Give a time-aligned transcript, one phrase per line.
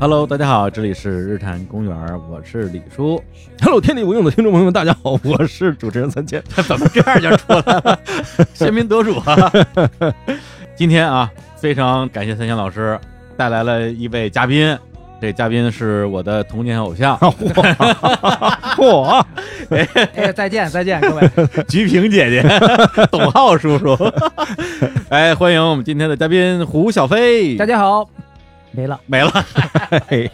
[0.00, 1.92] Hello，大家好，这里是日坛公园，
[2.30, 3.20] 我是李叔。
[3.60, 6.40] Hello，天地无用的听众朋友们，大家好， 我是主持人三千。
[6.68, 7.98] 怎么这样就出来了？
[8.54, 9.52] 先民得主啊！
[10.76, 12.96] 今天啊，非常感谢三千老师
[13.36, 14.78] 带来了一位嘉宾，
[15.20, 17.18] 这嘉宾是我的童年偶像
[18.76, 19.24] 嚯，
[20.14, 21.28] 哎，再见再见，各位，
[21.66, 22.48] 菊萍姐姐、
[23.10, 23.98] 董浩叔叔。
[25.08, 27.56] 哎，欢迎我们今天的嘉宾胡小飞。
[27.56, 28.08] 大家好，
[28.72, 29.30] 没了，没了。
[30.08, 30.30] 哎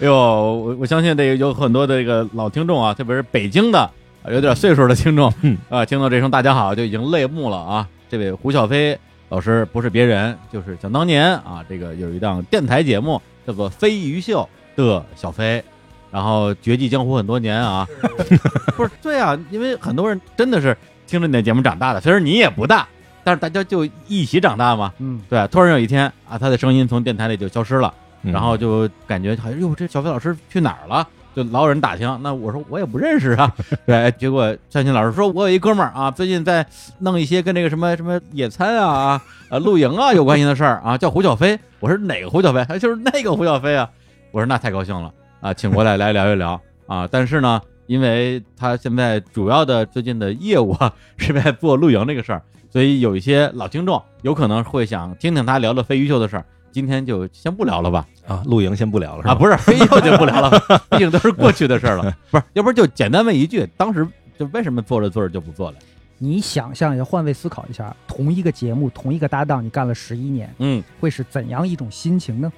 [0.00, 3.78] 呦，我我相信这个有很多的这个老听众啊，特别是北京的
[4.22, 7.88] 啊有点岁数的听众嗯啊，听到这声“大家好”就已经泪目了啊。
[8.10, 15.62] 这位胡小飞老师不是别人，就是想当年啊，这个有一档电台节目叫做《飞鱼秀》的小飞，
[16.10, 17.86] 然后绝迹江湖很多年啊。
[18.76, 20.76] 不是对啊，因为很多人真的是
[21.06, 22.86] 听着你的节目长大的，虽然你也不大，
[23.24, 24.92] 但是大家就一起长大嘛。
[24.98, 27.92] 嗯，对，突然有一天啊，他的声音从电台里就消失了。
[28.26, 31.06] 嗯然后就感觉好像哟，这小飞老师去哪儿了？
[31.36, 32.18] 就老有人打听。
[32.22, 33.52] 那我说我也不认识啊。
[33.84, 36.66] 对，结果相信老师说，我有一哥们儿啊，最近在
[37.00, 41.58] 弄一些跟这个什么什么野餐啊、啊露营啊有关系的事儿啊，叫胡小飞。
[41.80, 42.64] 我说哪个胡小飞？
[42.64, 43.90] 他就是那个胡小飞啊。
[44.30, 47.06] 我说那太高兴了啊，请过来来聊一聊啊。
[47.10, 52.42] 但是呢，因为他现在主要的最近的业务啊是在做露营这个事儿，
[52.74, 56.44] 所以有一些老听众有可能会想听听他聊聊飞鱼秀的事儿。
[56.72, 58.04] 今天就先不聊了吧。
[58.26, 59.30] 啊，露营先不聊了是吧？
[59.30, 60.50] 啊，不是飞鱼秀就不聊了，
[60.90, 62.12] 毕竟都是过去的事儿了。
[62.32, 64.04] 不是，要不然就简单问一句，当时
[64.36, 65.76] 就为什么做着做着就不做了？
[66.18, 72.52] 你想象一下，换位思考一下，同一个节目，同一个搭档，你干了十一年，嗯，会是怎样一种心情呢？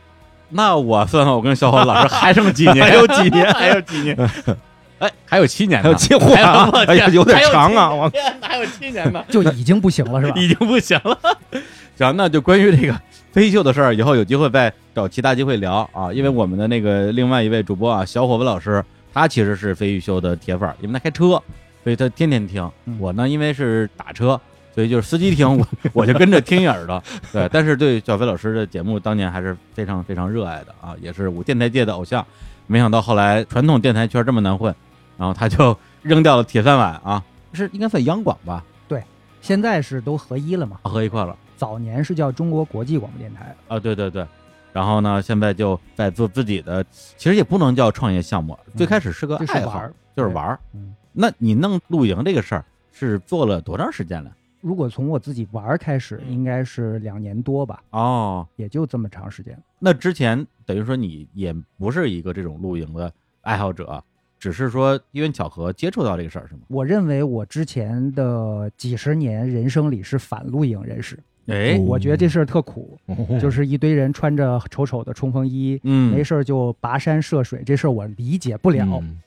[0.48, 2.86] 那我算算，我跟小伙老师还剩几年？
[2.86, 4.16] 还有几年还有几年？
[4.98, 10.34] 哎，还有七年呢，还有计划啊我，哎呀，天有点长啊，我七年还有七年呢， 就已经不行了，是吧？
[10.36, 11.18] 已经不行了。
[11.96, 12.98] 行，那就关于这个
[13.32, 16.12] 飞秀的事儿，以后有机会再找其他机会聊啊。
[16.12, 21.42] 因为我们的那个另外一位主播啊，小伙子老师，他其实是飞鱼秀的铁粉儿，因为他开车，
[21.84, 22.70] 所以他天天听。
[22.86, 24.40] 嗯我呢，因为是打车，
[24.74, 27.02] 所以就是司机听，我我就跟着听一耳朵。
[27.32, 32.24] 对，但是对小飞老师的节目当年还是非常非常热爱的啊，也是我电台界的偶像。
[32.66, 34.74] 没想到后来传统电台圈这么难混，
[35.16, 39.02] 然后他就扔掉了铁饭碗啊，是应该算央广吧，对。
[39.40, 40.80] 现在是都合一了嘛？
[40.84, 41.36] 合一块了。
[41.56, 44.26] 早年是叫中国国际广播电台，啊，对对对，
[44.72, 50.60] 然后呢，现在就在做自己的，其实也不能叫创业项目，最开始是个爱好就是玩儿，就是玩儿。
[50.74, 54.30] 嗯，那你弄露营这个事儿是做了多长时间了？
[54.60, 59.56] 如果从我自己玩儿开始，应该是两年多吧，哦，也就这么长时间。
[59.78, 63.12] 那之前等于说你也不是一个这种露营的
[63.42, 64.02] 爱好者，
[64.38, 66.60] 只是说因为巧合接触到这个事儿是吗？
[66.68, 78.84] 我认为我之前的几十年人生里是反露营人士，哎，我觉得这事儿特苦，哦就是一堆人穿着丑丑的冲锋衣，嗯，没事儿就跋山涉水，这事儿我理解不了。
[79.02, 79.18] 嗯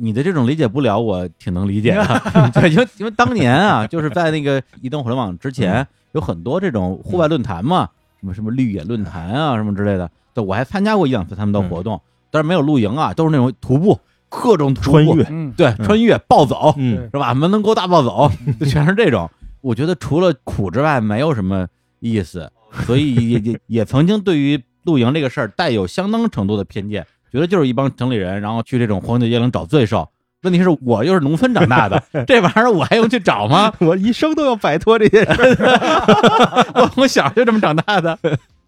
[0.00, 2.04] 你的这种理解不了，我挺能理解的。
[2.54, 7.88] 对，因为因为当年啊，就是在那个移动互联网之前，有很多这种户外论坛嘛，
[8.20, 10.08] 什么什么绿野论坛啊，什么之类的。
[10.32, 12.00] 对，我还参加过一两次他们的活动，
[12.30, 17.34] 但是没有露营啊，都是那种徒步，各种穿越，嗯，对，穿越暴走，嗯，是吧？
[17.34, 18.30] 门能沟大暴走，
[18.60, 19.30] 就全是这种。
[19.60, 21.66] 我觉得除了苦之外，没有什么
[22.00, 22.50] 意思，
[22.86, 30.08] 所以也也也曾经对于露营这个事儿带有相当程度的偏见，觉得就是一帮城里人，然后去这种荒郊野岭找罪受。
[30.42, 33.72] 问题是我又是农村长大的， 这玩意儿我还用去找吗？
[33.80, 36.64] 我一生都要摆脱这些事儿。
[36.80, 38.16] 我我小就这么长大的。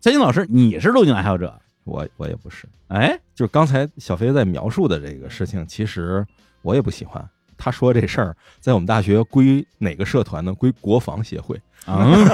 [0.01, 1.61] 三星老师，你是露营爱好者？
[1.91, 6.25] 我我也不是，哎，就是刚才小飞在描述的这个事情，其实
[6.63, 7.29] 我也不喜欢。
[7.59, 10.55] 他说这事儿在我们大学归哪个社团呢？
[10.55, 12.27] 归国防协会，嗯，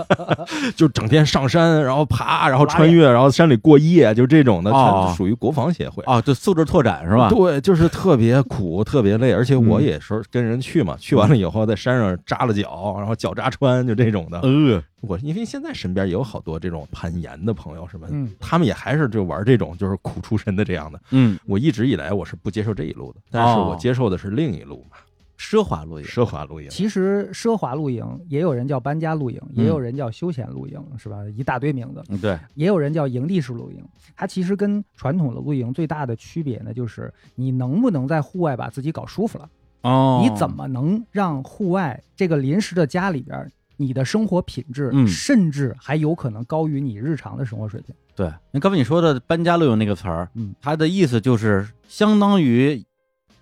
[0.76, 6.02] 就整天上山，然后爬，然后穿越，然后山里过夜，就这种的，哦属于国防协会。
[6.04, 7.28] 啊，就素质拓展是吧？
[7.28, 14.40] 对，就是特别苦，特别累，而且我嗯也是跟人去嘛，去完了以后在山上扎了脚，然后脚扎穿，就这种的。
[14.40, 18.06] 呃，我因为现在身边也有好多这种攀岩的朋友什么
[18.40, 20.98] 他们也还是就玩这种就是苦出身的这样的。
[21.10, 24.96] 嗯，我一直以来我是不接受这一路的，但是哦我接受的是另一路嘛，
[25.38, 26.68] 奢华露营，奢华露营。
[26.70, 31.18] 其实奢华露营也有人叫搬家露营，嗯也有人叫休闲露营，是吧？
[31.36, 33.84] 一大堆名字，嗯，对，也有人叫营地式露营。
[34.16, 39.48] 它其实跟传统的露营最大的区别呢，就是你能不能在户外把自己搞舒服了。
[39.82, 47.94] 哦，你怎么能让户外这个临时的家里边，你的生活品质，嗯甚至还有可能高于你日常的生活水平？
[48.16, 52.82] 对，那刚才你说的搬家露营那个词儿，嗯，它的意思就是相当于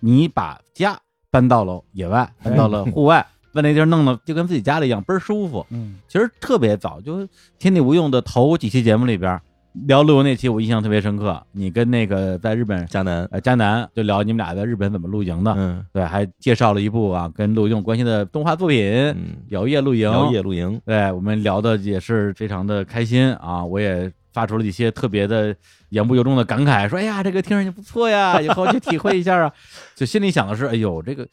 [0.01, 0.99] 你把家
[1.35, 5.65] 搬到了野外，搬到了户外， 把那地儿弄得就跟自己家里一样，倍儿舒服。
[5.69, 7.27] 嗯，其实特别早，就
[7.59, 9.37] 天地无用的头几期节目里边，
[9.85, 11.41] 聊露营那期，我印象特别深刻。
[11.51, 15.85] 你跟那个在日本迦南，呃迦南就聊你们俩在日本怎么露营的，嗯。
[15.91, 18.77] 对，还介绍了一部啊跟露营有关系的动画作品
[19.13, 20.09] 《嗯，摇曳露营》。
[20.13, 25.55] 摇曳露营，对我们聊的也是非常的开心啊，我也发出了一些特别的
[25.89, 29.49] 言不由衷的感慨，说哎呀，这个听上去不错呀， 以后去体会一下啊。
[29.95, 31.25] 就心里想的是，哎呦，这个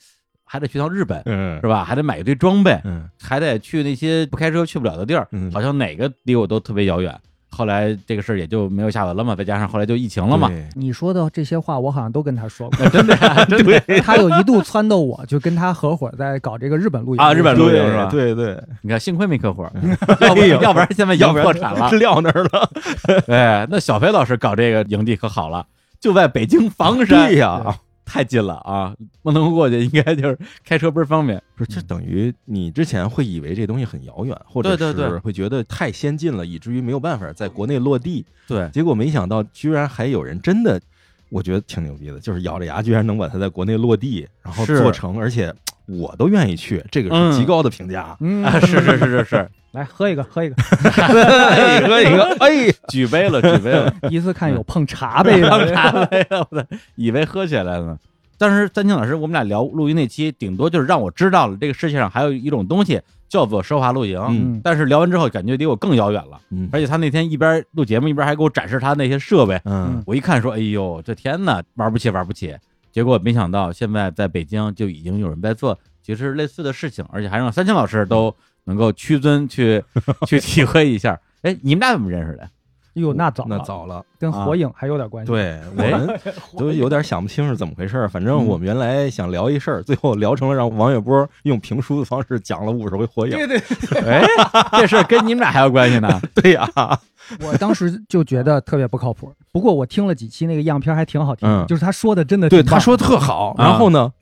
[0.45, 1.83] 还得去趟日本嗯是吧？
[1.85, 7.19] 还得买一堆装备，嗯还得去那些不开车去不了的地儿，嗯好像哪个离我都特别遥远。
[7.55, 10.67] 后来这个事儿也就没有下文了嘛，再加上后来就疫情了嘛，对。
[10.75, 12.89] 你说的这些话，我好像都跟他说过。
[12.91, 18.09] 真的呀， 真的他有一度撺掇我，就跟他合伙在搞这个日本露营啊日本露营是吧？
[18.11, 19.71] 对对，你看幸亏没合伙，
[20.63, 21.91] 要不然现在要破产了。
[21.91, 22.71] 撂那儿了。
[23.27, 25.67] 哎，那小飞老师搞这个营地可好了，
[26.01, 27.77] 就在北京房山，对呀，
[28.13, 31.43] 太近了啊，不能过去，应该就是开车倍儿方便。
[31.57, 38.23] 不是，这等于你之前会以为这东西很遥远，或者是会觉得太先进了，以至于没有办法在国内落地。
[38.47, 40.79] 对，结果没想到，居然还有人真的，
[41.31, 45.51] 我觉得挺牛逼的，就是咬着牙居然能把它在国内落地，然后做成，而且
[45.87, 48.17] 我都愿意去，这个嗯是极高的评价。
[48.21, 50.55] 嗯啊，是是是是是， 来喝一个，喝一个。
[51.01, 57.99] 哎，喝一个，哎， 举杯了，举杯了，第一次看有碰茶杯当的， 茶杯的以为喝起来了呢。
[58.39, 64.21] 但是三清老师，我们俩聊录音那期，顶多就是让我知道了这个世界上还有一种东西叫做奢华露营。
[64.31, 66.41] 嗯但是聊完之后，感觉离我更遥远了。
[66.51, 69.61] 嗯而且他那天一边录节目，一边还给我展示他那些设备。
[69.65, 72.53] 嗯我一看说：“哎呦，这天呐，玩不起，玩不起。”
[72.93, 78.35] 结果没想到，现在在北京就已经有人在做其实类似的事情，而且还让三清老师都
[78.65, 79.83] 能够屈尊去
[80.27, 81.19] 去体会一下。
[81.43, 82.49] 哎，你们俩怎么认识的？
[82.95, 84.05] 哟，那早了，那早了。
[84.19, 85.33] 跟火影还有点关系。
[85.33, 86.21] 对我们
[86.59, 88.07] 都有点想不清是怎么回事儿。
[88.07, 93.35] 反正我们原来想聊一事儿，最后聊成了让王月波用评书的方式讲了五十回火影。
[93.49, 93.57] 对，
[94.05, 94.23] 哎，
[94.79, 96.21] 这事儿跟你们俩还有关系呢？
[96.37, 96.69] 对呀，
[97.41, 99.33] 我当时就觉得特别不靠谱。
[99.53, 103.55] 不过我听了几期那个样片还挺好听，嗯就是他说的真的对，他说特好。
[103.59, 104.13] 啊然后呢，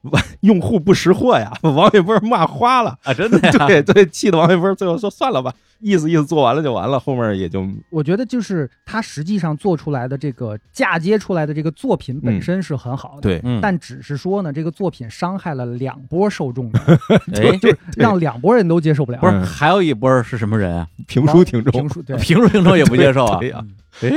[0.40, 2.96] 用户不识货呀， 王玥波骂花了。
[3.04, 3.66] 啊，真的呀？
[3.66, 13.40] 对对，气得王玥波最后说算了吧，意思意思做完了就完了，后面也就我觉得就是他实际上做出来的这个嫁接出来的这个作品本嗯身是很好的，对。
[13.44, 16.78] 嗯，但只是说呢，这个作品伤害了两波受众的，
[17.34, 19.18] 哎，就是让两波人都接受不了。
[19.20, 20.86] 不是嗯还有一波是什么人啊？
[21.06, 23.38] 评书听众评，书对， 评书听众也不接受啊？
[23.40, 23.64] 对呀
[24.02, 24.10] 哎，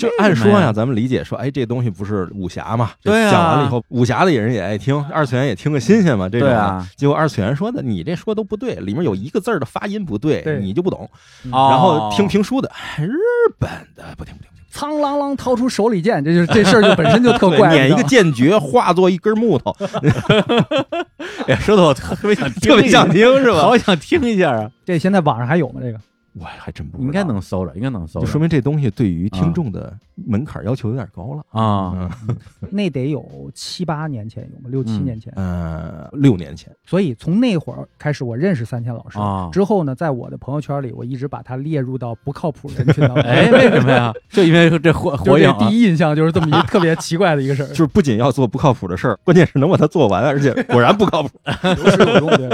[0.00, 2.90] 就按说呀，咱们理解说，哎，这东西不是武侠嘛？
[3.02, 6.28] 对啊讲完了以后，武侠的人也爱听，二次元也听个新鲜嘛。
[6.28, 11.08] 这种的对啊，结果二次元说的，你这说都不对，里面有一个字儿的发音不对，对你就不懂。
[11.52, 13.12] 哦然后听评书的，哎日
[13.58, 17.70] 本的不听不听不听，苍啷啷掏出手里剑，这就是这事儿就本身就特怪。
[17.70, 19.74] 捻一个剑诀化作一根木头，
[21.46, 23.60] 哎，说的我特别想听，特别想，听是吧？
[23.60, 24.70] 好想听一下啊！
[24.84, 25.80] 这现在网上还有吗？
[25.82, 25.98] 这个
[26.38, 31.60] 我还真不知道应该，能搜着，应该能搜着，就说明这东西对于听众的门槛要求有点高了。
[31.60, 32.08] 啊，
[32.70, 34.68] 那得有七八年前有吗？
[34.70, 35.32] 六七嗯年前。
[35.36, 39.18] 呃，六年前，所以从那会儿开始，我认识三千老师。
[39.18, 43.22] 啊之后呢，在我的朋友圈里，我一直把他列入到不靠谱人群当中。
[43.26, 44.12] 哎，为什么呀？
[44.30, 51.30] 就因为这火就是火影啊第一印象就是这么一特别奇怪的一个事儿，就是不仅要做不靠谱的事儿，关键是能把它做完，而且果然不靠谱。
[51.64, 52.30] 有始有终。
[52.36, 52.48] 对，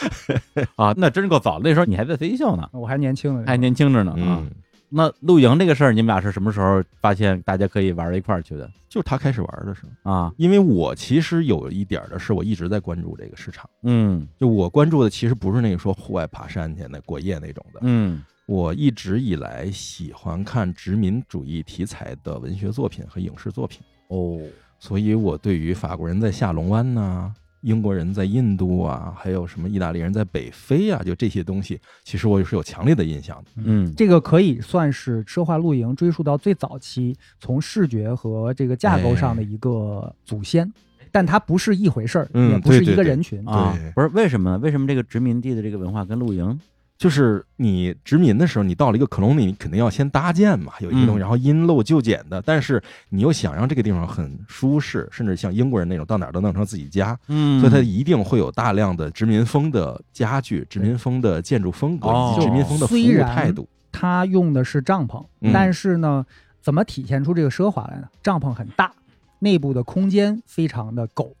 [0.76, 4.40] 啊，那真够早，那时候你还在飞校呢，我还年轻呢，还年轻着呢啊。
[4.40, 4.50] 嗯，
[4.88, 10.10] 那露营这个事儿，你们俩是什么时候发现大家可以玩到一块儿去的就是他开始玩的时候。
[10.10, 10.32] 啊？
[10.36, 13.68] 因为我其实有一点儿的是，我一直在关注这个市场。
[13.82, 24.40] 嗯就我关注的其实不是那个说户外爬山去那过夜那种的，嗯我一直以来喜欢看殖民主义题材的文学作品和影视作品，哦，
[24.78, 33.62] 所以我对于法国人在下龙湾呐、英国人在印度啊，还有什么意大利人在北非啊，就这些东西，其实我是有强烈的印象的。
[33.64, 40.70] 嗯这个可以算是奢华露营追溯到最早期，从视觉和这个架构上的一个祖先，
[41.10, 43.46] 但它不是一回事儿，嗯也不是一个人群。
[43.48, 44.58] 啊对，不是为什么呢？
[44.58, 46.58] 为什么这个殖民地的这个文化跟露营？
[46.98, 52.40] 就是你殖民的时候，你到了一个 colony，你肯定要先搭建嘛，有一个东西，嗯然后因陋就简的。
[52.42, 63.68] 但是你又想让这个地方很舒适，甚至像英国人那种到哪儿都弄成自己家，嗯所以它一定会有大量的殖民风的家具、殖民风的建筑风格哦以及殖民风的服务态度。
[63.90, 66.24] 它用的是帐篷，嗯但是呢，
[66.60, 68.08] 怎么体现出这个奢华来呢？
[68.22, 68.92] 帐篷很大，
[69.40, 71.34] 内部的空间非常的够，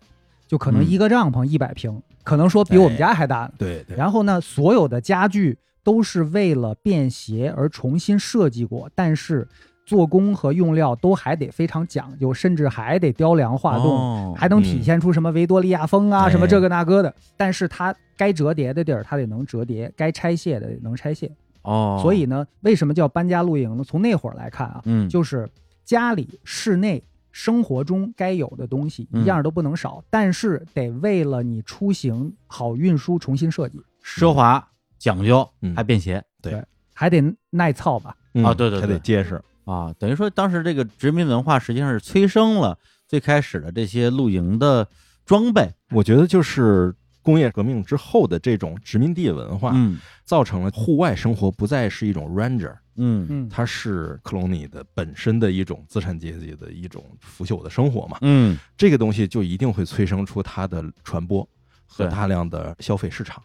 [0.52, 3.52] 就可能嗯一个帐篷一百平，可能说比我们家还大呢。
[3.56, 9.48] 对对，然后呢，所有的家具都是为了便携而重新设计过，但是
[9.86, 17.14] 做工和用料都还得非常讲究，甚至还得雕梁画栋，哦还能体现出什么维多利亚风啊，哎什么这个那个的。
[17.34, 21.32] 但是它该折叠的地儿，它得能折叠；该拆卸的能拆卸。
[21.62, 23.82] 哦，所以呢，为什么叫搬家露营呢？
[23.82, 25.48] 从那会儿来看啊，嗯，就是
[25.82, 29.22] 家里室内生活中该有的东西嗯。
[29.22, 35.74] 一样都不能少，但是得为了你出行好运输重新设计，奢华讲究嗯。
[35.74, 36.22] 还便携。
[36.40, 36.62] 对。
[36.94, 37.20] 还得
[37.50, 38.14] 耐操吧。
[38.34, 38.80] 嗯啊对对。
[38.80, 39.42] 还得结实。
[39.64, 44.86] 啊，等于说当时这个殖民文化实际上是催生了最开始的这些露营的
[45.24, 49.98] 装备，我觉得就是工业革命之后的这种殖民地文化，嗯。
[50.24, 53.26] 造成了户外生活不再是一种 ranger，嗯。
[53.28, 58.18] 嗯，它是克隆尼的本身的一种资产阶级的一种腐朽的生活嘛。
[58.22, 58.56] 嗯。
[58.76, 61.46] 这个东西就一定会催生出它的传播
[61.86, 63.42] 和大量的消费市场。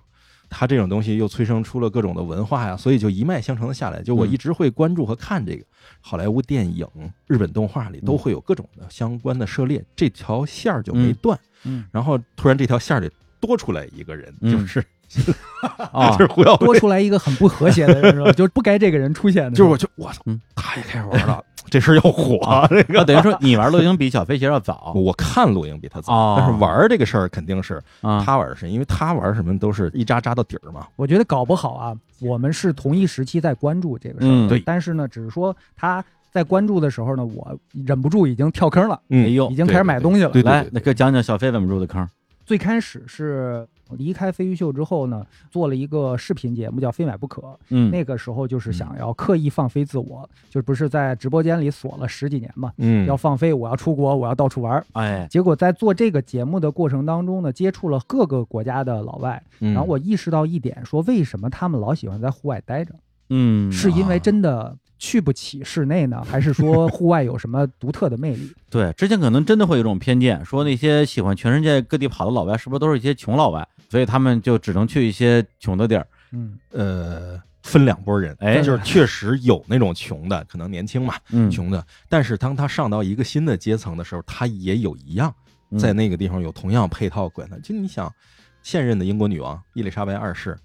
[0.49, 4.01] 它这种东西又催生出了各种的文化呀，所以就一脉相承的下来。
[4.01, 4.31] 就我嗯。
[4.31, 5.65] 一直会关注和看这个。
[5.99, 6.87] 好莱坞电影、
[7.25, 11.37] 日本动画里都会有各种的相关的涉猎，这条线儿就没断。
[11.63, 14.51] 嗯，然后突然这条线儿里多出来一个人，嗯。
[14.51, 14.83] 就是
[15.93, 18.29] 啊就是胡耀多，出来一个很不和谐的人是吧？
[18.35, 21.41] 就不该这个人出现的，就是我就我操嗯，太开玩了，
[21.71, 22.67] 这事儿要火啊！
[22.69, 22.85] 这个。
[22.89, 24.91] 那等于说你玩露营比小飞鞋要早。
[24.95, 26.35] 我看露营比他早，哦。
[26.37, 30.85] 但是玩这个事儿肯定是啊，他玩儿是因为他玩什么都是一扎扎到底儿嘛。
[30.97, 34.49] 我觉得搞不好啊，我们是同一时期在关注这个事儿，嗯。
[34.49, 34.59] 对。
[34.65, 36.03] 但是呢，只是说他
[36.33, 39.49] 在关注的时候呢，我忍不住已经跳坑了，哎呦。
[39.49, 40.31] 已经开始买东西了。
[40.31, 40.51] 对对。
[40.51, 42.05] 来，那给讲讲小飞怎么入的坑。
[42.47, 54.85] 最开始是离开飞鱼秀之后呢，做了一个视频节目叫《非买不可》，嗯，那个时候就是想要刻意放飞自我，就不是在直播间里锁了十几年嘛，嗯，要放飞，我要出国，我要到处玩儿。
[54.93, 62.95] 哎，结果在做这个节目的过程当中呢，接触了各个国家的老外，嗯，然后我意识到一点，说为什么他们老喜欢在户外待着？
[63.29, 68.51] 嗯，是因为真的去不起室内呢，还是说户外有什么独特的魅力？
[68.69, 73.67] 对，之前可能真的会有一种偏见，说那些喜欢全世界各地跑的老外，是不是都是一些穷老外？
[73.89, 76.05] 所以他们就只能去一些穷的地儿。
[76.31, 85.33] 嗯，呃分两拨人，哎就是确实有那种穷的，可能年轻嘛，嗯，穷的，但是当他上到一个新的阶层的时候，他也有一样
[85.71, 87.57] 嗯在那个地方有同样配套管他。
[87.59, 88.13] 就你想，
[88.63, 90.57] 现任的英国女王伊丽莎白二世，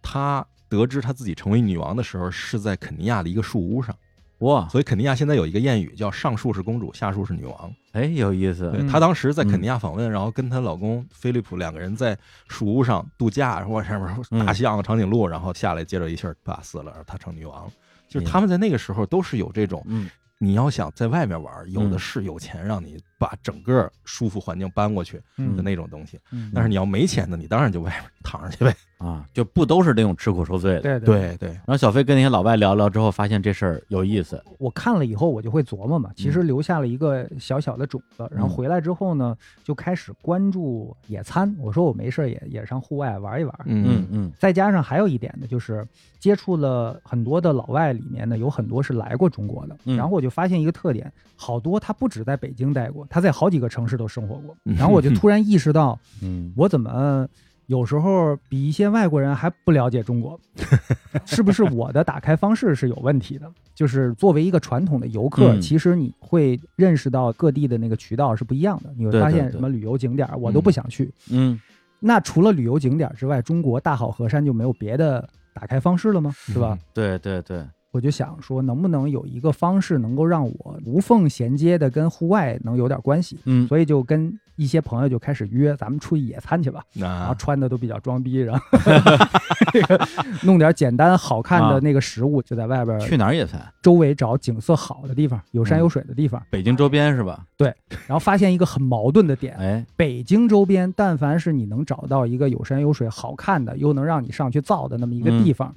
[0.00, 0.46] 她
[0.78, 3.94] 得知她自己成为女王的时候，是在肯尼亚的一个树屋上。
[4.38, 7.72] 哇，所以肯尼亚现在有一个谚语叫“上树是公主，下树是女王”。
[7.92, 8.72] 哎，有意思。
[8.90, 17.70] 她当时在肯尼亚访问，然后跟她老公菲利普两个人在树屋上度假，然后上面大西洋、长颈鹿，然后下来接着一气儿把死了，然后她成女王。
[18.08, 26.18] 就是他们在那个时候都是有这种，嗯，你要想在外面玩，有的嗯是有钱让你把整个舒服环境搬过去嗯的那种东西。
[26.32, 28.74] 嗯但是你要没钱的，你当然就外面躺着去呗。
[29.02, 30.80] 啊，就不都是那种吃苦受罪的。
[30.80, 31.06] 对对。
[31.06, 34.42] 对对，然后小飞跟那些老外聊聊之后，发现这事儿有意思。
[34.58, 38.28] 我看了以后，我就会琢磨嘛，其实留下了一个小小的种子。
[38.30, 41.54] 然后回来之后呢，就开始关注野餐。
[41.58, 43.54] 我说我没事儿也也上户外玩一玩。
[43.66, 45.86] 嗯嗯再加上还有一点呢，就是
[46.18, 49.76] 接触了很多的老外，里面呢有很多是来过中国的。
[49.84, 54.56] 嗯然后我就发现一个特点，好多他不止在北京待过，他在好几个城市都生活过。
[54.64, 57.26] 嗯然后我就 突然意识到，嗯，我怎么
[57.72, 60.38] 有时候比一些外国人还不了解中国？
[61.24, 63.50] 是不是我的打开方式是有问题的？
[63.74, 68.92] 就是作为一个传统的游客，嗯其实你会认识到各地的那个渠道是不一样的。
[68.94, 71.10] 你会发现什么旅游景点我都不想去。
[71.30, 71.58] 嗯
[72.04, 76.30] 那除了旅游景点之外，中国大好河山就没有别的打开方式了吗？
[76.36, 76.76] 是吧？
[76.92, 83.38] 对对对，我就想说，能不能有一个方式能够让我无缝衔接的跟户外能有点关系？
[83.44, 86.82] 嗯所以就跟一些朋友就开始约，咱们出去野餐去吧。
[86.94, 88.62] 然后穿的都比较装逼，然后
[89.72, 90.08] 这个
[90.42, 93.60] 弄点简单好看啊的那个食物，就在外边去哪儿野餐？
[93.82, 96.42] 周围找景色好的地方，有山嗯有水的地方。
[96.50, 97.44] 北京周边是吧？
[97.56, 97.74] 对
[98.06, 105.74] 然后发现一个很矛盾的点：哎，北京周边，但凡是你能找到一个有山有水、好看的，又能让你上去造的那么一个地方，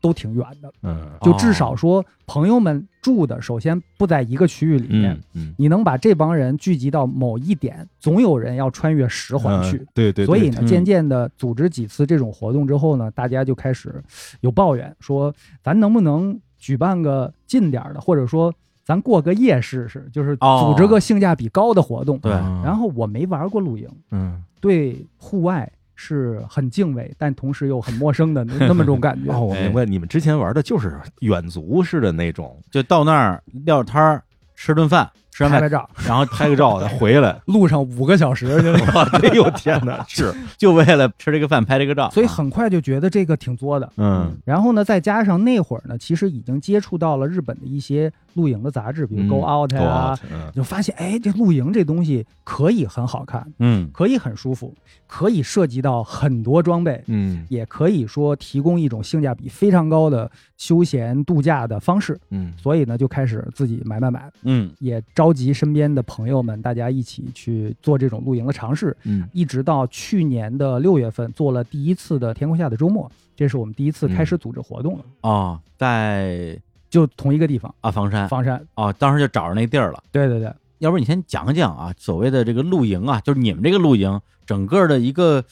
[0.00, 0.72] 都挺远的。
[0.82, 5.12] 嗯就至少说，朋友们住的首先不在一个区域里面。
[5.34, 9.76] 嗯嗯，你能把这帮人聚集到某一点，总有人要穿越十环去。
[9.78, 14.02] 嗯对对，所以呢，嗯渐渐的组织几次这种活动之后呢，大家就开始
[14.40, 18.52] 有抱怨，说咱能不能举办个近点的，或者说
[18.84, 22.18] 咱过个夜试试，就是哦组织个性价比高的活动。
[22.18, 29.32] 对啊然后我没玩过露营，嗯对户外是很敬畏，但同时又很陌生的那 那么种感觉。
[29.32, 34.22] 哦，我明白，你们之前玩的就是远足式的那种，就到那儿撂摊儿
[34.54, 37.40] 吃顿饭，吃完饭，拍拍照， 然后拍个照再回来。
[37.46, 43.88] 路上五个小时， 就哎呦天哪，是，就为了吃这个饭拍这个照，所以很快就觉得这个挺作的。
[43.96, 54.74] 嗯然后呢，再加上那会儿呢，其实已经接触到了日本的一些露营的杂志，比如嗯 Go Out 呀、Go Out，嗯就发现哎，这露营这东西可以很好看，嗯可以很舒服，
[55.06, 62.18] 可以涉及到很多装备，嗯也可以说提供一种性价比非常高的休闲度假的方式。
[62.30, 68.96] 嗯所以呢，就开始自己买买买，嗯也召集身边的朋友们，大家一起去做这种露营的尝试。
[69.04, 76.58] 嗯一直到去年的六月份，做了第一次的天空下的周末，这是我们第一次开始组织活动了，哦，在
[76.88, 78.58] 就同一个地方，啊房山房山。
[78.74, 80.02] 哦，当时就找着那地儿了。
[80.10, 85.44] 对对对，要不然你先讲讲啊，所谓的这个露营啊，就是你们这个露营整个的一个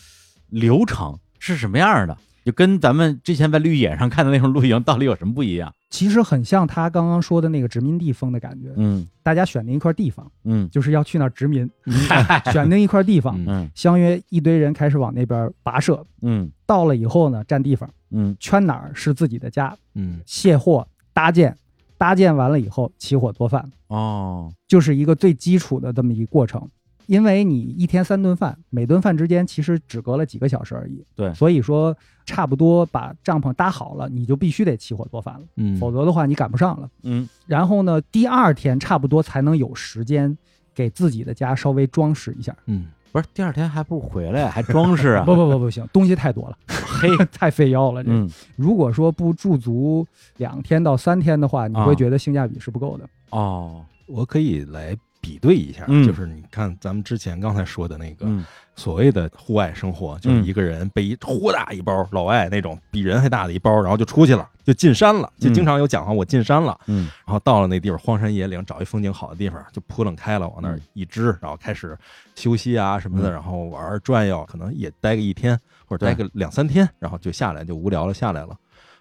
[0.49, 2.16] 流程是什么样的？
[2.47, 5.71] 就跟咱们之前在绿野上看的那种露营到底有什么不一样？
[5.88, 8.73] 其实很像他刚刚说的那个殖民地风的感觉。
[8.76, 11.69] 嗯大家选定一块地方，嗯就是要去那儿殖民，
[12.52, 16.05] 选定一块地方，嗯嗯相约一堆人开始往那边跋涉。
[16.23, 21.57] 嗯到了以后呢，占地方，嗯圈哪儿是自己的家，嗯卸货、搭建，
[21.99, 26.69] 搭建完了以后起火做饭，哦就是一个最基础的这么一个过程。
[27.07, 36.89] 因为你一天三顿饭，每顿饭之间其实只隔了几个小时而已，对所以说差不多把帐篷搭好了，你就必须得起火做饭了，嗯，否则的话你赶不上了。
[37.03, 40.37] 嗯然后呢，第二天差不多才能有时间
[40.75, 42.55] 给自己的家稍微装饰一下。
[42.67, 45.25] 嗯不是第二天还不回来，还装饰啊？
[45.27, 48.05] 不不不不行，东西太多了，嘿，太费腰了。
[48.05, 53.09] 这、嗯如果说不驻足两天到三天的话，你啊会觉得性价比是不够的。
[53.31, 54.95] 哦我可以来
[55.26, 56.06] 比对一下，嗯。
[56.06, 58.45] 就是你看咱们之前刚才说的那个嗯。
[58.78, 67.09] 所谓的户外生活，就是一个人背一豁大一包，老外那种比人还大的一包，然后就出去了，就进山了，就经常有讲话，我进山了，嗯。
[67.26, 70.83] 然后到了那地方荒山野岭，找一风景好的地方，就扑棱开了，往那儿嗯。
[70.92, 71.97] 一支，然后开始
[72.35, 73.33] 休息啊什么的，嗯。
[73.33, 78.54] 然后玩儿转悠，可能也待个一天或者待个两三天，然后就下来就无聊了下来了。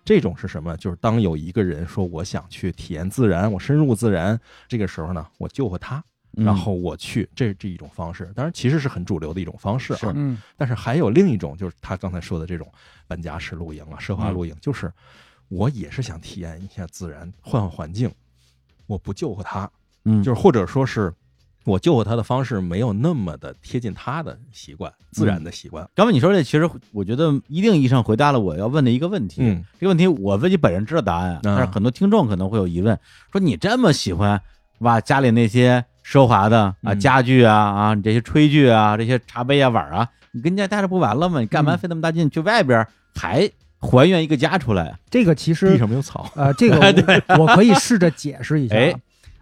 [0.06, 0.78] 这种是什么？
[0.78, 4.40] 就是当有一个人说我想去体验自然，我深入自然，
[4.70, 6.04] 这个时候呢，我救活他，嗯
[6.38, 8.32] 然后我去，这是这一种方式。
[8.36, 9.96] 当然，其实是很主流的一种方式。
[10.14, 12.72] 嗯但是还有另一种，就是他刚才说的这种
[13.08, 14.92] 搬家式露营啊、奢华露营，就是
[15.50, 18.12] 我也是想体验一下自然，换换环境。
[18.88, 19.70] 我不救活他，
[20.04, 21.12] 嗯就是或者说是
[21.64, 25.90] 我救活他的方式没有那么的贴近他的习惯、自然的习惯。
[25.96, 29.42] 刚才你说这，其实我觉得一定意义上回答了我要问的一个问题。
[29.42, 33.00] 嗯，这个问题我自己本人知道答案，但是很多听众可能会有疑问，
[33.32, 34.40] 说你这么喜欢
[34.78, 41.40] 把家里那些奢华的啊嗯家具啊啊，你这些炊具啊，这些茶杯啊碗啊，你跟家待着不完了吗？
[41.40, 45.00] 你干嘛嗯费那么大劲去外边还还原一个家出来啊？
[45.10, 46.32] 这个其实地实上没有草。
[46.36, 46.78] 呃，这个
[47.38, 48.80] 我我可以试着解释一下啊。
[48.80, 48.96] 哎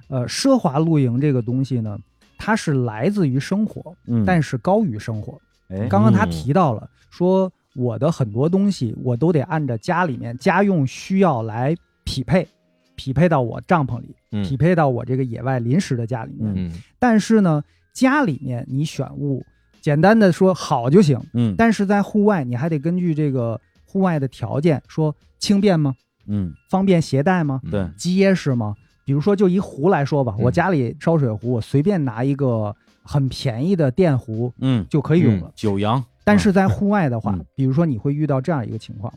[0.09, 1.97] 呃，奢华露营这个东西呢，
[2.37, 5.39] 它是来自于生活，嗯，但是高于生活。
[5.69, 12.47] 哎，刚刚他嗯提到了，说我的很多东西我都得按照家里面家用需要来匹配，
[12.95, 16.53] 匹配到我帐篷里，嗯匹配到我这个野外临时的家里面。
[16.55, 16.71] 嗯。
[16.97, 17.61] 但是呢，
[17.93, 19.45] 家里面你选物，
[19.81, 21.53] 简单的说好就行，嗯。
[21.57, 25.93] 但是在户外你还得根据这个户外的条件，说轻便吗？
[26.27, 26.53] 嗯。
[26.69, 27.61] 方便携带吗？
[27.65, 27.71] 嗯。
[27.71, 27.87] 对。
[27.97, 28.73] 结实吗？
[29.05, 30.43] 比如说，就一壶来说吧，嗯。
[30.45, 35.51] 我家里烧水壶，我随便拿一个很便宜的电壶嗯，就可以用了。
[35.55, 37.45] 九阳，但是在户外的话，嗯。
[37.53, 39.13] 比如说你会遇到这样一个情况，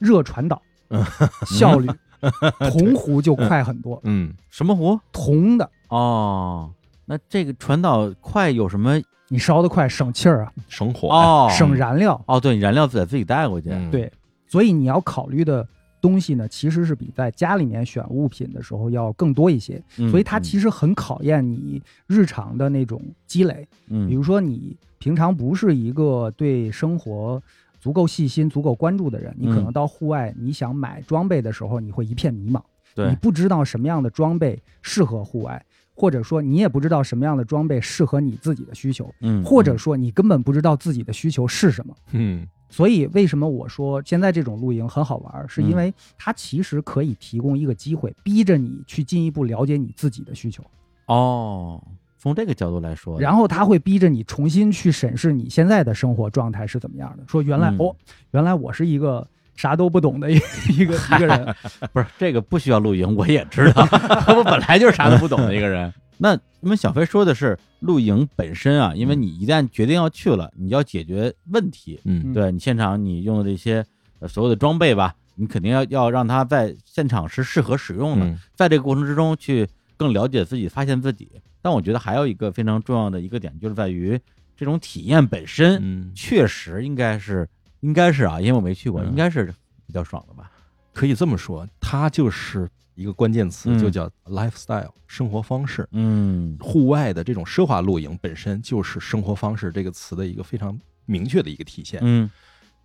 [0.00, 0.60] 热传导
[0.90, 1.04] 嗯，
[1.46, 1.88] 效率
[2.70, 4.98] 铜壶就快很多，嗯什么壶？
[5.12, 6.70] 铜的哦，
[7.04, 9.00] 那这个传导快有什么？
[9.28, 12.22] 你烧得快，省气儿啊，省火哦，省燃料。
[12.26, 13.70] 哦，对，燃料得自己带过去。
[13.70, 14.10] 嗯对，
[14.46, 15.66] 所以你要考虑的
[16.02, 19.82] 东西呢，其实是比在家里面选物品的时候要更多一些。
[19.96, 23.66] 嗯所以它其实很考验你日常的那种积累。
[23.88, 27.42] 嗯，比如说，你平常不是一个对生活
[27.82, 29.64] 足够细心、足够关注的人，你可嗯。
[29.64, 32.62] 能到户外，你想买装备的时候，你会一片迷茫，
[32.94, 33.08] 对。
[33.10, 35.60] 你不知道什么样的装备适合户外，
[35.92, 41.92] 或者说你也不知道什么样的装备适合你自己的需求，嗯，或者说你根本不知道自己的需求是什么。
[42.12, 42.46] 嗯。
[42.70, 45.76] 所以，为什么我说现在这种露营很好玩，是因嗯。
[45.76, 50.64] 为它其实可以提供一个机会，逼着你去进一步了解你自己的需求。
[51.06, 51.82] 哦，
[52.22, 57.24] 从这个角度来说，然后他会逼着你重新去审视你现在的生活状态是怎么样的。
[57.26, 57.96] 说原来、嗯哦，
[58.30, 60.36] 原来我是一个啥都不懂的一
[60.70, 61.54] 一个 一个人。
[61.92, 63.82] 不是这个不需要露营，我也知道，
[64.36, 65.92] 我本来就是啥都不懂的一个人。
[66.18, 73.84] 那因为小飞说的是露营本身啊，因为你一旦决定要去了，你要解决问题，嗯对你现场你用的这些
[74.20, 81.28] 呃所有的装备吧，你肯定要要让它在现场是适合使用的，嗯在这个过程之中去更了解自己，发现自己。
[81.62, 84.20] 但我觉得还有一个非常重要的一个点，就是在于
[84.56, 87.48] 这种体验本身，嗯，确实应该是
[87.80, 89.46] 应该是啊，因为我没去过，嗯应该是
[89.86, 90.50] 比较爽的吧？
[90.92, 95.88] 可以这么说，它就是一个关键词，嗯就叫 lifestyle 生活方式。
[95.92, 102.00] 嗯户外的这种奢华露营本身就是生活方式这个词的一个非常明确的一个体现。
[102.02, 102.30] 嗯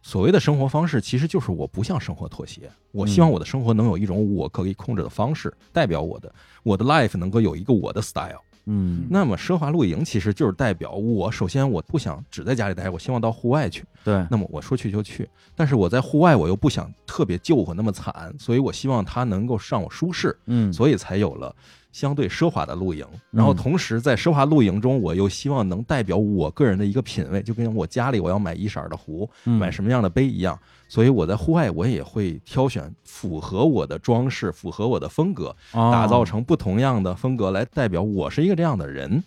[0.04, 8.40] 所谓的生活方式，其实就是我不向生活妥协，我希望我的生活能有一种我可以控制的方式，代表我的我的 life 能够有一个我的 style。
[8.68, 13.84] 嗯那么奢华露营其实就是代表我首先我不想只在家里待，我希望到户外去。
[14.04, 21.54] 对，那么我说去就去，但是我在户外我又不想特别救火那么惨，所以我希望它能够让我舒适，嗯所以才有了
[21.92, 23.06] 相对奢华的露营。
[23.32, 30.58] 然后同时在奢华露营中，我又希望能代表我个人的一个品味，就跟我家里我要买一色的壶，嗯买什么样的杯一样。
[30.88, 39.23] 所以我在户外我也会挑选符合我的装饰、符合我的风格，哦打造成不同样的风格来代表我是一个这样的人。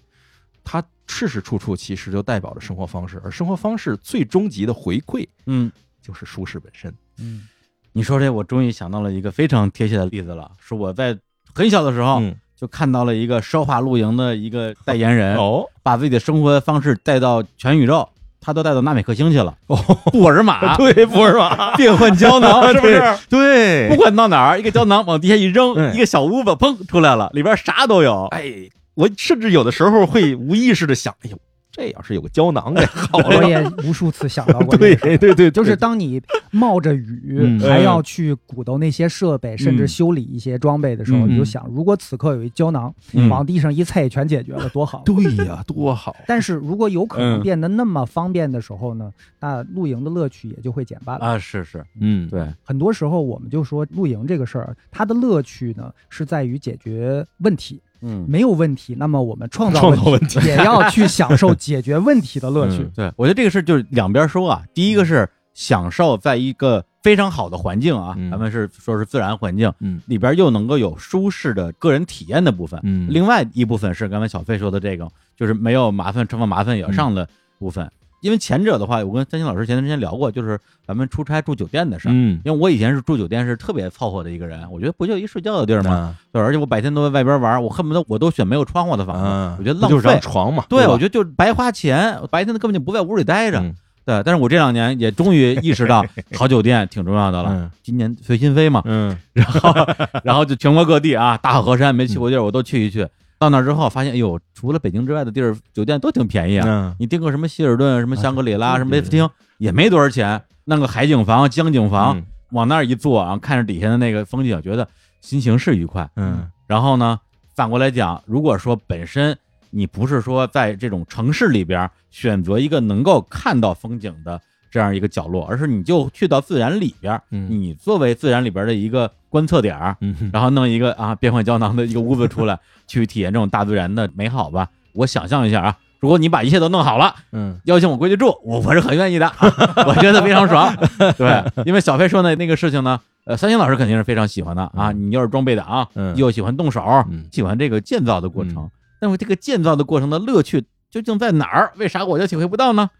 [0.65, 5.71] 它事事处处其实就代表着生活方式，而生活方式最终极的回馈嗯。
[6.03, 6.93] 就是舒适本身。
[7.19, 7.47] 嗯
[7.93, 11.19] 你说这，我终于想到了一个非常贴切的例子了，是我在
[11.55, 18.09] 很小的时候嗯，就看到了一个奢华露营的一个代言人，哦，把自己的生活方式带到全宇宙，
[18.41, 19.55] 他都带到纳美克星去了。
[19.67, 19.77] 哦，
[20.13, 23.03] 布尔玛 对，布尔玛， 变换胶囊， 是不是？
[23.29, 25.95] 对不管到哪儿，一个胶囊往地下一扔，嗯。
[25.95, 28.27] 一个小屋子砰出来了，里边啥都有。
[28.31, 31.39] 哎，我甚至有的时候会无意识的想，哎呦，
[31.73, 33.37] 这要是有个胶囊该 好了。
[33.39, 35.19] 我也无数次想到过这对个事儿。
[35.19, 45.03] 对对，就是当你冒着雨嗯还要去鼓捣那些设备，甚至修理一些装备的时候，嗯你就想，如果此刻有一胶囊嗯往地上一踩，全解决了，多好！
[45.05, 46.15] 对呀，多好。
[46.27, 51.25] 但是如果有可能嗯变得那么方便的时候呢，那露营的乐趣也就会减半了。
[51.25, 62.83] 啊，是是，嗯，对，很多时候我们就说露营这个事儿，它的乐趣呢是在于解决问题，嗯，没有问题，那么我们创造创造问题 也要去享受解决问题的乐趣。
[62.85, 64.63] 嗯对，我觉得这个事就是两边说啊。
[64.75, 77.91] 第一个是享受在一个非常好的环境啊，嗯咱们是说是自然环境嗯里边又能够有舒适的个人体验的部分，嗯另外一部分是刚才小飞说的这个，就是没有麻烦，乘风麻烦也要上的部分。
[78.21, 82.13] 因为前者的话，我跟三星老师前段时间聊过，就是咱们出差住酒店的事儿。
[82.13, 85.91] 嗯，因为我以前是住酒店是特别凑合的一个人，我觉得不就一睡觉的地儿吗？
[85.91, 90.21] 啊对，而且我白天都在外边玩，我恨不得我都选没有窗户的房子，嗯，我觉得浪费就是张。
[90.21, 93.59] 床嘛，对，吧我觉得就是白花钱，白天根本就不在屋里待着。
[93.61, 96.05] 嗯对，但是我这两年也终于意识到
[96.35, 97.51] 好酒店挺重要的了。
[97.53, 99.73] 嗯今年随心飞嘛，嗯然后
[100.25, 103.07] 然后就全国各地啊，大好河山没去过地儿我都去一去。
[103.41, 106.67] 到那之后发现，哎呦，除了北京之外的地儿，酒店都挺便宜啊。
[106.69, 109.27] 嗯你订个什么希尔顿、什么香格里拉、啊什么威斯汀，
[109.57, 110.43] 也没多少钱。
[110.67, 114.87] 弄个海景房、江景房，嗯往那儿一坐，然后看着底下的那个风景，觉得
[115.23, 116.09] 心情是愉快。
[116.17, 117.19] 嗯然后呢，
[117.55, 119.35] 反过来讲，如果说本身
[119.71, 124.39] 你不是说在这种城市里边选择一个能够看到风景的
[124.71, 134.69] 这样一个角落，而是你就去到自然里边，嗯你作为自然里边的一个观测点儿，嗯然后弄一个啊变换胶囊的一个屋子出来，去体验这种大自然的美好吧。
[134.93, 139.31] 我想象一下啊，如果你把一切都弄好了，嗯邀请我过去住，我我是很愿意的，
[139.87, 140.75] 我觉得非常爽。
[141.17, 144.93] 对，因为小飞说的那个事情呢，呃，三星老师肯定是非常喜欢的啊。
[144.93, 148.71] 你又是装备党啊，嗯又喜欢动手，嗯喜欢这个建造的过程嗯。
[149.03, 151.73] 那么这个建造的过程的乐趣究竟在哪儿？
[151.77, 152.91] 为啥我就体会不到呢？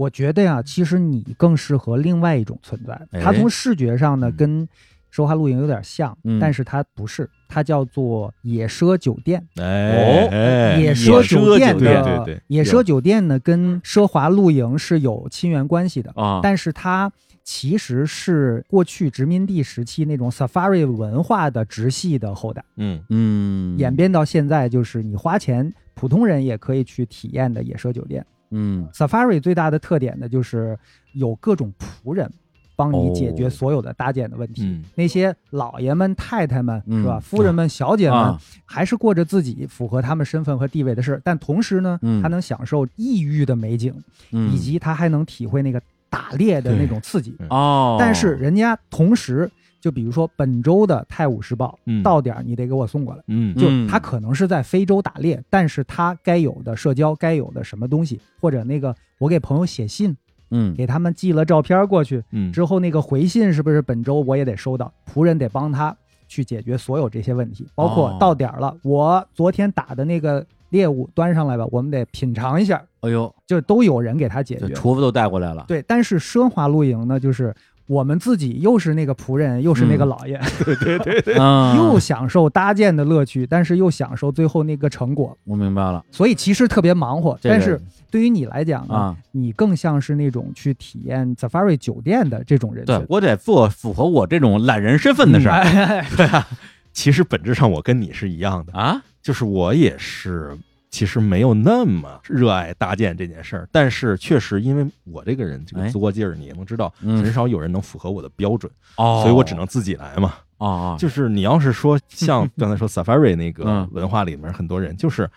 [0.00, 2.94] 我觉得呀，其实你更适合另外一种存在。
[3.10, 4.68] 哎它从视觉上呢嗯跟
[5.12, 9.46] 奢华露营有点像，嗯但是它不是，它叫做野奢酒店。
[9.56, 17.12] 哎哎野奢奢酒店酒店的对对对野奢酒店呢，跟奢华露营是有亲缘关系的，啊，但是它
[17.44, 28.24] 其实是过去殖民地时期那种 safari 文化的直系的后代，嗯嗯，演变到现在就是你花钱，普通人也可以去体验的野奢酒店。
[28.50, 28.88] 嗯。
[28.92, 30.78] Safari 最大的特点呢，就是
[31.12, 32.30] 有各种仆人
[32.76, 33.50] 帮你解决哦。
[33.50, 34.62] 所有的搭建的问题。
[34.64, 34.84] 嗯。
[34.94, 37.20] 那些老爷们、太太们嗯是吧？
[37.20, 42.22] 夫人们、小姐们啊，还是过着自己符合他们身份和地位的事，但同时呢，嗯。
[42.22, 43.94] 他能享受异域的美景，
[44.32, 44.52] 嗯。
[44.52, 47.36] 以及他还能体会那个打猎的那种刺激。
[47.50, 53.22] 哦，但是人家同时，就比如说本周的《泰晤士报嗯》，到点儿你得给我送过来。
[53.28, 60.16] 嗯就嗯他可能是在非洲打猎，但是他该有的社交、该有的什么东西，或者那个我给朋友写信，
[60.50, 64.92] 嗯给他们寄了照片过去，嗯之后那个回信是不是本周我也得收到？
[65.10, 65.96] 仆人得帮他
[66.28, 74.68] 去解决所有这些问题，包哦括到点儿了，我昨天打的那个猎物端上来吧，我们得品尝一下，哎呦，就都有人给他解决。
[74.68, 77.52] 厨子都带过来了，对，但是奢华露营呢，就是
[77.90, 80.40] 我们自己又是那个仆人，又是那个老爷，
[81.36, 86.04] 嗯，又享受搭建的乐趣，但是又享受最后那个成果，我明白了。
[86.12, 87.36] 所以其实特别忙活。
[87.42, 92.94] 但是对于你来讲呢，啊，你更像是那种去体验 Safari 酒店的这种人群。
[92.94, 95.56] 对我得做符合我这种懒人身份的事儿。
[95.56, 96.46] 哎
[96.92, 100.56] 其实本质上我跟你是一样的，啊，就是我也是，
[100.90, 107.22] 其实没有那么热爱搭建这件事儿，但是确实因为我这个人这哎个作劲儿，你也能知道，嗯。
[107.22, 110.34] 很少有人能符合我的标准，哦，所以我只能自己来嘛。
[110.58, 113.88] 哦哦，就是你要是说像 刚才说 Safari 那个嗯。
[113.92, 115.30] 文化里面，很多人就是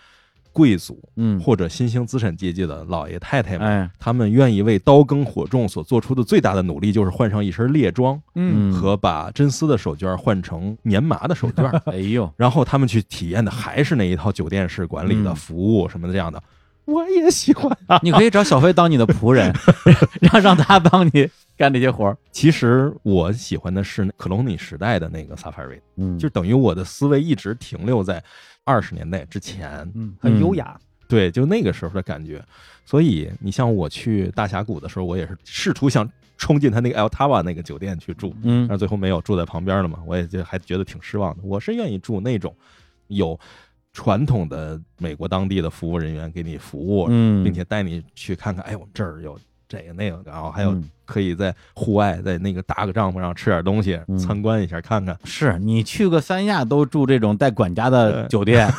[0.53, 11.75] 贵族嗯，或者新兴资产阶级的老爷太太们，哎，他们愿意为刀耕火种所做出的最大的努力，就是换上一身猎装嗯，和把真丝的手绢换成棉麻的手绢。
[11.91, 15.35] 哎呦，然后他们去体验的还是那一套酒店式管理的嗯。
[15.35, 16.41] 服务什么的这样的，
[16.85, 17.99] 我也喜欢啊。
[18.03, 19.51] 你可以找小飞当你的仆人，
[20.21, 22.15] 让让他帮你干这些活儿。
[22.31, 28.23] 其实我喜欢的是克隆尼时代的那个 Safari，嗯，就等于我的思维一直停留在
[28.65, 30.79] 二十年代之前，嗯，很优雅。
[31.07, 32.43] 对，就那个时候的感觉。
[32.85, 41.43] 所以你像我去大峡谷的时候，我也是试图想冲进他那个 El Tava 那个酒店去住，嗯但是最后没有住在旁边了嘛，我也就还觉得挺失望的。
[41.43, 42.55] 我是愿意住那种
[43.07, 43.39] 有
[43.91, 49.39] 传统的美国当地的服务人员给你服务，嗯，并且带你去看看，哎，我们这儿有
[49.73, 55.17] 这个那个，然后还有嗯可以在户外在那个搭个帐篷上吃点东西，嗯参观一下看看。
[55.23, 58.71] 是你去个三亚都住这种带管家的酒店，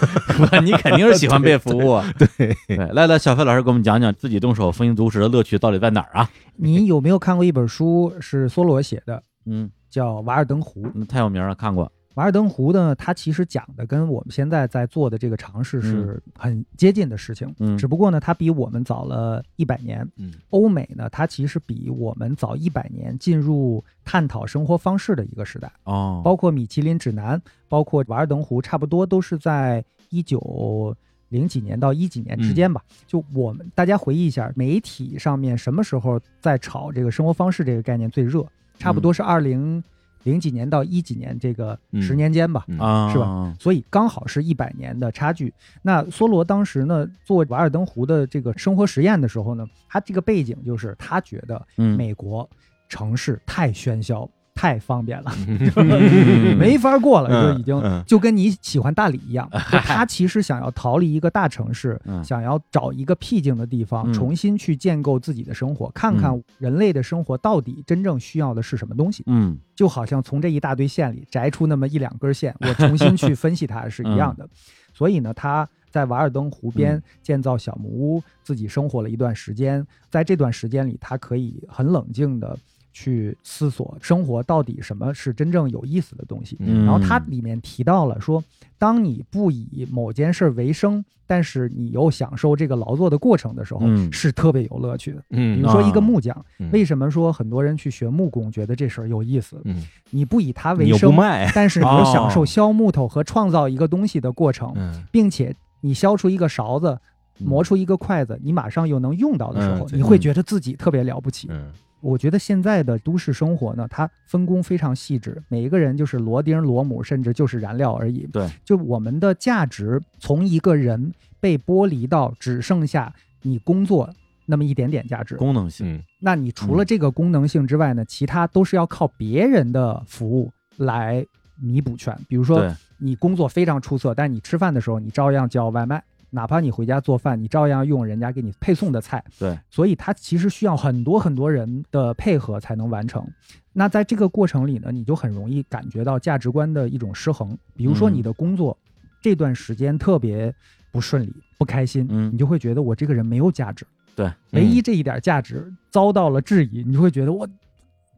[0.63, 2.01] 你肯定是喜欢 被服务。
[2.17, 6.31] 对，对，来来，小飞老师给我们讲讲自己动手丰衣足食的乐趣到底在哪儿啊？
[6.57, 10.87] 你有没有看过一本书是梭罗写的，嗯，叫《瓦尔登湖》？
[10.95, 11.91] 那太有名了，看过。
[12.15, 20.09] 瓦尔登湖呢，它其实讲的跟我们现在在做的这个尝试是很接近的事情，嗯只不过呢，它比我们早了一百年。
[20.17, 30.97] 嗯欧美呢，它其实比我们早一百年进入探讨生活方式的一个时代，哦，包括米其林指南，包括瓦尔登湖，差不多都是在一九
[31.31, 32.81] 零几年到一几年之间吧。
[33.09, 38.47] 就我们大家回忆一下，媒体上面什么时候在炒这个生活方式这个概念最热？
[38.79, 39.83] 差不多是二零
[40.25, 42.65] 零几年到一几年这个嗯十年间吧。
[42.67, 43.55] 嗯啊，是吧？
[43.61, 45.55] 所以刚好是一百年的差距。
[45.83, 52.49] 那梭罗当时呢，做瓦尔登湖的这个生活实验的时候呢，他这个背景就是他觉得嗯，美国
[52.89, 55.33] 城市太喧嚣、太方便了，
[55.77, 59.49] 嗯 没法过了，嗯就已经嗯就跟你喜欢大理一样。
[59.71, 69.25] 就他其实想要逃离一个大城市嗯，想要找一个僻静的地方，嗯重新去建构自己的生活，看看人类的生活到底真正需要的是什么东西。
[69.27, 74.49] 嗯就好像从这一大堆线里摘出那么一两根线， 我重新去分析它是一样的。
[74.93, 79.85] 所以呢，他在瓦尔登湖边嗯建造小木屋，自己生活了一段时间。
[80.09, 82.57] 在这段时间里，他可以很冷静的
[82.95, 86.57] 去思索生活到底什么是真正有意思的东西。
[86.61, 88.43] 嗯，然后它里面提到了说，
[88.79, 94.11] 当你不以某件事为生，但是你又享受这个劳作的过程的时候，嗯。
[94.13, 95.19] 是特别有乐趣的。
[95.29, 96.01] 比嗯如说一个啊。
[96.01, 96.71] 木匠，嗯。
[96.71, 99.61] 为什么说很多人去学木工，觉得这事儿有意思？
[99.65, 102.31] 嗯，你不以它为生，卖， 但是你又享哦。
[102.31, 105.03] 受削木头和创造一个东西的过程，嗯。
[105.11, 106.97] 并且你削出一个勺子，
[107.41, 111.49] 磨出一个筷子，你马上又能用到的时候，嗯你会觉得自己特别了不起。
[111.51, 111.73] 嗯
[112.05, 118.27] 我觉得现在的都市生活呢，它分工非常细致，每一个人就是螺钉、螺母，甚至就是燃料而已。
[118.31, 123.13] 对，就我们的价值从一个人被剥离到只剩下
[123.43, 124.09] 你工作
[124.45, 125.35] 那么一点点价值。
[125.37, 131.25] 功能性，嗯那你除了这个功能性之外呢，其他都是要靠别人的服务来
[131.59, 132.15] 弥补全。
[132.29, 136.03] 比如说，你工作非常出色，但你吃饭的时候你照样叫外卖，
[136.35, 139.25] 哪怕你回家做饭，你照样用人家给你配送的菜。
[139.39, 143.25] 对，所以它其实需要很多很多人的配合才能完成。
[143.73, 147.57] 那在这个过程里呢，你就很容易感觉到价值观的一种失衡。
[147.77, 148.77] 比如说嗯你的工作、
[149.23, 150.53] 这段时间特别
[150.91, 153.87] 不顺利、不开心，嗯你就会觉得我这个人没有价值。
[154.17, 157.49] 对，唯一这一点价值遭到了质疑，你就会觉得我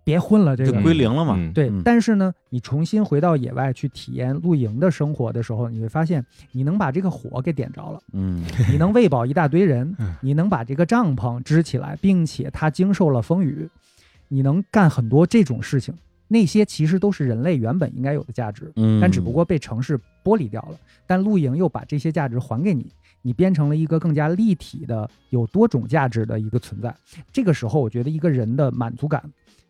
[0.07, 1.35] 别混了，这就个归零了嘛。
[1.37, 13.69] 嗯对嗯，但是呢，你重新回到野外去体验露营的生活的时候，你会发现你能把这个火给点着了，嗯你能喂饱一大堆人嗯，你能把这个帐篷支起来，并且它经受了风雨，
[14.29, 15.93] 你能干很多这种事情。
[16.29, 20.79] 那些其实都是人类原本应该有的价值，嗯，但只不过被城市剥离掉了。
[21.07, 22.87] 但露营又把这些价值还给你，
[23.23, 26.93] 你变成了一个更加立体的、有多种价值的一个存在。
[27.33, 29.23] 这个时候，我觉得一个人的满足感、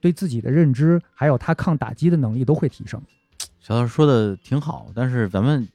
[0.06, 3.02] 对自己的认知，还有他抗打击的能力都会提升。
[3.58, 5.66] 小老师说的挺好，但是咱们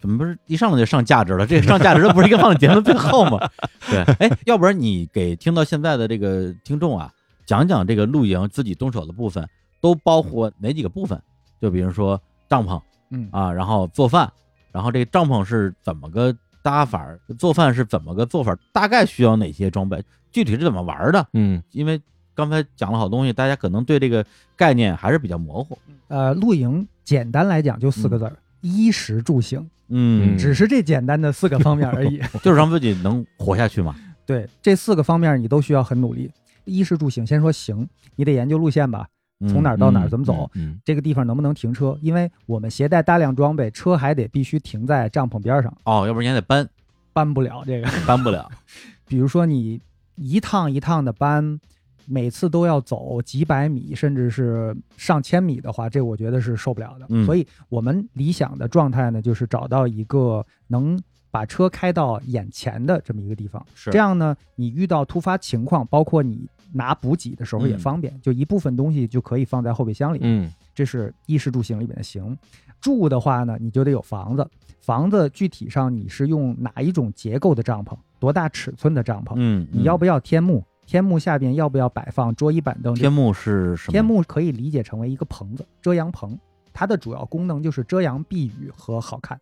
[0.00, 1.44] 怎么不是一上来就上价值了？
[1.44, 3.50] 这个上价值的不是应该放在节目最后吗？
[3.90, 7.10] 对，哎，要不然你给听到现在的这个听众啊，
[7.44, 9.44] 讲讲这个露营自己动手的部分
[9.80, 11.20] 都包括哪几个部分？
[11.60, 14.32] 就比如说帐篷嗯啊，然后做饭，
[14.70, 21.26] 然后这个帐篷是怎么个搭法儿，做饭是怎么个做法，大概需要哪些装备，具体是怎么玩的？
[21.32, 22.00] 嗯因为
[22.34, 24.24] 刚才讲了好东西，大家可能对这个
[24.56, 25.78] 概念还是比较模糊。
[26.08, 32.20] 呃，露营简单来讲就四个字儿：衣食住行，嗯，只是这简单的四个方面而已。
[32.42, 33.94] 就是让自己能活下去嘛。
[34.24, 36.30] 对，这四个方面你都需要很努力。
[36.64, 39.06] 衣食住行，先说行，你得研究路线吧，
[39.48, 41.98] 从哪儿到哪儿怎么走，嗯这个地方能不能停车？
[42.00, 46.68] 因为我们携带大量装备，车还得必须停在帐篷边上，哦，要不然你还得搬，
[47.12, 47.88] 搬不了这个。
[48.06, 48.48] 搬不了。
[49.08, 49.80] 比如说你
[50.14, 51.58] 一趟一趟的搬，
[52.06, 57.06] 每次都要走几百米，甚至是上千米的话，这我觉得是受不了的。
[57.08, 60.98] 嗯所以我们理想的状态呢，就是找到一个能
[61.30, 63.64] 把车开到眼前的这么一个地方。
[63.74, 70.18] 是这样呢，你遇到突发情况，包括你拿补给的时候也嗯方便，就一部分东西就可以放在后备箱里。
[70.22, 72.36] 嗯这是衣食住行里面的行。
[72.80, 74.46] 住的话呢，你就得有房子。
[74.80, 79.34] 房子具体上你是用哪一种结构的帐篷，多大尺寸的帐篷？
[79.36, 80.64] 嗯，你要不要天幕？
[80.92, 82.94] 天幕下边要不要摆放桌椅板凳？
[82.94, 83.92] 天幕是什么？
[83.92, 86.38] 天幕可以理解成为一个棚子，遮阳棚。
[86.74, 89.40] 它的主要功能就是遮阳避雨和好看。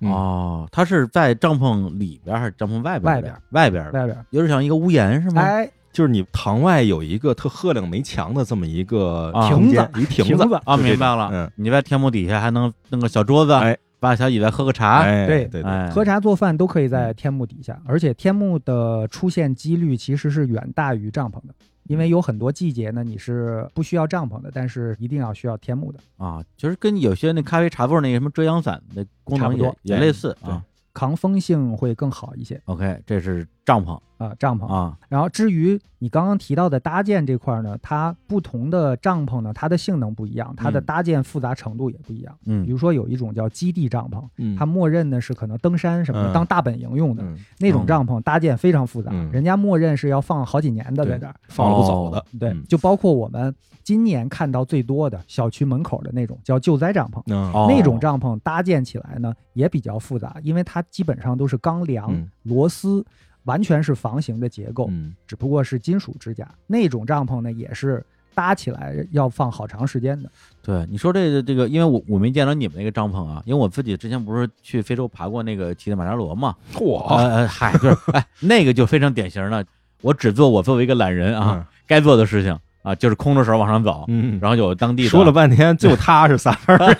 [0.00, 3.14] 嗯哦，它是在帐篷里边儿还是帐篷外边？
[3.14, 5.40] 外边，外边，外边，有点像一个屋檐是吗？
[5.40, 11.30] 哎，就是你堂外有一个特赫亮没墙的这么一个亭子一亭子亭子啊，明白了。
[11.32, 25.98] 嗯，你在天幕底下还能弄个小桌子，哎，把小椅子喝个茶，哎，对对对，哎，喝茶做饭都可以在天幕底下，而且天幕的出现几率其实是远大于帐篷的，因为有很多季节呢你是不需要帐篷的，但是一定要需要天幕的。
[26.16, 30.62] 啊，其实跟有些那咖啡茶座那个什么遮阳伞的功能也差不多也类似啊。
[30.94, 34.66] 抗风性会更好一些 OK，这是帐篷啊，帐篷。
[34.66, 40.84] 啊，然后至于你刚刚提到的搭建这块儿呢，它不同的帐篷呢，它的性能不一样，它的嗯。
[40.84, 42.34] 搭建复杂程度也不一样。
[42.44, 44.56] 比嗯如说有一种叫基地帐篷，嗯。
[44.56, 46.34] 它默认呢是可能登山什么的嗯。
[46.34, 47.38] 当大本营用的嗯。
[47.58, 47.86] 那种嗯。
[47.86, 49.30] 帐篷，搭建非常复杂，嗯。
[49.32, 51.34] 人家默认是要放好几年的在这儿。
[51.48, 57.22] 放了不走的，对嗯，就包括我们今年看到最多的小区门口的那种叫救灾帐篷。
[57.68, 62.28] 那种帐篷搭建起来呢也比较复杂，因为它基本上都是钢梁、嗯。
[62.44, 63.04] 螺丝，
[63.48, 65.14] 完全是房型的结构，嗯。
[65.26, 66.46] 只不过是金属支架。
[66.66, 70.30] 那种帐篷呢也是搭起来要放好长时间的。
[70.62, 79.64] 对，你说这个这个，因为我我没见着你们那个帐篷啊，因为我自己之前不是去非洲爬过那个乞力马扎罗嘛，嚯，呃，呃嗨，就是哎，那个就非常典型的，
[80.02, 81.64] 我只做我作为一个懒人啊，嗯。
[81.86, 86.94] 该做的事情啊，就是空着手往上走，嗯，然后有当地的说了半天就他是仨分儿，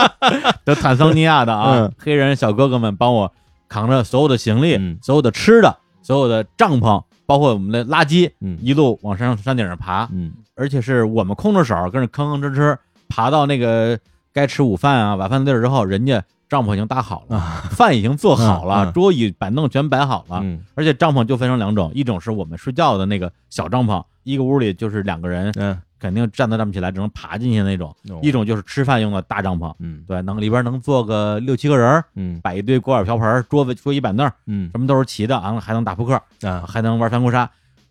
[0.64, 1.92] 得坦桑尼亚的啊，嗯。
[1.98, 3.30] 黑人小哥哥们帮我
[3.68, 4.98] 扛着所有的行李、嗯。
[5.02, 5.76] 所有的吃的、
[6.10, 8.58] 所有的帐篷，包括我们的垃圾，嗯。
[8.60, 10.32] 一路往山山顶上爬，嗯。
[10.56, 12.76] 而且是我们空着手跟着吭吭哧哧
[13.08, 13.96] 爬到那个
[14.32, 20.64] 该吃午饭啊、晚饭的地儿之后，人家帐篷已经搭好了，啊饭已经做好了，桌椅板凳全摆好了，嗯。
[20.74, 37.48] 而且帐篷就分成两种，一种是我们睡觉的那个小帐篷，一个屋里就是两个人，嗯，肯定站都站不起来，只能爬进去那种；哦一种就是吃饭用的大帐篷，嗯对，能里边能坐个六七个人，嗯摆一堆锅碗瓢盆、桌子、桌椅板凳，嗯什么都是齐的啊，还能打扑克，啊，还能玩三国杀。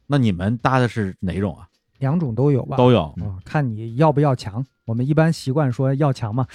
[0.07, 1.67] 那你们搭的是哪种啊？
[1.99, 2.75] 两种都有吧？
[2.77, 3.03] 都有。
[3.03, 4.65] 啊，看你要不要强。
[4.85, 6.47] 我们一般习惯说要强嘛，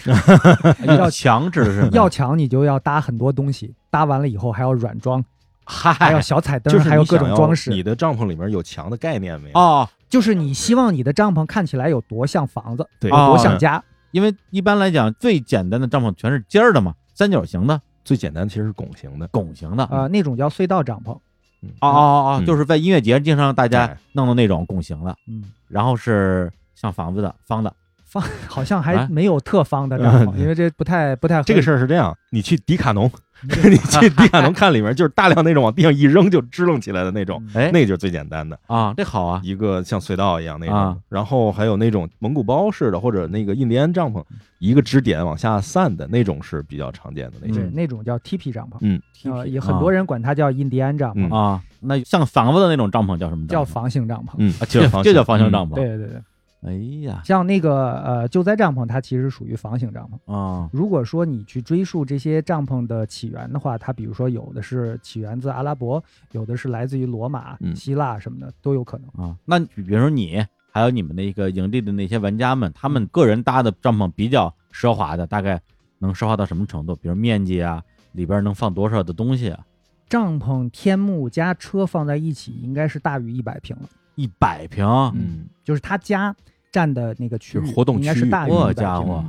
[0.99, 5.25] 要强指的是要强你就要搭很多东西，搭完了以后还要软装，
[5.65, 7.71] 还嗨要小彩灯，就是还有各种装饰。
[7.71, 9.57] 你的帐篷里面有墙的概念没有？
[9.57, 13.11] 哦，就是你希望你的帐篷看起来有多像房子，对。
[13.11, 13.83] 有多哦像家。
[14.13, 19.83] 因为一般来讲，最简单的帐篷全是尖儿的嘛，三角形的、最简单其实是拱形的，拱形的。
[19.87, 21.19] 啊，那种叫隧道帐篷。
[21.63, 21.71] 嗯。
[21.81, 22.47] 哦哦哦，嗯。
[22.47, 23.99] 就是在音乐节经常大家哎。
[24.13, 27.75] 弄的那种拱形的，嗯，然后是像房子的方的。
[28.05, 29.09] 方 好像还啊。
[29.11, 33.11] 没有特方的帐篷，因为这不太不太这个事儿是这样，你去迪卡侬，
[33.43, 40.75] 你去地下能看里面就是大量那种往地上一扔就支棱起来的那种，嗯哎，那个就是最简单的，啊，这好啊，一个像隧道一样那种。
[40.77, 44.23] 啊然后还有那种蒙古包似的，或者那个印第安帐篷，
[44.59, 47.57] 一个支点往下散的那种是比较常见的那种。
[47.57, 53.47] 对那种叫 TP 帐篷，嗯，呃，也很多人管它叫印第安帐篷，嗯啊，那像房子的那种帐篷叫什么？
[53.47, 54.31] 叫房型帐篷。
[54.39, 54.67] 嗯，啊，
[55.05, 55.75] 这叫房型嗯帐篷。
[55.75, 56.21] 对对对，
[56.65, 60.33] 哎呀，像那个呃救灾帐篷，它其实属于房型帐篷。
[60.33, 66.03] 啊，如果说你去追溯这些帐篷的起源的话，它比如说有的是起源自阿拉伯，
[66.33, 69.25] 有的是来自于罗马、嗯希腊什么的都有可能。
[69.25, 70.43] 啊，那比如说你，
[70.73, 75.61] 还有你们那个营地的那些玩家们，他们个人搭的帐篷比较奢华的，大概
[75.99, 76.97] 能奢华到什么程度？
[76.97, 79.67] 比如面积啊，里边能放多少的东西啊？
[80.09, 83.83] 帐篷、天幕加车放在一起，应该是大于一百平了。
[84.17, 86.35] 一百平，嗯就是他家
[86.75, 89.25] 占的那个区域就是活动区域应该是大于我100平家伙，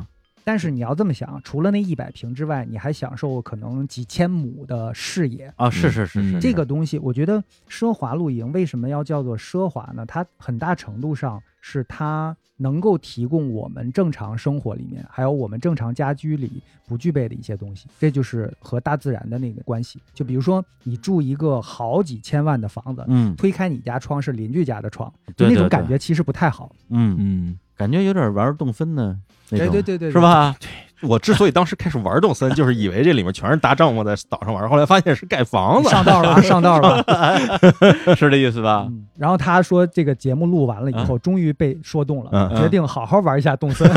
[0.45, 5.51] 但是你要这么想，除了那一百平之外，你还享受可能几千亩的视野。
[5.57, 10.05] 啊，是是是是，嗯这个东西，我觉得奢华露营为什么要叫做奢华呢？
[10.05, 17.87] 它很大程度上是它能够提供我们正常生活里面，还有我们正常家居里不具备的一些东西。
[17.99, 19.99] 这就是和大自然的那个关系。
[20.13, 26.73] 就比如说，你住一个好几千万的房子，嗯推开你家窗是邻居家的窗，就那种感觉其实不太好。
[26.89, 29.17] 嗯，嗯，感觉有点玩儿动森的
[29.49, 30.19] 那种，对对对对，是？
[30.19, 30.55] 吧？
[31.01, 35.89] 我之所以当时开始玩动森，就是以为这里面全是搭帐篷在岛上玩，后来发现是盖房子。
[35.89, 37.37] 上道了啊，上道了啊。
[38.15, 38.85] 是这意思吧？
[38.89, 43.87] 嗯，然后他说这个节目录完了以后，终于被说动了，嗯决定好好玩一下动森。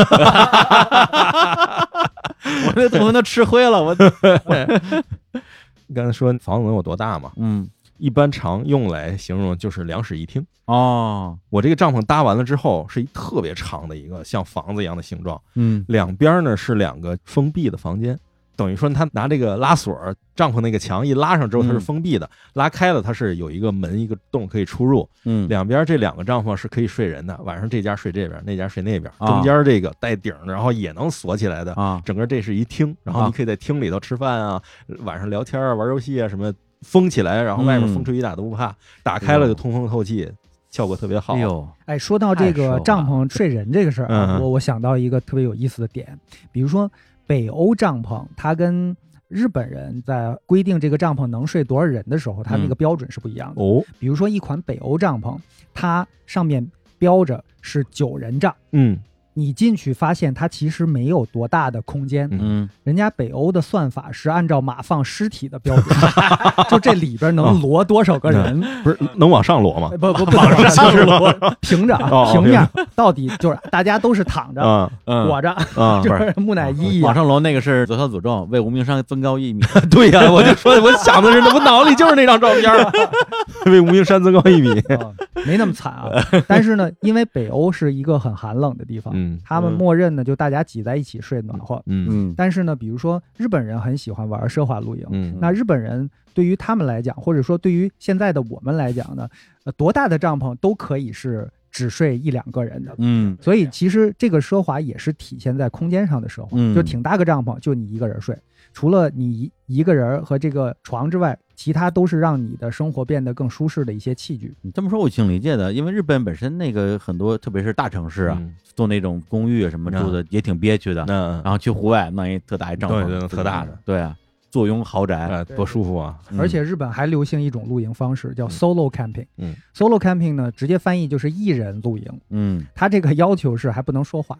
[2.67, 3.95] 我这动森都吃灰了，我
[5.87, 7.31] 你刚才说房子能有多大嘛？
[7.37, 7.67] 嗯
[7.99, 10.45] 一般常用来形容就是两室一厅。
[10.67, 11.39] 哦。
[11.51, 15.85] 我这个帐篷搭完了之后，是一特别长的一个像房子一样的形状，嗯。
[15.89, 18.19] 两边呢是两个封闭的房间，
[18.57, 19.97] 等于说他拿这个拉锁，
[20.35, 25.49] 帐篷那个墙一拉上之后它是嗯封闭的，拉开了它是有一个门一个洞可以出入，嗯。
[25.49, 29.27] 两边这两个帐篷是可以睡人的，晚上这家睡这边，那家睡那边，啊。
[29.27, 32.03] 中间这个带顶的，然后也能锁起来的，啊。
[32.05, 33.27] 整个这是一厅，然后啊。
[33.27, 34.63] 你可以在厅里头吃饭啊，
[35.01, 36.53] 晚上聊天啊，玩游戏啊什么，
[36.83, 40.31] 封起来，然后外面嗯风吹雨打都不怕，打开了就通风透气，
[40.71, 41.35] 效果特别好。
[41.35, 46.19] 哎呦，哎，说到这个帐篷睡人这个事儿我我想到一个特别有意思的点，
[46.53, 46.91] 比如说
[47.27, 48.97] 北欧帐篷，它跟
[49.29, 53.61] 日本人在规定这个帐篷能睡多少人的时候，它那个标准是不一样的。
[53.63, 55.37] 哦，比如说一款北欧帐篷，
[55.75, 56.67] 它上面
[56.99, 58.55] 标着是九人帐。
[58.73, 58.99] 嗯
[59.39, 65.97] 你进去发现它其实没有多大的空间，嗯嗯人家北欧的算法是按照马放尸体的标准，
[66.69, 68.61] 就这里边能摞多少个人？
[68.83, 69.97] 不是能往上摞吗哎？
[69.97, 76.03] 不不不，往上摞，平着啊，哦平面，到底就是大家都是躺着啊嗯，裹着，啊！
[76.03, 77.07] 就是木乃伊一样。
[77.07, 79.63] 往上摞那个是左小诅咒，为无名山增高一米。
[79.89, 82.91] 对呀，我就说，我想的是，我脑里就是那张照片儿，
[83.71, 84.71] 为无名山增高一米。
[84.81, 84.99] 啊
[85.47, 86.11] 没那么惨啊，
[86.49, 89.41] 但是呢，因为北欧是一个很寒冷的地方，嗯。
[89.45, 91.83] 他们默认呢就大家挤在一起睡暖和。
[91.87, 92.09] 嗯。
[92.11, 92.35] 嗯。
[92.37, 95.37] 但是呢，比如说日本人很喜欢玩奢华露营，嗯。
[95.41, 99.29] 那日本人对于他们来讲，或者说对于现在的我们来讲呢，
[99.65, 102.95] 呃，多大的帐篷都可以是只睡一两个人的。
[102.99, 103.37] 嗯。
[103.41, 106.75] 所以其实这个奢华也是体现在空间上的奢华，嗯。
[106.75, 108.37] 就挺大个帐篷，就你一个人睡，
[108.73, 114.55] 除了你一一个人和这个床之外，其他都是让你的生活变得更舒适的一些器具。
[114.63, 118.55] 你这么说我挺理解的，因为日本本身那个很多，特别是大城市啊，嗯。
[118.77, 121.43] 住那种公寓什么住的也挺憋屈的，嗯。
[121.43, 124.17] 然后去户外弄一特大一帐篷，对对特大的，对啊，
[124.53, 126.17] 坐拥豪宅，哎多舒服啊！
[126.31, 126.39] 嗯。
[126.39, 129.27] 而且日本还流行一种露营方式，叫 solo camping。
[129.39, 132.21] 嗯，solo camping 呢，直接翻译就是一人露营。
[132.31, 132.65] 嗯。
[132.73, 134.39] 它这个要求是还不能说话，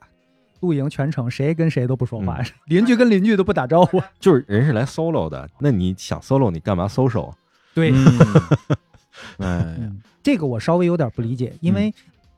[0.61, 2.27] 露营全程谁跟谁都不说嗯。
[2.27, 4.01] 话， 邻居跟邻居都不打招呼。
[4.19, 7.33] 就是人是来 solo 的，那你想 solo，你干嘛 social？
[7.75, 7.93] 对，
[9.39, 11.95] 嗯，这个我稍微有点不理解，因为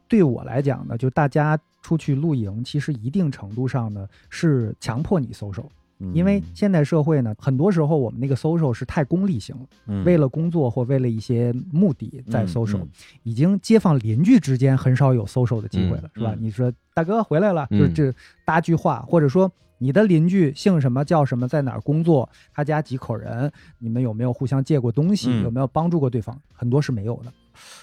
[0.09, 5.71] 对我来讲呢，就大家出去露营，其实一定程度上呢是强迫你 social，嗯
[6.15, 12.89] 因为现代社会呢，很多时候我们那个 social 是太功利性了，嗯为了工作或为了一些目的在嗯 social，、嗯
[13.23, 16.35] 已经街坊邻居之间很少有 social 的机会了，嗯是吧？
[16.35, 19.51] 嗯你说大哥回来了，嗯就是这搭句话，或者说。
[19.83, 26.39] 你的邻居姓什么叫什么，在哪儿工作，他家几口人，你们有没有互相借过东西，嗯有没有帮助过对方？
[26.53, 27.33] 很多是没有的。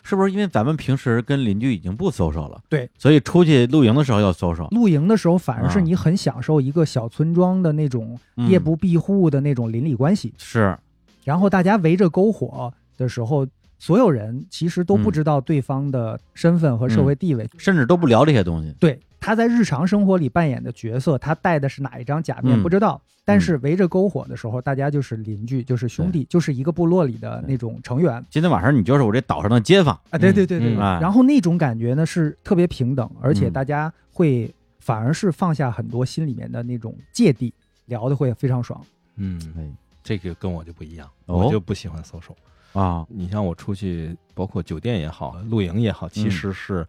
[0.03, 2.61] 是不是因为咱们平时跟邻居已经不 social 了？
[2.69, 4.67] 对，所以出去露营的时候要 social。
[4.71, 10.33] 露营的时候，反而是啊你很享受一个小村庄的那种嗯夜不闭户的那种邻里关系。
[10.37, 10.77] 是，
[11.23, 13.45] 然后大家围着篝火的时候，
[13.77, 17.47] 所有人其实都不嗯知道对方的身份和社会地位。
[17.57, 18.73] 甚至都不聊这些东西。
[18.79, 23.01] 对，他在日常生活里扮演的角色，他戴的是哪一张假面嗯不知道。
[23.25, 29.93] 但是围着篝火的时候，大家就是邻居，就是兄弟，就是一个部落里的那种成员今天晚上你就是我这岛上的街坊。
[30.09, 30.17] 啊！
[30.17, 30.73] 对对对对。
[30.75, 34.49] 然后那种感觉呢是特别平等，而且嗯大家会
[34.79, 37.53] 反而是放下很多心里面的那种芥蒂，
[37.87, 38.81] 聊的会非常爽。
[39.17, 39.69] 嗯，哎
[40.01, 42.33] 这个跟我就不一样，哦我就不喜欢 social。
[42.71, 46.87] 啊，你像我出去，包括酒店也好，露营也好，其实是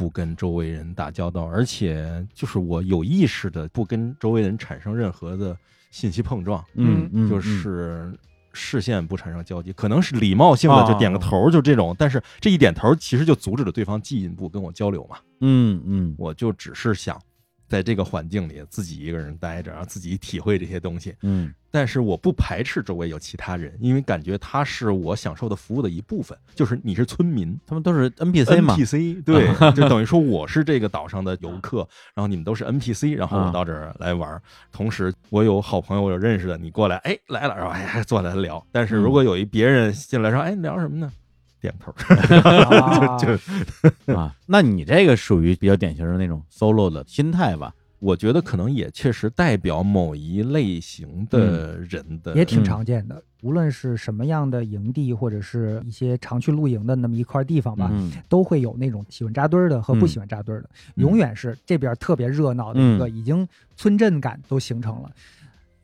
[0.00, 5.54] 不跟周围人打交道，而且就是我有意识的不跟周围人产生任何的
[5.90, 8.10] 信息碰撞，嗯嗯，就是
[8.54, 15.18] 视线不产生交集，可能是礼貌性的哦就点个头，就这种，但是这一点头其实就阻止了对方进一步跟我交流嘛。
[15.42, 17.20] 嗯嗯我就只是想
[17.70, 21.14] 在这个环境里自己一个人待着，然后自己体会这些东西。
[21.22, 27.56] 嗯但是我不排斥周围有其他人，因为感觉他是我享受的服务的一部分，就是你是村民。
[27.64, 34.42] 他们都是 NPC 嘛，NPC 对，就等于说我是这个岛上的游客，然后你们都是 NPC，然后我啊到这儿来玩儿。
[34.72, 38.66] 同时，我有好朋友，我有认识的，你过来，哎，来了，然后哎坐来聊。
[38.72, 41.12] 但是如果有一别人进来说，哎，聊什么呢？
[41.60, 41.92] 点头，
[42.80, 47.74] 啊就啊，那你这个属于比较典型的那种 solo 的心态吧？
[47.98, 53.22] 我觉得可能也确实代表某一类型的人的，也挺嗯常见的。
[53.42, 63.46] 无论是什么样的营地，或者是一些常去露营的那么一块地方吧，嗯都会有那种喜欢扎堆儿的和不嗯喜欢扎堆儿的，嗯永远是这边特别热闹的一个，已经
[63.76, 65.10] 村镇感都形成了。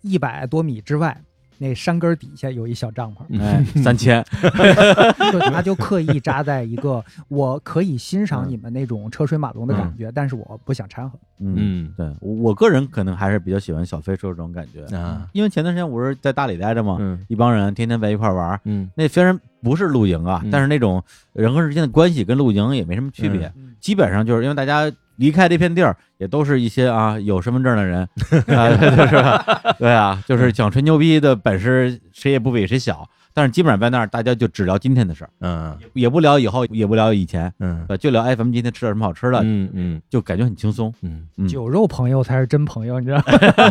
[0.01, 1.21] 一百多米之外，
[1.59, 4.25] 那山根儿底下有一小帐篷，嗯哎， 三千，
[5.33, 11.19] 就他就刻意扎在一个我可以欣赏你们那种车水马龙的感觉，但是我不想掺和。
[11.39, 11.95] 嗯，嗯。
[11.97, 18.91] 对我我个人可能还是比较喜欢小飞车这种感觉，啊，因为前段时间我是在大理待着嘛，嗯一帮人天天在一块玩儿，嗯。
[18.95, 21.03] 那虽然不是露营啊，嗯但是那种
[21.33, 23.75] 人和人之间的关系跟露营也没什么区别，嗯。
[23.81, 28.01] 基本上就是因为大家离开这片地儿，也都是一些啊 有身份证的人，
[28.49, 29.75] 啊， 就是吧？
[29.79, 40.03] 对啊，就是想吹牛逼的本事谁也不比谁小，但是基本上在那儿大家就只聊今天的事儿，嗯也不聊以后，也不聊以前，嗯，就聊哎咱们今天吃点什么好吃的，嗯嗯。
[40.09, 40.93] 就感觉很轻松。
[41.03, 41.27] 嗯。
[41.37, 43.19] 嗯，酒肉朋友才是真朋友，你知道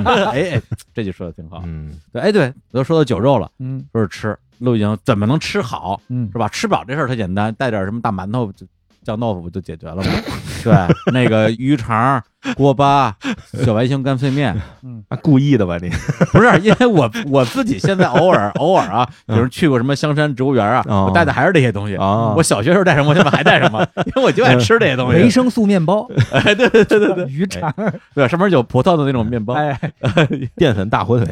[0.03, 0.11] 吗？
[0.31, 0.61] 哎哎，
[0.93, 1.61] 这就说的挺好。
[1.65, 1.91] 嗯。
[2.11, 3.83] 对，哎对，都说到酒肉了，嗯。
[3.91, 5.99] 说是吃露营怎么能吃好？
[6.09, 6.29] 嗯。
[6.31, 6.47] 是吧？
[6.49, 8.65] 吃饱这事儿特简单，带点什么大馒头、就
[9.05, 10.03] 酱豆腐不就解决了吗？
[10.63, 10.73] 对，
[11.13, 12.19] 那个鱼肠、
[12.55, 13.15] 锅巴、
[13.63, 15.89] 小白星干脆面，嗯，啊，故意的吧你？
[16.33, 21.95] 不是因为我我自己现在偶尔偶尔啊，比如去过什么香山植物园啊，哦我带的还是这些东西。
[21.95, 25.19] 啊我小学时候带什么，我现在还带什么，因为我就爱吃这些东西。
[25.19, 27.71] 维生素面包，哎，对对对对对， 鱼肠，
[28.15, 29.53] 对，上面有葡萄的那种面包。
[29.53, 29.79] 哎，
[30.57, 31.31] 淀粉大火腿，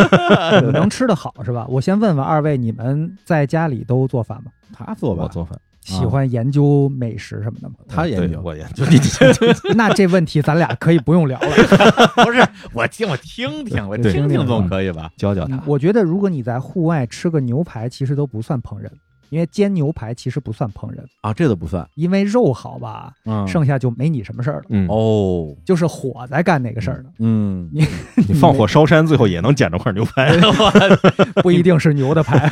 [0.72, 1.66] 能吃的好是吧？
[1.68, 4.50] 我先问问二位，你们在家里都做饭吗？
[4.76, 7.74] 他做吧，我做饭，喜欢研究美食什么的吗？
[7.88, 8.40] 他研究。
[8.42, 8.98] 我研究，你
[9.76, 11.48] 那这问题咱俩可以不用聊了。
[12.24, 15.10] 不是我听我听听，我听听总可以吧？
[15.16, 15.60] 教教他嗯。
[15.66, 18.88] 我觉得如果你在户外吃个牛排，其实都不算烹饪，
[19.34, 21.84] 因为煎牛排其实不算烹饪，啊，这都不算。
[21.96, 27.84] 因为肉好吧，嗯，剩下就没你什么事儿了，嗯，哦，就是火在干那个事儿呢，嗯，你
[28.28, 30.38] 你放火烧山，最后也能捡着块牛排。
[31.42, 32.48] 不一定是牛的排。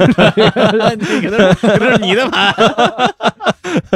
[0.76, 0.90] 那
[1.96, 2.52] 是你的牌，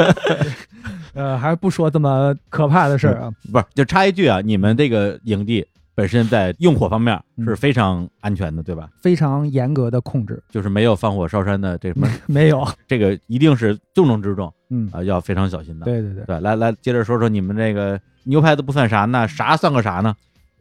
[1.13, 3.29] 呃，还是不说这么可怕的事儿啊。
[3.51, 3.65] 不是？
[3.75, 5.65] 就插一句啊，你们这个营地
[5.97, 8.87] 本身在用火方面嗯是非常安全的，对吧？
[9.01, 12.63] 非常严格的控制，就是没有放火烧山的这什么， 没有。
[12.87, 15.85] 这个一定是重中之重嗯，啊，要非常小心的。
[15.85, 20.15] 对对对，对，来来，接着说说你们这个牛排都不算啥呢，啥算个啥呢？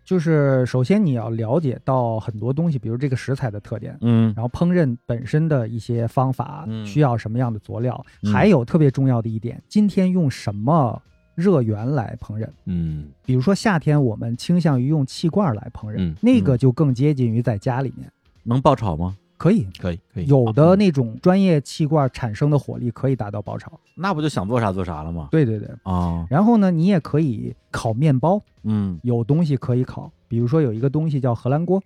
[0.07, 3.99] 就是首先你要了解到很多东西，比如这个食材的特点。
[4.01, 11.03] 嗯然后烹饪本身的一些方法嗯需要什么样的佐料，嗯还有特别重要的一点，今天用什么
[11.37, 12.49] 热源来烹饪？
[12.65, 18.11] 嗯比如说夏天我们倾向于用气罐来烹饪，嗯那个就更接近于在家里面，
[18.43, 19.17] 能爆炒吗？
[19.39, 23.79] 可以可以可以，有的那种专业气罐产生的火力可以达到爆炒。
[23.95, 25.29] 那不就想做啥做啥了吗？
[25.31, 31.81] 对对对，啊，然后呢，你也可以烤面包，嗯有东西可以烤，比如说有一个东西叫荷兰锅。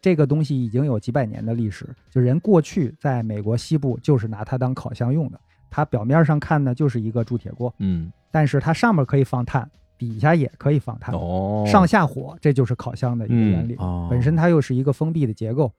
[0.00, 5.38] 这个东西已经有几百年的历史，就人过去在美国西部就是拿它当烤箱用的。
[5.70, 13.76] 它表面上看呢就是一个铸铁锅，嗯但是它上面可以放碳，底下也可以放碳，哦，上下火，这就是烤箱的一个原理。
[13.76, 15.70] 哦，本身它又是一个封闭的结构，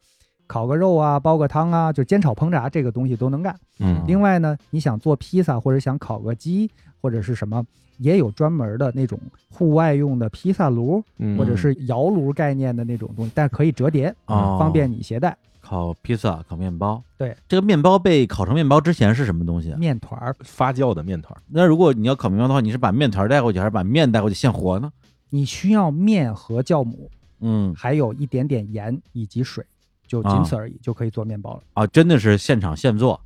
[0.48, 3.54] 烤个肉啊，煲个汤啊，就煎炒烹炸这个东西都能干。
[3.80, 6.70] 嗯另外呢，你想做披萨或者想烤个鸡
[7.02, 7.66] 或者是什么，
[7.98, 9.20] 也有专门的那种
[9.52, 15.36] 户外用的披萨炉，嗯或者是窑炉概念的那种东西，但可以折叠，哦方便你携带。
[15.66, 17.02] 烤披萨、烤面包。
[17.18, 19.78] 对，这个面包被烤成面包之前是什么东西啊？
[19.78, 24.92] 面团儿，发酵的面团儿，那如果你要烤面包的话，你是把面团带过去，还是把面带过去现和呢？
[25.30, 27.10] 你需要面和酵母，
[27.40, 29.66] 嗯还有一点点盐以及水，
[30.06, 31.64] 就仅此而已，就可以做面包了。
[31.74, 33.20] 啊，真的是现场现做。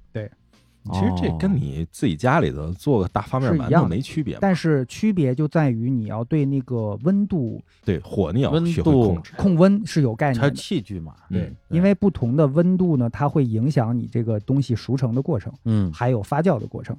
[0.93, 4.37] 其实这跟你自己家里头做个大发面馒头是一样没区别。
[4.41, 9.33] 但是区别就在于你要对那个温度对火你要温度控制。
[9.37, 10.53] 控温是有概念它是。
[10.53, 11.15] 器具嘛？
[11.29, 16.95] 对对，因为不同的温度呢，它会影响你这个东西熟成的过程，嗯，还有发酵的过程。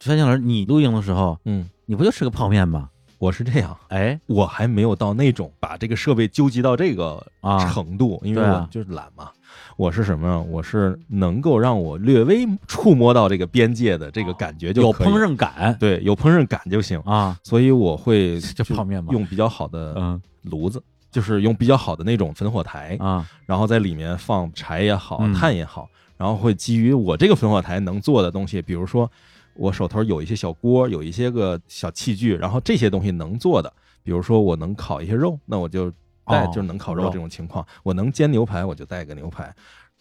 [0.00, 2.90] 陈建老师，你露营的时候，嗯，你不就吃个泡面吗？
[3.18, 9.30] 我是这样，哎我还没有到那种把这个设备纠集到这个啊，程度，因为我就是懒嘛。
[9.78, 10.36] 我是什么呀？
[10.50, 15.76] 我是能够让我略微触摸到这个边界的这个感觉就有烹饪感。
[15.78, 16.98] 对，有烹饪感就行。
[17.04, 20.20] 啊，所以我会就这泡面嘛用比较好的嗯。
[20.42, 29.08] 炉子，就是用比较好的那种焚火台，啊，然后在里面放柴也好嗯，炭也好，然后会基于我这个焚火台能做的东西，比如说
[29.54, 33.72] 我手头有一些小锅，有一些个小器具，然后这些东西能做的，
[34.02, 35.92] 比如说我能烤一些肉，那我就
[36.28, 39.52] 带哦就是能烤肉肉这种情况，我能煎牛排，我就带个牛排。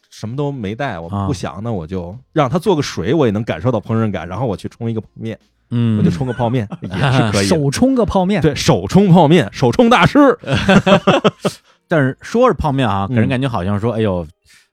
[0.09, 4.27] 什么都没带，我啊不想，那我就让他做个水，我也能感受到烹饪感。
[4.27, 5.37] 然后我去冲一个泡面，
[5.69, 7.55] 嗯，我就冲个泡面 也是可以的。
[7.55, 10.17] 手冲个泡面，对手冲泡面，手冲大师。
[11.89, 14.25] 但是说是泡面啊，给人嗯感觉好像说，哎呦，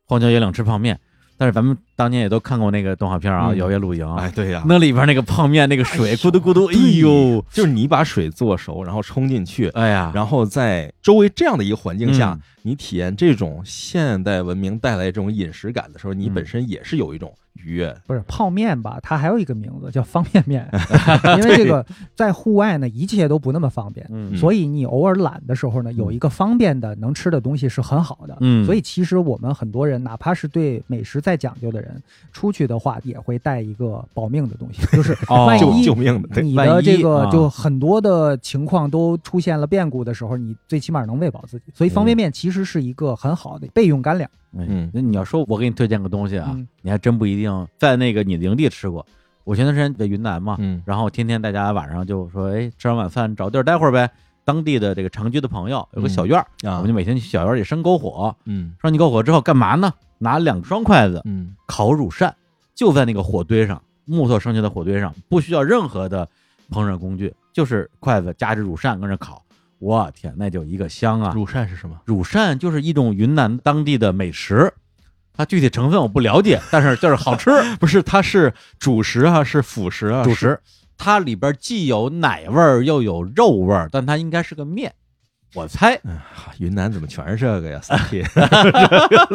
[0.07, 0.99] 荒郊野岭吃泡面。
[1.45, 12.41] 但是咱们当年也都看过那个动画片啊，嗯《摇曳露营》哎，对呀、那里边那个泡面那个水咕嘟咕嘟，哎呦，就是你把水做熟，然后冲进去，哎呀，然后在周围这样的一个环境下，嗯。
[12.67, 16.33] 你体验这种现代文明带来这种饮食感的时候，你嗯。
[16.35, 17.95] 本身也是有一种愉悦。
[18.07, 18.99] 不是泡面吧？
[19.03, 20.69] 它还有一个名字叫方便面，
[21.39, 21.85] 因为这个
[22.15, 24.07] 在户外呢，一切都不那么方便。
[24.11, 28.37] 嗯所以你偶尔懒的时候呢，有一个方便的能吃的东西是很好的。
[28.41, 32.03] 嗯所以其实我们很多人，哪怕是对美食再讲究的人，
[32.33, 41.65] 出去的话也会带一个保命的东西， 就是哦万一救命的，你的这个啊就很多的情况都出现了变故的时候，你最起码能喂饱自己。
[41.73, 44.29] 所以方便面其实是一个很好的备用干粮。
[44.29, 49.05] 哎嗯那你要说我给你推荐个东西啊，嗯你还真不一定在那个你的营地吃过。
[49.45, 54.11] 我前段时间在云南嘛，嗯然后天天大家晚上就说，哎，吃完晚饭找地儿待会儿呗。
[54.47, 58.37] 当地的这个长居的朋友有个小院儿，啊我们就每天去小院儿里生篝火。
[58.45, 59.93] 嗯生起篝火之后干嘛呢？
[60.19, 62.35] 拿两双筷子嗯烤乳扇，
[62.75, 66.29] 就在那个火堆上，木头生起的火堆上，不需要任何的
[66.71, 69.43] 烹饪工具，就是筷子夹着乳扇跟着烤。
[69.85, 71.33] 我天，那就一个香啊！
[71.35, 72.01] 乳扇是什么？
[72.07, 74.73] 乳扇就是一种云南当地的美食，
[75.37, 77.51] 它具体成分我不了解，但是就是好吃。
[77.79, 80.59] 不是，它是主食啊，是辅食啊，主食，
[80.97, 84.93] 它里边既有奶味儿又有肉味儿，但它应该是个面，
[85.55, 85.95] 我猜。
[86.05, 86.19] 哎
[86.59, 87.81] 云南怎么全是这个呀？
[87.83, 88.25] 三铁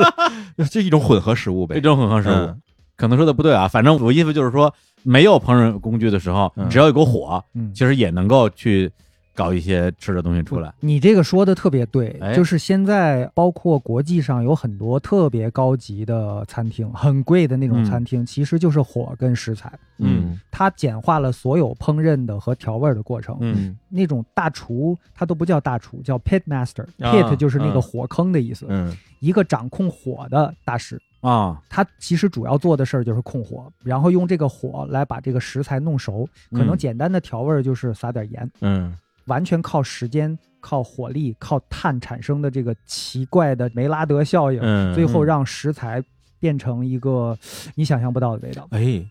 [0.72, 1.76] 这一种混合食物呗。
[1.78, 2.62] 一种混合食物，嗯
[2.96, 4.74] 可能说的不对啊，反正我意思就是说，
[5.04, 8.92] 没有烹饪工具的时候，嗯只要有个火，嗯，其实也能够去
[9.40, 10.74] 搞一些吃的东西出来。
[10.82, 12.36] 你这个说的特别对，哎。
[12.36, 17.86] 就是现在包括国际上有很多特别高级的餐厅，很贵的那种嗯。
[17.86, 20.38] 餐厅，其实就是火跟食材，嗯。
[20.52, 23.38] 它简化了所有烹饪的和调味的过程。
[23.40, 23.78] 嗯。
[23.88, 26.84] 那种大厨他都不叫大厨，叫 pit master。
[27.00, 28.94] 啊 pit 就是那个嗯火坑的意思，嗯。
[29.22, 31.02] 一个掌控火的大师。
[31.22, 36.28] 啊，他其实主要做的事儿就是控火，然后用这个火来把这个食材弄熟。
[36.52, 36.78] 可能嗯。
[36.78, 38.96] 简单的调味儿就是撒点盐，嗯
[39.26, 46.04] 完全靠时间、靠火力、靠碳产生的这个奇怪的梅拉德效应，嗯，最后让食材
[46.40, 47.38] 变成一个
[47.76, 48.68] 你想象不到的味道。
[48.72, 49.06] 哎，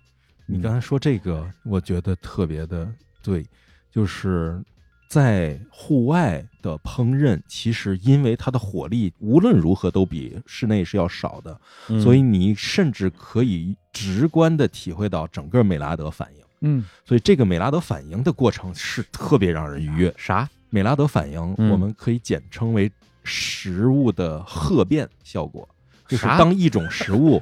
[0.47, 2.91] 你刚才说这个，我觉得特别的
[3.23, 3.47] 对，
[3.91, 4.63] 就是
[5.09, 16.43] 在户外的烹饪，其实因为它的火力无论如何都比室内是要少的，嗯所以你甚至可以直观的体会到整个美拉德反应。
[16.61, 20.13] 嗯，所以这个美拉德反应的过程是特别让人愉悦。
[20.17, 20.49] 啥？
[20.71, 22.91] 美拉德反应，嗯我们可以简称为
[23.25, 25.69] 食物的褐变效果。
[26.07, 27.39] 就是当一种食物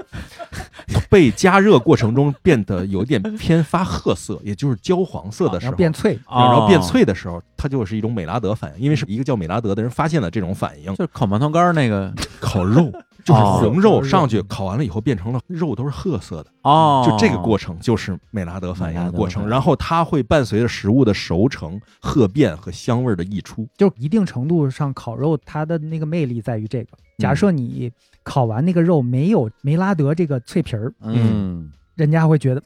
[1.09, 6.19] 被加热过程中变得有点偏发褐色， 也就是焦黄色的时候，变脆。
[6.29, 10.93] 然后变哦，脆的时候，它就是一种美拉德反应，因为是一个叫美拉德的人发现了这种反应。
[10.97, 12.93] 就是烤馒头干儿那个 烤肉
[13.27, 13.59] 就是哦。
[13.61, 23.69] 红肉肉上去烤完了以后变成了肉都是褐色的，哦，就这个过程就是美拉德反应的过程，然后它会伴随着食物的熟成、褐变和香味儿的溢出。
[23.77, 26.97] 就一定程度上，烤肉它的那个魅力在于这个。
[27.19, 27.91] 假设你
[28.23, 31.73] 烤完那个肉没有梅拉德这个脆皮儿，嗯。
[31.97, 32.65] 人家会觉得嘖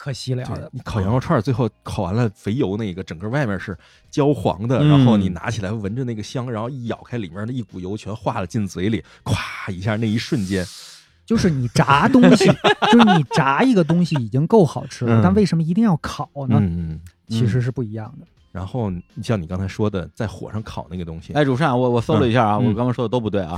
[0.00, 0.42] 可惜了。
[0.72, 3.76] 你烤羊肉串儿，最后烤完了肥油那个，整个外面是
[4.10, 10.64] 焦黄的，嗯然后你拿起来闻着那个香，然后一咬开，里面的一股油全化了进嘴里，咵一下，那一瞬间，
[11.26, 12.46] 就是你炸东西，
[12.90, 16.56] 就是你炸一个东西已经够好吃了，嗯但为什么一定要烤呢？
[16.58, 17.00] 嗯嗯。
[17.28, 18.26] 其实是不一样的。
[18.50, 23.54] 然后你像你刚才说的，在火上烤那个东西，哎，乳扇，我我搜了一下啊，嗯我刚刚说的都不对啊。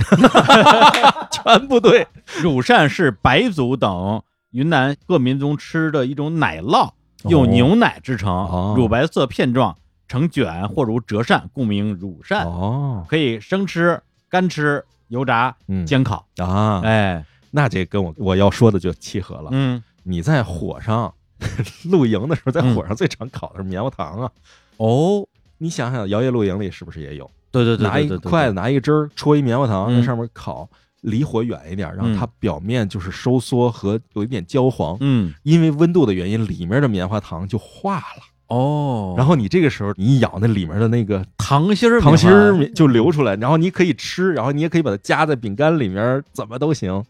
[1.31, 2.05] 全不对。
[2.43, 4.21] 乳扇是白族等
[4.53, 6.91] 云南各民族吃的一种奶酪，
[7.27, 8.75] 用牛奶制成，哦。
[8.77, 9.75] 乳白色片状，
[10.07, 12.45] 呈卷或如折扇，故名乳扇。
[12.45, 13.99] 哦，可以生吃、
[14.29, 15.83] 干吃、油炸、嗯。
[15.87, 16.27] 煎烤。
[16.37, 19.49] 啊，哎，那这跟我我要说的就契合了。
[19.51, 21.11] 嗯，你在火上
[21.89, 24.31] 露营的时候，在火上最常烤的是棉花糖啊。
[24.77, 25.27] 哦，
[25.57, 27.29] 你想想，摇曳露营里是不是也有？
[27.49, 29.99] 对对对，拿一筷子，拿一个汁儿，戳一棉花糖嗯。
[29.99, 30.69] 在上面烤，
[31.03, 34.97] 离火远一点，让嗯它表面就是收缩和有一点焦黄。
[34.99, 38.23] 嗯因为温度的原因，里面的棉花糖就化了。
[38.47, 47.03] 哦，然后你这个时候你一咬那里面的那个糖心儿糖心儿就流出来，然后你可以吃，然后你也可以把它夹在饼干里面，怎么都行。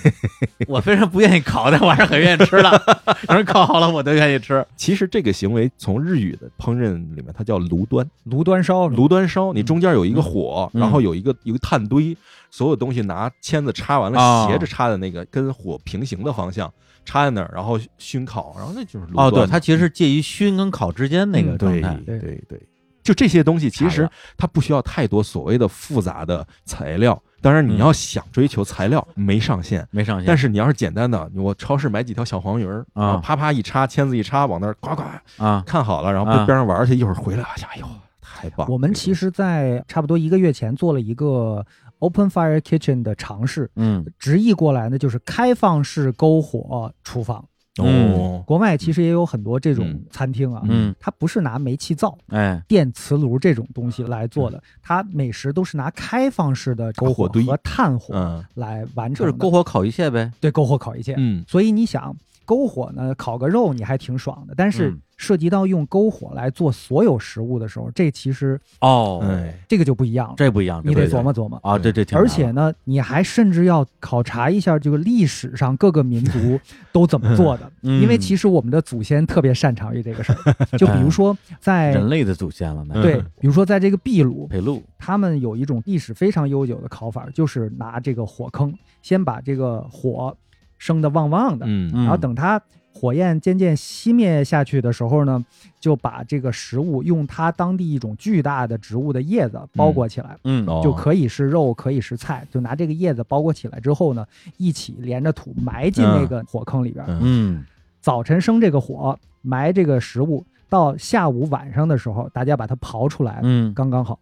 [0.66, 2.70] 我非常不愿意烤，但我还是很愿意吃的。
[3.28, 4.64] 有人烤好了，我都愿意吃。
[4.76, 12.16] 其实这个行为从日语的烹饪里面，它叫炉端，炉端烧，炉端烧，你中间有一个火，嗯然后有一个一个炭堆，
[12.50, 16.72] 所有东西拿签子插完了，哦斜着插的那个跟火平行的方向，
[17.04, 21.98] 插在那儿，然后熏烤，然后那就是炉哦，对，它其实是介于熏跟烤之间那个状态。
[22.06, 22.60] 对对对，
[23.02, 27.20] 就这些东西，其实它不需要太多所谓的复杂的材料。
[27.42, 27.78] 当然，你嗯。
[27.78, 33.16] 要想追求材料没上限，没上限，但是你要是简单的，我超市买几条小黄鱼儿啊。
[33.18, 35.02] 啪啪一插，签子一插，往那儿呱呱
[35.42, 36.34] 啊，看好了，然后啊。
[36.36, 37.86] 边边上玩去，一会儿回来，哎呦，
[38.20, 38.72] 太棒了！
[38.72, 41.64] 我们其实，在差不多一个月前做了一个
[41.98, 44.06] Open Fire Kitchen 的尝试，嗯。
[44.18, 47.44] 直译过来呢就是开放式篝火厨房。
[47.78, 50.04] 哦，国外其实也有很多这种嗯。
[50.10, 57.42] 餐厅啊，嗯，它不是拿煤气灶、哎，电磁炉这种东西来做的，它美食都是拿开放式的篝火堆。
[57.44, 58.44] 和炭火嗯。
[58.54, 59.32] 来完成就。
[59.32, 60.30] 是篝火烤一切呗。
[60.38, 61.14] 对篝火烤一切。
[61.16, 61.42] 嗯。
[61.48, 62.14] 所以你想，
[62.44, 71.56] 篝火呢烤个肉你还挺爽的，但是嗯涉及到用篝火来做所有食物的时候，这其实哦，哎，这个就不一样了，这不一样，你得琢磨琢磨。
[71.62, 76.58] 啊，这这挺难了，而且呢，你还甚至要考察一下这个历史上各个民族
[76.90, 78.02] 都怎么做的，嗯。
[78.02, 80.36] 因为其实我们的祖先特别擅长于这个事儿。
[80.76, 90.36] 就比如说在 人类的祖先了，那对，比如说在这个秘鲁，培路，他们有一种历史非常悠久的烤法，就是拿这个火坑先把这个火
[90.78, 92.02] 生的旺旺的，嗯嗯。
[92.02, 92.60] 然后等它
[92.92, 95.44] 火焰渐渐熄灭下去的时候呢，
[95.80, 100.36] 就把这个食物用它当地一种巨大的植物的叶子包裹起来。
[100.44, 104.26] 嗯哦就可以是肉，可以是菜，就拿这个叶子包裹起来之后呢，
[104.56, 107.04] 一起连着土埋进那个火坑里边。
[107.08, 107.64] 嗯嗯
[108.00, 114.18] 早晨生这个火，埋这个食物，到下午晚上的时候，大家把它刨出来，嗯，刚刚好。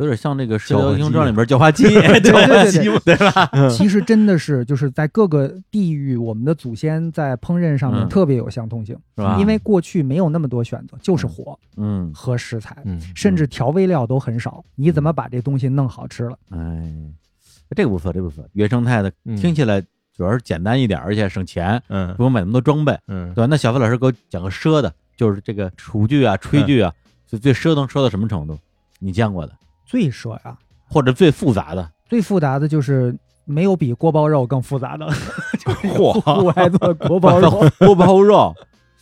[0.00, 3.50] 有点像那个《射搅和机雕英雄传》里边叫花鸡，对搅和对对鸡嘛，对吧？
[3.70, 9.36] 其实真的是就是在各个地域，我们的祖先在烹饪上面嗯特别有相通性，是吧？
[9.38, 14.64] 因为过去没有那么多选择，就是火嗯，和食材，嗯，甚至调味料都很少。
[14.74, 16.36] 你怎么把这东西弄好吃了？
[16.50, 16.92] 哎，
[17.76, 19.80] 这个不错，这个不错，原生态的嗯听起来
[20.16, 22.96] 主要是简单一点，而且省钱，嗯不用买那么多装备。
[23.08, 23.46] 嗯对吧？
[23.50, 26.92] 那小飞老师给我讲个奢的，就是这个厨具啊、炊具啊，
[27.26, 28.58] 就最奢能奢到什么程度？
[29.02, 29.52] 你见过的，
[29.90, 30.56] 最奢呀，
[30.88, 31.90] 或者最复杂的？
[32.08, 33.12] 最复杂的就是
[33.44, 35.12] 没有比锅包肉更复杂的 了，
[35.82, 38.54] 嚯户外做锅包肉 锅包肉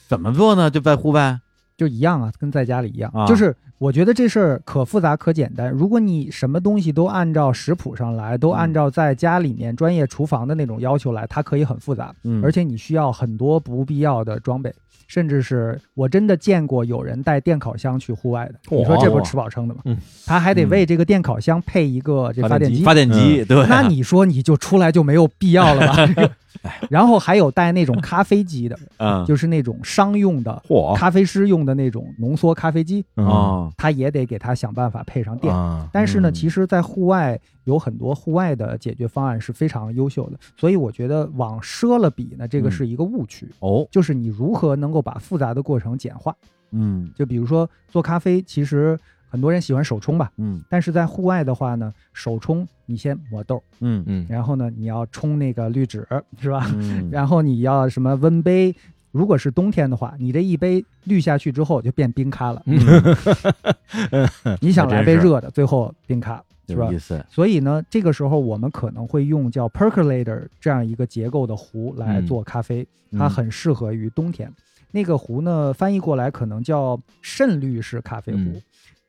[0.09, 0.71] 怎么做呢？
[0.71, 1.39] 就在户外？
[1.77, 3.27] 就一样啊，跟在家里一样啊。
[3.27, 5.71] 就是我觉得这事儿可复杂可简单。
[5.71, 12.15] 如果你什么东西都按照食谱上来，都按照在家里面专业厨房的那种要求来，它可以很复杂。
[12.25, 14.75] 嗯，而且你需要很多不必要的装备，
[15.09, 18.55] 甚至是我真的见过有人带电烤箱去户外的。
[18.71, 19.81] 你说这不是吃饱撑的吗？
[19.87, 22.85] 嗯，他还得为这个电烤箱配一个这发电机。
[22.85, 26.29] 发电机，对，那你说你就出来就没有必要了吧？
[26.91, 30.95] 然后还有带那种咖啡机的，嗯，就是那种商用的嚯。
[30.97, 35.55] 咖啡师用的那种浓缩咖啡机，啊，他也得给他想办法配上电。
[35.55, 35.89] 啊。
[35.93, 36.35] 但是呢，嗯。
[36.35, 42.71] 其实，在户外有很多户外的解决方案是非常优秀的，所以我觉得往奢了比呢，这个嗯。
[42.71, 46.35] 是一个误区，哦，就是你如何能够把复杂的过程简化。
[46.71, 47.11] 嗯。
[47.15, 48.99] 就比如说做咖啡，其实
[49.29, 56.07] 很多人喜欢手冲吧，嗯但是在户外的话呢，手冲你先磨豆，嗯嗯然后呢你要冲那个滤纸，
[56.41, 56.71] 是吧？
[56.75, 58.75] 嗯，然后你要什么温杯。
[59.11, 62.63] 如果是冬天的话，你这一杯滤下去之后就变冰咖了。
[62.67, 62.79] 嗯
[64.61, 66.93] 你想来杯热的，最后冰咖 是吧？
[66.93, 74.53] 意思，所以呢，这个时候我们可能会用叫 percolator 这样一个结构的壶来嗯做咖啡，嗯它很适合于冬天。
[74.91, 78.63] 那个壶呢，翻译过来可能叫渗滤式咖啡壶，嗯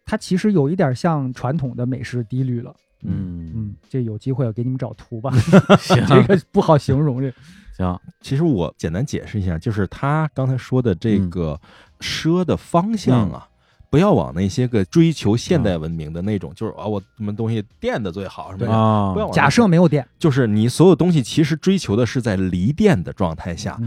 [0.09, 2.75] 它其实有一点像传统的美式低滤了。
[3.03, 5.29] 嗯嗯，这有机会我给你们找图吧，
[5.79, 7.31] 行这个不好形容这。
[7.77, 11.61] 行，其实我简单解释一下，就是他刚才说的这嗯个
[11.99, 13.47] 奢的方向啊，
[13.89, 23.79] 不要往那些个追求现代文明的那种，就是啊，我什么东西电的最好什么的，啊不要往假设没有电，就是你所有东西其实追求的是在离电的状态下，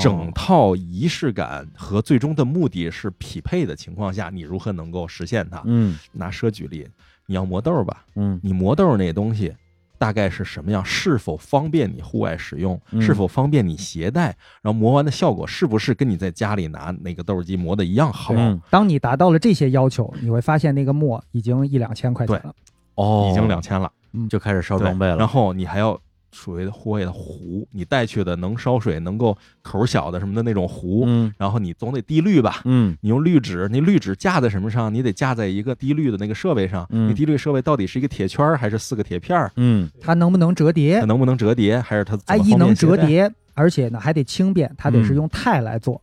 [0.00, 5.62] 整套仪式感和最终的目的是匹配的情况下，你如何能够实现它？
[5.66, 5.98] 嗯。
[6.12, 6.86] 拿奢举例，
[7.26, 8.40] 你要磨豆吧，嗯。
[8.42, 9.52] 你磨豆那东西
[10.00, 13.02] 大概是什么样，是否方便你户外使用，嗯。
[13.02, 22.54] 是否方便你携带，然后磨完的效果是不是跟你在家里拿那个豆机磨的一样好，嗯，当你达到了这些要求，你会发现那个磨已经一两千块钱了。
[22.94, 23.92] 哦，已经两千了，
[24.30, 25.16] 就开始烧装备了。
[25.16, 26.00] 然后你还要
[26.32, 32.62] 所谓的户外的壶，你带去的能烧水、能够口小的什么的那种壶，嗯然后你总得滴滤吧。
[32.64, 34.92] 嗯你用滤纸，那滤纸架在什么上？
[34.92, 36.86] 你得架在一个滴滤的那个设备上。
[36.90, 39.50] 嗯你滴滤设备到底是一个铁圈还是四个铁片儿？
[39.56, 41.06] 嗯它能不能折叠它？
[41.06, 41.80] 能不能折叠？
[41.80, 42.74] 还是它怎哎，一能？
[42.74, 46.00] 折叠，而且呢还得轻便，它得是嗯用钛来做，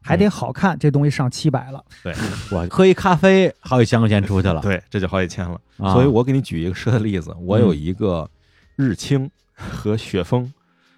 [0.00, 0.78] 还得好看。
[0.78, 1.84] 这东西上七百了。
[2.02, 2.14] 对
[2.50, 4.60] 我喝一咖啡好几千块钱出去了。
[4.62, 5.60] 对，这就好几千了。
[5.76, 8.28] 啊所以我给你举一个实的例子，我有一个
[8.76, 10.52] 日清和雪峰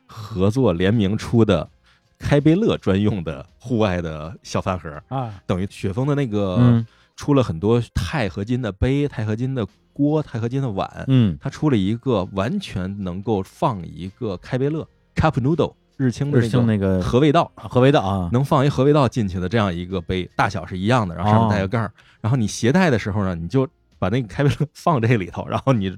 [0.06, 1.68] 合作联名出的
[2.18, 6.86] 开杯乐专用的户外的小饭盒，啊，等于雪峰的那个嗯
[7.16, 17.50] 出了很多钛合金的杯、钛合金的锅、钛合金的碗，嗯它出了一个完全能够放一个开杯乐 cup noodle 日清的日清那那个个合味道。
[17.56, 25.96] 合味道啊，能放一合味道进去的这样一个杯，大小是一样的，然后上面带个盖儿，然后你携带的时候呢，你就把那个开杯乐放这里头，然后你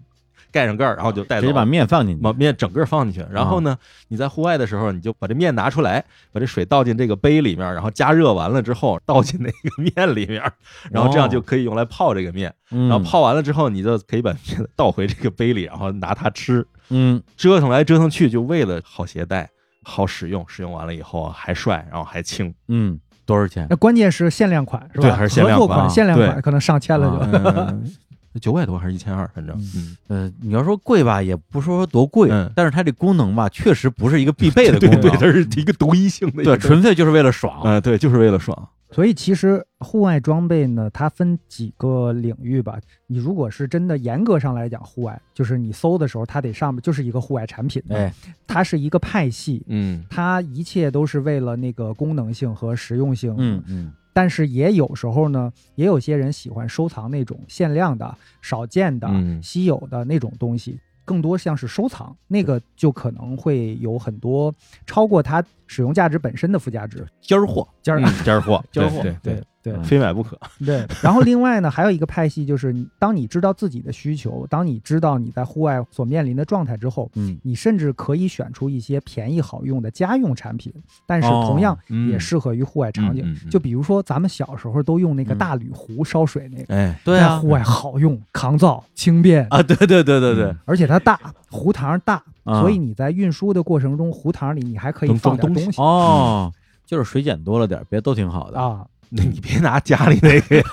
[0.53, 2.23] 盖上盖儿，然后就带走，直接把面放进去。
[2.23, 3.27] 把面整个放进去。
[3.33, 3.77] 然后呢，
[4.09, 10.43] 你在户外的时候，你就把这面拿出来，把这水倒进这个杯里面，然后加热完了之后倒进那个面里面，
[10.91, 12.53] 然后这样就可以用来泡这个面。
[12.69, 16.67] 然然后泡完了之后，你就可以把面倒回这个杯里，然后拿它吃。
[16.91, 19.49] 嗯折腾来折腾去，就为了好携带、
[19.85, 20.45] 好使用。
[20.49, 22.53] 使用完了以后还帅，然后还轻。
[22.69, 23.67] 嗯多少钱？
[23.71, 25.03] 那关键是限量款是吧？
[25.03, 27.91] 对还是限量合作款款，限量款可能上千了就。
[28.35, 29.29] 嗯九百多还是一千二？
[29.35, 37.61] 反正，嗯，呃，你要说贵吧，也不说多贵，嗯但是它这功能吧，确实不是一个必备的 功能，对对，它是一个独一性的一对，纯粹就是为了爽。
[37.65, 38.69] 呃，对，就是为了爽。
[38.93, 42.77] 所以其实户外装备呢，它分几个领域吧。
[43.07, 48.13] 你如果是真的严格上来讲，户外就是你搜的时候，它得上面就是一个户外产品，哎，
[48.49, 53.33] 它是一个派系，嗯它一切都是为了那个功能性和实用性。
[53.39, 64.55] 嗯嗯但是也有时候呢，也有些人喜欢收藏那种限量的、少见的、嗯稀有的那种东西，更多像是收藏，那个就可能会有很多
[64.85, 67.07] 超过它使用价值本身的附加值。
[67.23, 69.35] 尖儿货，尖儿嗯尖儿货， 尖儿货对对对。
[69.37, 70.39] 对嗯非买不可。
[70.65, 80.73] 对，然后另外呢，还有一个派系就是，当你知道自己的需求，当你知道你在户外所面临的状态之后，嗯你甚至可以选出一些便宜好用的家用产品，
[81.07, 83.37] 但是哦同样嗯也适合于户外场景。
[83.51, 91.19] 就比如说咱们小时候都用那个嗯大铝壶烧水那个，哎，对啊在户外好用、抗造、轻便，啊，对对对对对嗯，而且它大，
[91.51, 96.53] 壶膛大，啊所以你在运输的过程中，壶膛里你还可以放装东西点东西哦，
[96.87, 98.59] 就是水碱多了点儿，别都挺好的。
[98.59, 98.87] 啊。
[99.11, 100.65] 那你别拿家里那个呀，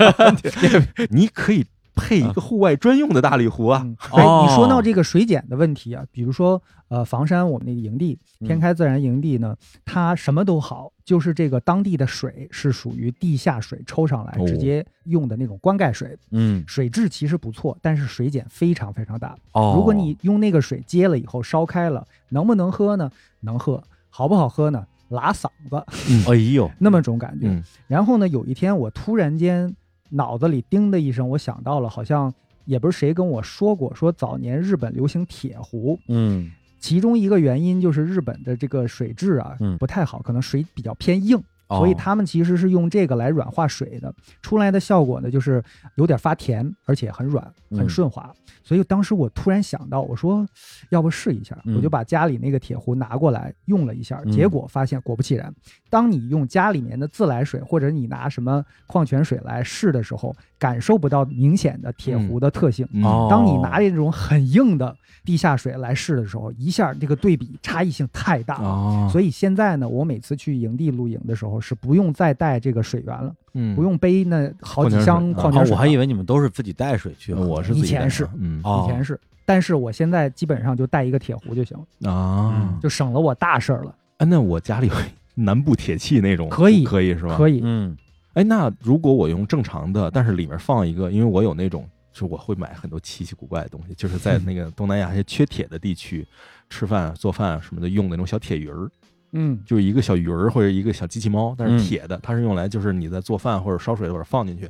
[1.10, 1.66] 你可以
[1.96, 3.82] 配一个户外专用的大铝壶啊。
[3.84, 19.36] 嗯哎，哦你说到这个水碱的问题啊，比如说呃，房山我们那个营地嗯天开自然营地呢，它什么都好，就是这个当地的水是属于地下水抽上来哦直接用的那种灌溉水，嗯水质其实不错，但是水碱非常非常大。
[19.54, 23.12] 哦，如果你用那个水接了以后烧开了，能不能喝呢？
[23.42, 24.86] 能喝，好不好喝呢？
[25.10, 25.84] 拉嗓子
[26.30, 27.48] 哎呦，那么种感觉。
[27.48, 27.64] 嗯。
[27.88, 29.76] 然后呢，有一天我突然间
[30.10, 32.34] 脑子里叮的一声，我想到了，好像
[32.66, 36.52] 也不是谁跟我说过，说早年日本流行铁壶，嗯。
[36.80, 39.78] 其中一个原因就是日本的这个水质啊嗯。
[39.78, 41.42] 不太好，可能水比较偏硬。
[41.68, 45.64] 哦所以他们其实是用这个来软化水的，出来的效果呢，就是
[45.96, 47.90] 有点发甜，而且很软，很嗯。
[47.90, 48.34] 顺滑。
[48.64, 50.46] 所以当时我突然想到，我说
[50.90, 51.76] 要不试一下，嗯。
[51.76, 54.32] 我就把家里那个铁壶拿过来用了一下，嗯。
[54.32, 55.54] 结果发现果不其然，
[55.90, 62.88] 当你用家里面的自来水或者你拿什么矿泉水来试的时候，感受不到明显的铁壶的特性。
[62.92, 63.04] 嗯。
[63.04, 68.62] 哦，当你拿这种很硬的地下水来试的时候，一下这个对比差异性太大。
[68.62, 68.68] 了。
[68.68, 77.46] 哦，所以现在呢，我每次去营地露营的时候是不用再带这个水源了，以不用背那好几箱啊矿泉水我还以为你们都是自己带水去了。
[77.46, 78.62] 我是自己以前是嗯。
[78.64, 83.94] 哦以前是，但是我现在基本上就带一个铁壶就行了，啊，就省了我大事儿了。
[84.18, 84.94] 哎，那我家里有
[85.36, 87.36] 南部铁器那种，可以可以是吧？
[87.38, 87.96] 可以，嗯
[88.38, 96.24] 哎，那如果我用正常的，但是里面放一个，因为我有那种，就我会买很多奇奇古怪的东西，就是在那个东南亚一些缺铁的地区，
[96.70, 98.88] 吃饭、做饭什么的用那种小铁鱼儿，
[99.32, 104.70] 嗯，就是一个小鱼儿或者一个小机器猫，但嗯是铁的，它是用来就是你在做饭或者烧水或者放进去，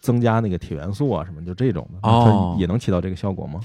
[0.00, 3.58] 增加那个铁元素啊什么，就这种的，哦它也能起到这个效果吗？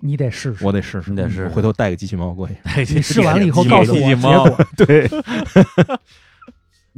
[0.00, 0.64] 你得试试。
[0.66, 2.54] 我得试试，你得试试我回头带个机器猫过去。
[2.92, 4.58] 你试完了以后告诉我结果。
[4.76, 5.08] 对，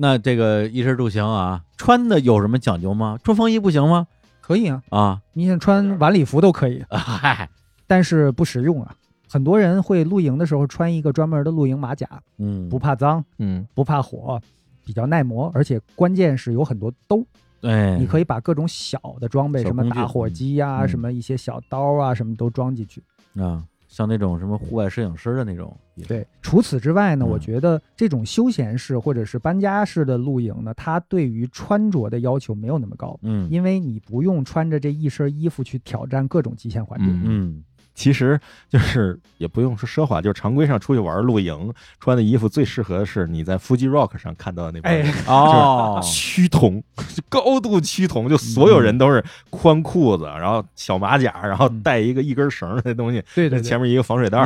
[0.00, 3.18] 那这个衣食住行啊，穿的有什么讲究吗？
[3.24, 4.06] 穿风衣不行吗？
[4.40, 6.84] 可以啊，啊，你想穿晚礼服都可以。
[6.88, 7.50] 嗨，
[7.86, 8.94] 但是不实用啊。
[9.28, 14.40] 很多人会露营的时候穿一个专门的露营马甲，嗯，不怕脏，嗯不怕火，
[14.86, 17.22] 比较耐磨，而且关键是有很多兜，
[17.60, 23.02] 对，你可以把各种小的装备，什么打火机呀、嗯什么一些小刀啊，什么都装进去。
[23.36, 23.62] 啊，
[23.98, 25.76] 像那种什么户外摄影师的那种，
[26.06, 27.30] 对，除此之外呢，嗯。
[27.30, 33.50] 我觉得这种休闲式或者是搬家式的露营呢，它对于穿着的要求没有那么高，嗯。
[33.50, 37.08] 因为你不用穿着这一身衣服去挑战各种极限环境。
[37.08, 37.22] 嗯。
[37.24, 37.64] 嗯
[37.98, 38.38] 其实
[38.68, 46.80] 就是也不用说奢华，就是常规上出去玩露营穿的衣服最适合的是你在 Fuji Rock 上看到的那帮人哎，哦， 趋同，
[47.28, 54.38] 高度趋同，就所有人都是宽裤子，然后小马甲，然后带一个一根绳儿的东西，对对对，前面一个防水袋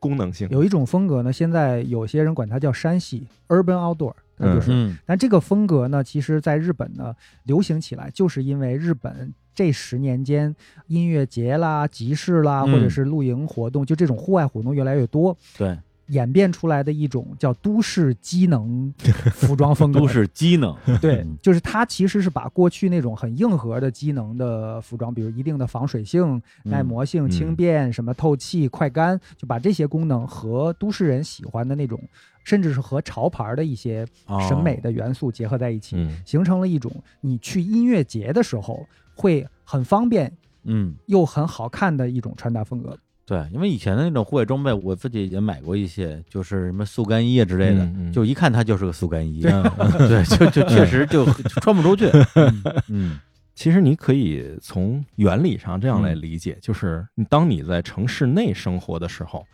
[0.00, 0.48] 功能性。
[0.50, 4.72] 有一种风格呢，现在有些人管它叫山系 （urban outdoor），那就是。
[4.72, 10.54] 嗯但这个风格呢，其实在日本呢流行起来，就是因为日本这十年间
[10.86, 15.76] 音乐节啦、集市啦，嗯或者是露营活动，就这种户外活动越来越多，对，
[16.08, 18.92] 演变出来的一种叫都市机能
[19.34, 19.98] 服装风格。
[19.98, 32.00] 都市机能， 对嗯，就是它其实是把过去那种很硬核的机能的服装，比如一定的防水性、耐磨性、嗯轻便、什么透气、快干，就把这些功能和都市人喜欢的那种，
[32.44, 36.22] 甚至是和潮牌的一些哦审美的元素结合在一起，嗯。
[36.24, 38.86] 形成了一种你去音乐节的时候
[39.16, 42.96] 会很方便嗯，又很好看的一种穿搭风格。
[43.24, 48.12] 对，因为以前的那种户外装备，我自己也买过一些，就是什么速干衣啊之类的，嗯嗯。
[48.12, 49.50] 就一看它就是个速干衣，对。
[49.50, 52.08] 嗯对， 就就确实就就穿不出去，
[52.88, 53.18] 嗯。
[53.54, 59.44] 其实你可以从原理上这样来理解，就是你当你在城市内生活的时候，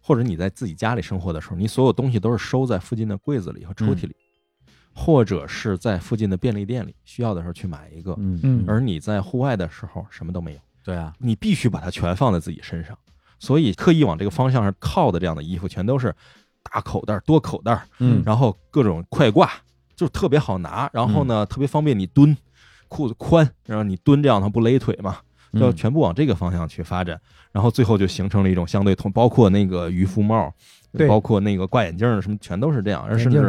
[0.00, 4.16] 或者你在自己家里生活的时候，你所有东西都是收在附近的柜子里和抽屉里，
[4.94, 8.14] 或者是在附近的便利店里，需要的时候去买一个。
[8.18, 8.38] 嗯。
[8.42, 8.64] 嗯。
[8.66, 12.96] 而你在户外的时候什么都没有，对啊，你必须把它全放在自己身上。
[13.38, 16.14] 所以刻意往这个方向上靠的这样的衣服，全都是
[16.62, 18.22] 大口袋儿、多口袋儿，嗯。
[18.24, 19.50] 然后各种快挂，
[19.96, 22.36] 就特别好拿，然后呢、特别方便你蹲，
[22.88, 25.18] 裤子宽，然后你蹲这样它不勒腿嘛，
[25.52, 27.20] 要嗯全部往这个方向去发展，
[27.50, 30.54] 然后最后就形成了一种相对同，包括那个渔夫帽，
[30.92, 31.08] 对。
[31.08, 33.48] 包括那个挂眼镜儿什么，全都是这样，甚至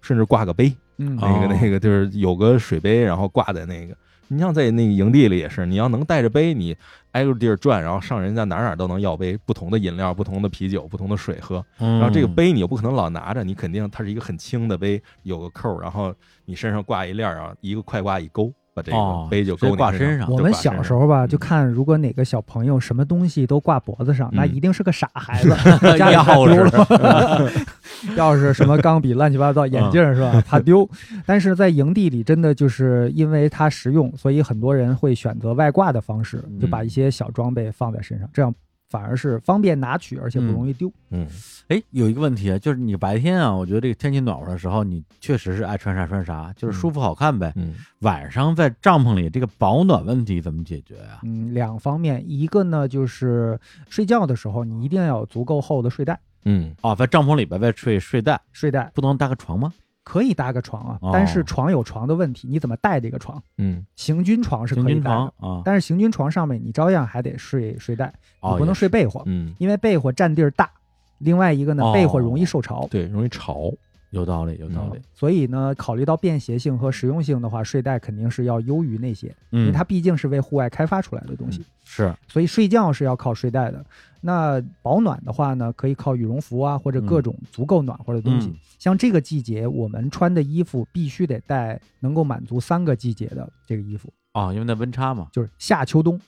[0.00, 3.96] 甚至挂个杯，嗯，哦那个那个就是有个水杯，然后挂在那个。
[4.32, 6.76] 你像在那个营地里也是，你要能带着杯，你
[7.10, 11.64] 挨个地儿转，然后上人家哪儿哪儿都能要杯不同的饮料、不同的啤酒、不同的水喝。
[11.76, 16.14] 然然后这个杯你又不可能老拿着，你肯定它是一个很轻的杯，有个扣儿，然后
[16.44, 25.48] 你身上挂一链儿，然后一个快挂一勾，把这哦个杯就挂身上我们小时候吧，嗯就看如果哪个小朋友什么东西都挂脖子上，那嗯一定是个傻孩子，
[25.98, 27.50] 家里丢匙了，
[28.16, 30.42] 钥匙什么钢笔乱七八糟，眼镜是吧？
[30.46, 30.88] 怕丢。
[31.26, 38.54] 但是在营地里，真的就是因为它实用，所以很多人会选择外挂的方式，就把一些小装备放在身上，这样
[38.90, 40.92] 反而是方便拿取，而且不容易丢。
[41.10, 41.26] 嗯
[41.68, 47.52] 哎，有一个问题啊，就是你白天啊，我觉得这个天气暖和的时候，你确实是爱穿啥穿啥，就是舒服好看呗。
[47.56, 51.20] 嗯晚上在帐篷里，这个保暖问题怎么解决啊？
[51.22, 59.72] 嗯，两方面，一个呢就是睡觉的时候，你一定要有足够厚的睡袋，嗯哦，在帐篷里边再睡睡袋，睡袋不能搭个床吗？
[60.02, 63.42] 可以搭个床啊，哦但是床有床的问题，你怎么带这个床？
[63.58, 70.70] 嗯行军床是可以带的床，啊，但是行军床上面你照样还得睡睡袋，哦你不能睡被窝，嗯，因为被窝占地儿大。
[71.18, 73.70] 另外一个呢哦，被窝容易受潮，对，容易潮。
[74.10, 75.00] 有道理，有道理。
[75.14, 83.84] 所以呢，考虑到便携性和实用性的话，睡袋肯定是要优于那些，因为嗯，它毕竟是为户外开发出来的东西，是所以睡觉是要靠睡袋的。
[84.20, 88.48] 那保暖的话呢，可以靠羽绒服啊，或者各种足够暖和的东西。
[88.48, 95.28] 嗯像这个季节，我们穿的衣服必须得带能够满足三个季节的这个衣服，哦，因为那温差嘛。
[95.32, 96.18] 就是夏秋冬。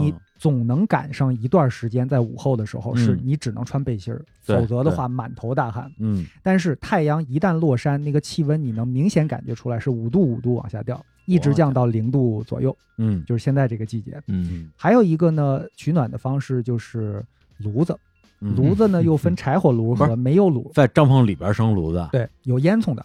[0.00, 5.90] 你总能赶上一段时间，在午后的时候，嗯是你只能穿背心儿，对否则的话满头大汗。
[5.98, 14.20] 嗯，但是太阳一旦落山，那个气温你能明显感觉出来是五度五度往下掉，一直降到零度左右，嗯就是现在这个季节。
[14.28, 17.24] 嗯嗯，还有一个呢，取暖的方式就是
[17.58, 17.96] 炉子，
[18.40, 20.70] 嗯炉子呢又分柴火炉和煤油炉。
[20.74, 23.04] 在帐篷里边生炉子，对，有烟囱的。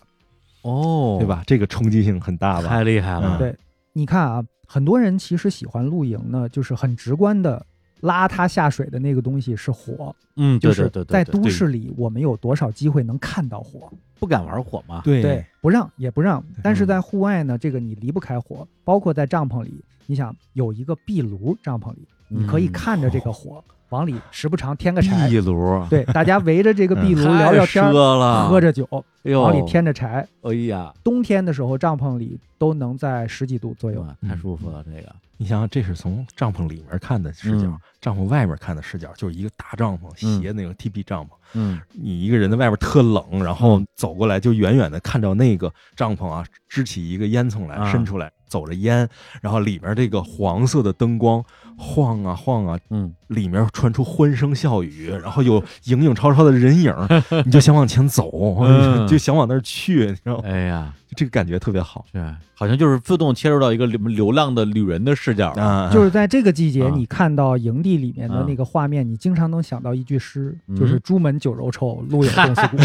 [0.64, 1.26] 哦，对？
[1.26, 1.43] 吧？
[1.47, 2.68] 这个冲击性很大吧？
[2.68, 3.55] 太厉害了，嗯对，
[3.93, 7.65] 你看啊，很多人其实喜欢露营呢，就是很直观的
[7.99, 13.91] 拉他下水的那个东西是火，嗯，就是对对对，对在都市里我们有多少机会能看到火？
[14.17, 16.41] 不敢玩火嘛，对对，不让也不让。
[16.63, 22.72] 但是嗯在户外呢，这个你离不开火，包括在帐篷里，你想有一个壁炉，帐篷里你可以嗯。
[22.72, 23.61] 看着这个火，
[23.91, 25.29] 往里时不常添个柴。
[25.29, 28.87] 壁炉，对，大家围着这个壁炉聊聊天儿，奢了，喝着酒，
[29.23, 30.25] 哎呦，往里，添着柴。
[30.41, 34.01] 哎呀，冬天的时候，帐篷里都能在十几度左右。
[34.01, 41.29] 哇太舒服了，这个，你想想，这是从帐篷里面看的视角，嗯帐篷外面看的视角，就是一个大帐篷，嗯斜那个 TP 帐篷。
[41.53, 49.07] 嗯你一个人在外边特冷，然后走过来，就远远的看到那个帐篷啊，支起一个烟囱来，啊伸出来，走着烟，
[49.41, 51.41] 然后里面这个黄色的灯光
[51.77, 56.93] 晃啊晃啊，嗯，里面传出欢声笑语，然后有影影绰绰的人影，
[57.45, 58.29] 你就想往前走，
[58.61, 59.07] 嗯。
[59.07, 60.43] 就想往那儿去，你知道吗？
[60.45, 62.05] 哎呀，就这个感觉特别好。
[62.12, 65.89] 是好像就是自动切入到一个流流浪的旅人的视角，啊！
[65.91, 66.91] 就是在这个季节，啊。
[66.95, 70.76] 你看到营地里面的啊那个画面，你经常能想到一句诗，嗯。
[70.76, 72.78] 就是“朱门酒肉臭，路有冻死骨”。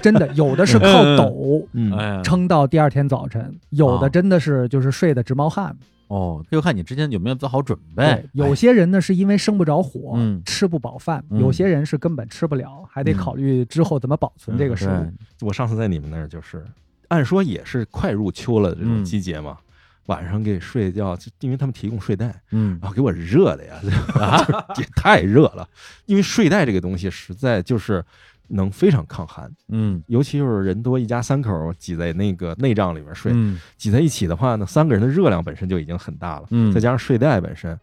[0.02, 1.66] 真的，有的是靠抖
[2.24, 5.76] 撑到第二天早晨，有的真的是就是睡得直冒汗。
[6.08, 10.42] 哦，这就看你之前有没有做好准备，，有些人呢是因为生不着火，嗯。
[10.44, 11.38] 吃不饱饭；嗯。
[11.38, 13.16] 有些人是根本吃不了，还得嗯。
[13.16, 14.90] 考虑之后怎么保存这个食物。
[14.90, 16.64] 对，我上次在你们那儿就是，
[17.10, 19.58] 按说也是快入秋了这种嗯季节嘛，
[20.06, 22.78] 晚上给睡觉，因为他们提供睡袋，嗯。
[22.80, 23.74] 然后给我热的呀，
[24.78, 25.68] 也太热了。
[26.06, 28.04] 因为睡袋这个东西实在就是
[28.48, 30.02] 能非常抗寒，嗯。
[30.06, 33.60] 尤其就是人多一家三口挤在那个内帐里面睡，嗯。
[33.76, 36.72] 挤在一起的话呢，三个人的热量本身就已经很大了，嗯。
[36.72, 37.78] 再加上睡袋本身，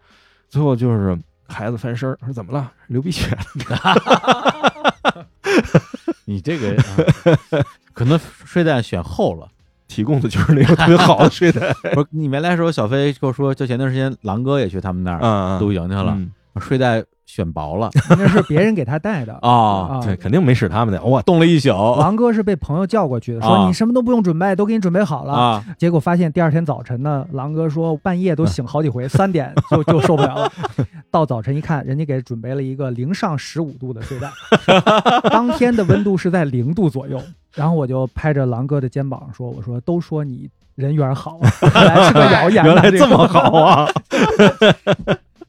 [0.50, 1.18] 最后就是
[1.48, 5.26] 孩子翻身儿说怎么了，流鼻血了。
[6.26, 7.66] 你这个、啊
[7.98, 9.48] 可能睡袋选厚了。
[9.88, 11.74] 提供的就是那个特别好的睡袋。
[11.96, 16.30] 不是你没来的时候，小飞跟我说，就前段时间狼哥也去他们那儿啊，露营去了，嗯。
[16.60, 19.38] 睡袋选薄了 那是别人给他带的。
[19.42, 21.04] 啊，啊对，肯定没使他们的。
[21.04, 25.34] 哇，冻了一宿王哥是被朋友叫过去的，啊说你什么都不用准备，都给你准备好了。
[25.34, 30.52] 啊，结果发现第二天早晨呢，狼哥说半夜都醒好几回，三点就就受不了了。
[31.12, 34.32] 到早晨一看，人家给准备了一个零上十五度的睡袋，
[35.30, 37.22] 当天的温度是在零度左右。
[37.54, 41.40] 然后我就拍着狼哥的肩膀说：“我说都说你人缘好，
[41.74, 42.72] 原来是个谣言呢。
[42.72, 43.90] 原来这么好啊！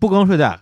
[0.01, 0.59] 不光睡袋，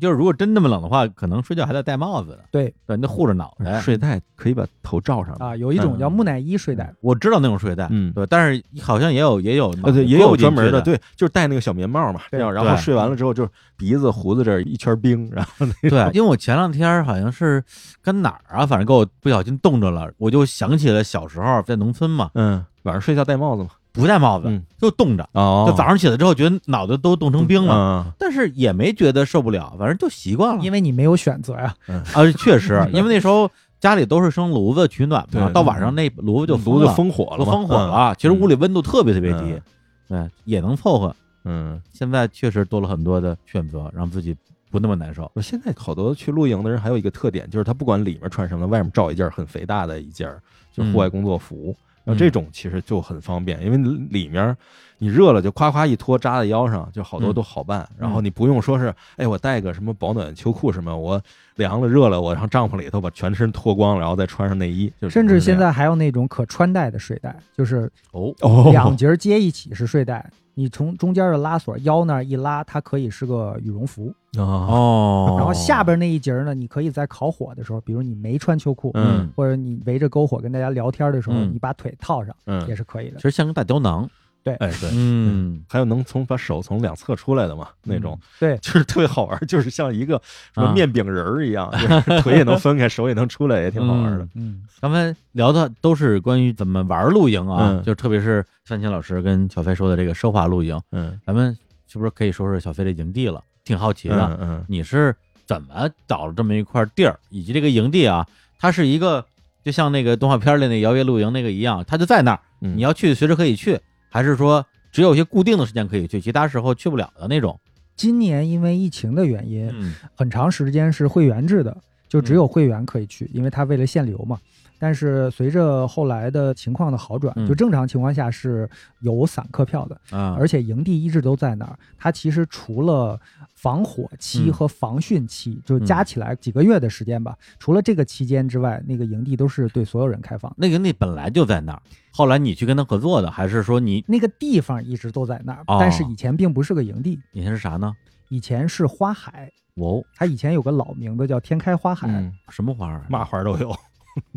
[0.00, 3.80] 就是如果真那么冷的话，可能睡觉还得戴帽子的，对对，你得护着脑袋。
[3.80, 17.62] 睡袋可以把头罩上啊，有一种叫木乃伊睡袋，我知道那种睡袋，嗯对，但是好像也有也有啊，对，也有专门的，对，就是戴那个小棉帽嘛，这对样，然后睡完了之后，就是鼻子、胡子这儿一圈冰，然后那对，因为我前两天好像是
[18.02, 30.64] 跟哪儿啊，反正给我不小心冻着了，我就想起了小时候在农村嘛，嗯，晚上睡觉戴帽子嘛，不戴帽子，嗯就冻着，哦就早上起来之后觉得脑袋都冻成冰了，了，但是也没觉得受不了，反正就习惯了。
[30.64, 31.74] 因为你没有选择呀。
[31.88, 39.60] 啊，确实，因为那时候家里都是生炉子取暖嘛，到晚上那炉子就炉子了封火了封火了，其实屋里温度特别特别低
[40.08, 41.14] 嗯，对，也能凑合。
[41.44, 41.80] 嗯。
[41.92, 44.36] 现在确实多了很多的选择，让自己
[44.70, 45.30] 不那么难受。
[45.42, 50.28] 现在好多去露营的人还有一个特点，就是他不管里面穿什么，外面罩一件很肥大的一件，
[50.72, 51.66] 就是户外工作服。
[51.66, 53.76] 然后这种其实就很方便，因为
[54.10, 54.56] 里面
[55.00, 57.88] 你热了就夸夸一脱扎在腰上，就好多嗯都好办。
[57.98, 61.20] 然后你不用说是，哎，我带个什么保暖秋裤什么，我
[61.56, 64.92] 凉了热了，我上帐篷里头把全身脱光，然后再穿上内衣。
[65.00, 74.12] 就是甚至现在还有那种可穿戴的睡袋，就是哦，哦两节接一起是睡袋，你从中间的拉锁腰那儿一拉，它可以是个羽绒服。
[74.38, 83.22] 哦哦，然后下边那一节呢，你可以在烤火的时候，比如你没穿秋裤，嗯或者你围着篝火跟大家聊天的时候，嗯你把腿套上嗯也是可以的其。
[83.22, 84.08] 实像个大胶囊，
[84.42, 90.20] 对，哎对，嗯，还有能从把手从两侧出来的嘛那种，对， 就是特别好玩，就是像一个
[90.54, 90.72] 什么啊。
[90.72, 94.26] 面饼人儿一样，就是 腿也能分开，手也能出来，也挺好玩的。
[94.34, 97.82] 嗯，刚才聊的都是关于怎么玩露营啊，嗯。
[97.82, 101.20] 就特别是范青老师跟小飞说的这个奢华露营，嗯。
[101.26, 103.42] 咱们是不是可以说说小飞的营地了？
[103.64, 104.64] 挺好奇的，嗯嗯。
[104.68, 105.14] 你是
[105.46, 108.26] 怎么找了这么一块地儿，以及这个营地啊，
[108.58, 109.24] 它是一个
[109.62, 113.78] 就像那个动画片里那摇曳露营那个一样，它就在那儿，嗯，你要去随时可以去，
[114.10, 117.58] 还是说只有一些固定的时间可以去，其他时候去不了的那种？
[117.96, 121.76] 今年因为疫情的原因，嗯很长时间是会员制的，
[122.08, 124.38] 就只有会员可以去，因为他为了限流嘛。
[124.80, 128.68] 但是随着后来的情况的好转，嗯就正常情况下是
[129.00, 131.78] 有散客票的，啊，而且营地一直都在那儿。
[131.98, 133.20] 它其实除了
[133.54, 137.36] 防火期嗯和防汛期，就加起来几个月的时间吧。
[137.58, 140.50] 除了这个期间之外，那个营地都是对所有人开放。
[140.56, 147.94] 那个营地本来就在那儿，后来你去跟他合作的，还是说你那个地方一直都在那儿，哦但是以前并不是个营地，以前是啥呢？
[148.30, 149.52] 以前是花海。
[149.76, 153.06] 哦，它以前有个老名字叫天开花海，嗯，什么花儿？
[153.08, 153.74] 嘛花都有。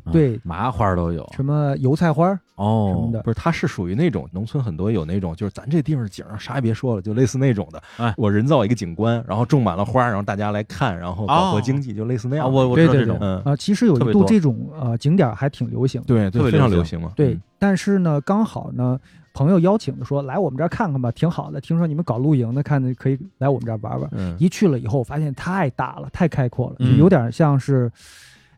[0.04, 3.22] 啊对麻花都有什么油菜花哦什哦么的。
[3.24, 7.82] 不是，它是属于那种农村很多有那种，就是咱这地方景儿啥也别说了，就类似那种的。
[7.98, 12.52] 哎我人造一个景观，然后种满了花，然后大家来看，然后搞活经济，就类似那啊，样。
[12.52, 16.02] 我我对这种，嗯，啊，其实有一度这种呃景点还挺流行。
[16.04, 17.12] 对对，非常流流行嘛。
[17.16, 19.00] 对嗯，但是呢，刚好呢，
[19.34, 21.60] 朋友邀请的说来我们这儿看看吧，挺好的。
[21.60, 24.10] 听说你们搞露营的，看着可以来我们这儿玩玩。
[24.14, 27.92] 嗯一去了以后，发现太大了，太开阔了，就嗯有点像是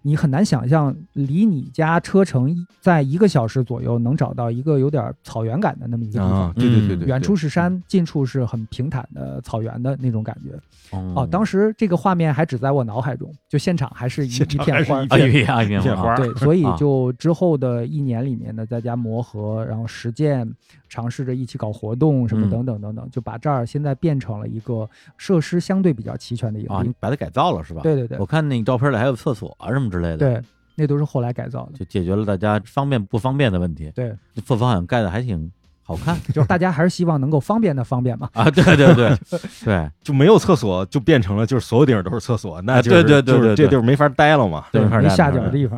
[0.08, 6.32] 你很难想象，离你家车程一在一个小时左右能找到一个有点草原感的那么一个地方。
[6.32, 10.56] 啊，对对对对，远处是山，近处是很平坦的草原的那种感觉。
[10.96, 15.08] 哦哦，当时这个画面还只在我脑海中，就现场还是一 现场一片一。
[15.10, 20.48] 啊，一片啊一片片花儿对，所以啊就之后的一年里面呢，在家磨合，然后实践，
[20.96, 26.96] 尝试着一起搞活动什么嗯等等等等，就把这儿现在变成了一个设施相对比较齐全的营啊，地你。
[27.02, 27.82] 把它改造了是吧？
[27.84, 30.42] 对对对我看那个照片里还有厕所啊什么之类的，，对，
[30.76, 31.78] 那都是后来改造的。
[31.78, 33.92] 就解决了大家方便不方便的问题。
[33.94, 35.52] 对，这厕所好像盖的还挺
[35.84, 38.30] 好看 就是大家还是希望能够方便的方便嘛。
[38.34, 39.14] 啊，对对对
[39.66, 44.66] 对，就没有厕所，就变成了就是所有地方都是厕所，那啊就是对对对就是对对这地儿没法待了嘛。
[44.72, 45.78] 对没下脚的地方。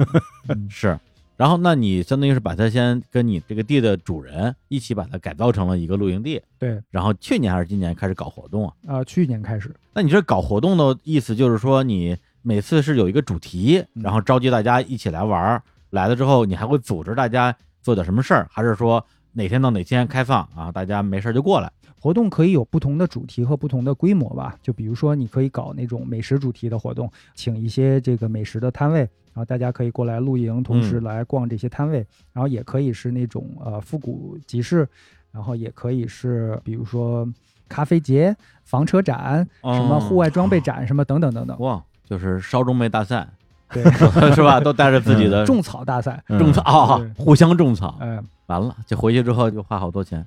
[0.50, 0.98] 嗯 是。
[1.38, 8.74] 然后，那你相当于是把它先跟你这个地的主人一起把它改造成了一个露营地，对，然后去年还是今年开始搞活动啊？
[8.88, 15.62] 呃，去年开始，那你这搞活动的意思就是说，你每次是有一个主题，嗯然后召集大家一起来玩儿，
[15.92, 20.72] 来了之后，你还会组织大家做点什么事儿，还是说哪天到哪天开放啊？
[20.72, 21.72] 大家没事儿就过来？
[22.00, 24.56] 活动可以有不同的主题和不同的规模吧。
[24.62, 32.06] 就比如说，你可以搞那种美食主题的活动，请一些这个美食的摊位，然后大家可以过来露营，同时嗯来逛这些摊位。
[32.34, 34.88] 然后也可以是那种呃复古集市，
[35.32, 37.28] 然后也可以是比如说
[37.68, 41.60] 咖啡节、房车展、什么户外装备展什么等等等等。
[41.60, 43.28] 哇，就是烧中妹大赛
[43.74, 43.84] 对，
[44.34, 44.60] 是吧？
[44.62, 47.98] 都带着自己的种草大赛，嗯种草啊对，互相种草。
[48.00, 50.26] 哎，完了，就回去之后就花好多钱，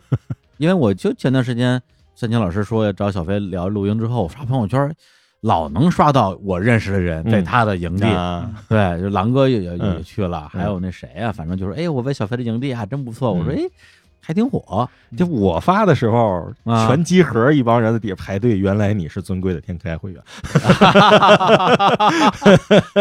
[0.61, 1.81] 因为我就前段时间
[2.15, 4.93] 三清老师说要找小飞聊露营之后，我刷朋友圈，
[5.41, 13.57] 老能刷到我认识的人在嗯他的营地，啊，对，就狼哥也也也嗯去了，还有那谁啊、反正就是，哎，我问小飞的营地还真不错，我说，嗯。
[13.57, 13.63] 哎，
[14.21, 20.23] 还挺火，就我发的时候，啊全集合一帮人在底下排队，原来你是尊贵的天开会员，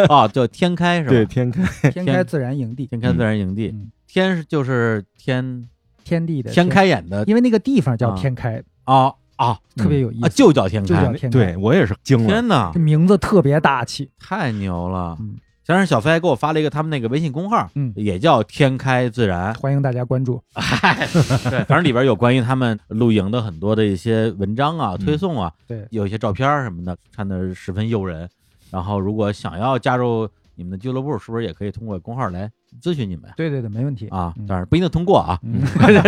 [0.07, 1.09] 啊， 叫天开是吧？
[1.09, 3.91] 对，，天开，天开自然营地，天开自然营地，嗯。
[4.07, 5.67] 天是就是天
[6.09, 8.17] 天地的天，开眼的因为那个地方叫啊。
[8.17, 10.87] 天开，啊啊特别有意啊，思，就叫天开。
[10.87, 11.29] 就叫，天开。
[11.29, 12.71] 对我也是惊了，天哪。
[12.73, 14.09] 这，名字特别大气。
[14.19, 15.15] 太牛了！
[15.19, 15.37] 嗯。
[15.63, 20.41] 前两天小飞还给我发了一个他们那个微信公号，嗯，也叫天开自然，欢迎大家关注。
[20.55, 21.07] 嗨，
[21.47, 25.05] 对，反正里边有关于他们露营的很多的一些文章啊、嗯。
[25.05, 28.27] 推送啊，对，有一些照片什么的，看的十分诱人。
[28.71, 32.49] 然后如果想要加入你们的俱乐部，是不是也可以通过公号来
[32.81, 33.29] 咨询你们？
[33.35, 34.07] 对对对，没问题。
[34.09, 35.39] 啊，嗯当然不一定通过啊。
[35.43, 35.61] 嗯，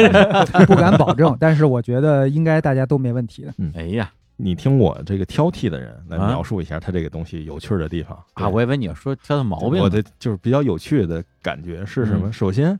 [0.66, 3.54] 不敢保证，但是我觉得应该大家都没问题的。
[3.76, 12.28] 哎呀你听我这个挑剔的人来啊描述一下他这个东西有趣的地方啊，我以为你要说挑的毛病，我的就是比较有趣的感觉是什么？
[12.30, 12.80] 嗯首先，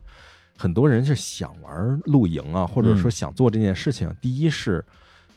[0.56, 4.12] 很多人是想玩露营啊，或者说嗯想做这件事情。
[4.20, 4.84] 第一是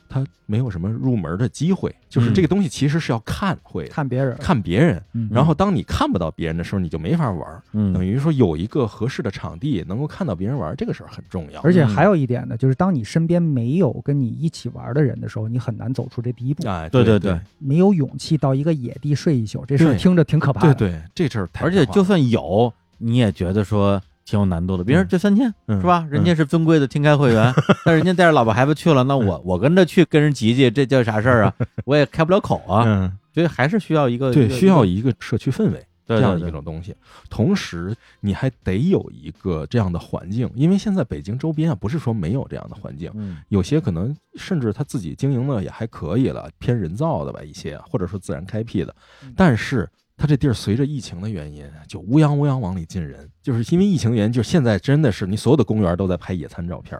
[0.08, 5.02] 他没有什么入门的机会，就是嗯这个东西其实是要看会看别人，看别人。
[5.12, 7.62] 嗯然后当你看不到别人的时候，你就没法玩。
[7.72, 11.60] 嗯，等于说有一个合适的场地，能够看到别人玩，这个事儿很重要。
[11.62, 20.74] 而且还有一点呢，就是当你身边没有跟你一起玩的人的时候，你很难走出这第一步，哎，对对对对没有勇气到一个野地睡一宿，这事儿听着挺可怕的。
[20.74, 24.84] 对对，这事儿太而且就算有，你也觉得说挺有难度的。
[24.84, 26.06] 别人嗯这三千嗯是吧？
[26.10, 27.50] 人家是尊贵的天开会员，
[27.86, 31.54] 但是人家带着老婆孩子去了，那我我跟着去跟人挤挤，这叫啥事儿啊？
[31.86, 32.82] 我也开不了口啊。
[32.86, 35.86] 嗯，所以还是需要一个对，需要一一个社区氛围。
[36.08, 36.94] 个这样一种东西。
[37.28, 48.94] 同时，你还得有一个这样的环境，因为现在北京周边啊，不是说没有这样的环境，嗯有些可能甚至他自己经营的也还可以了，偏人造的吧一些，或者说自然开辟的
[49.24, 49.32] 嗯。
[49.36, 56.98] 但是它这地儿随着疫情的原因，就乌泱乌泱往里进人，就是因为疫情原因，就现在真的是你所有的公园都在拍野餐照片，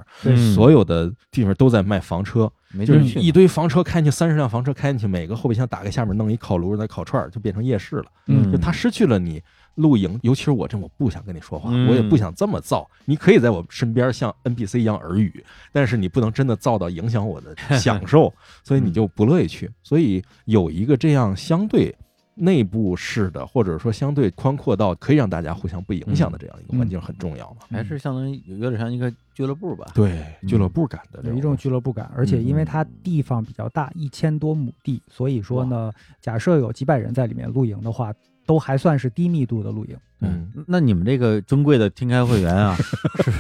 [0.55, 2.51] 所有的地方都在卖房车，
[2.87, 8.05] 就是一堆房车开进去，三十辆房车开进去，每个后备箱打开，下面弄一烤炉，再烤串儿，就变成夜市了。
[8.27, 9.43] 嗯就它失去了你
[9.77, 12.87] 露营，尤其是我这，我不想跟你说话，嗯我也不想这么造。
[13.07, 18.31] 你可以在我身边像 NPC 一样耳语，但是你不能真的造到影响我的享受，
[18.63, 19.71] 所以你就不乐意去。
[19.83, 21.95] 所以有一个这样相对
[22.39, 27.67] 内部式的，或者说相对宽阔到可以让大家互相不影响的这样一个环境很重要嘛。
[27.71, 29.91] 还是相当于有有点像一个俱乐部吧。
[29.95, 35.91] 对，嗯俱乐部感的一种俱乐部感，而且因为它地方比较大，一千多亩地，所以说呢，
[36.21, 38.13] 假设有几百人在里面露营的话，
[38.45, 39.97] 都还算是低密度的露营。
[40.21, 43.31] 嗯，那你们这个尊贵的听开会员啊，是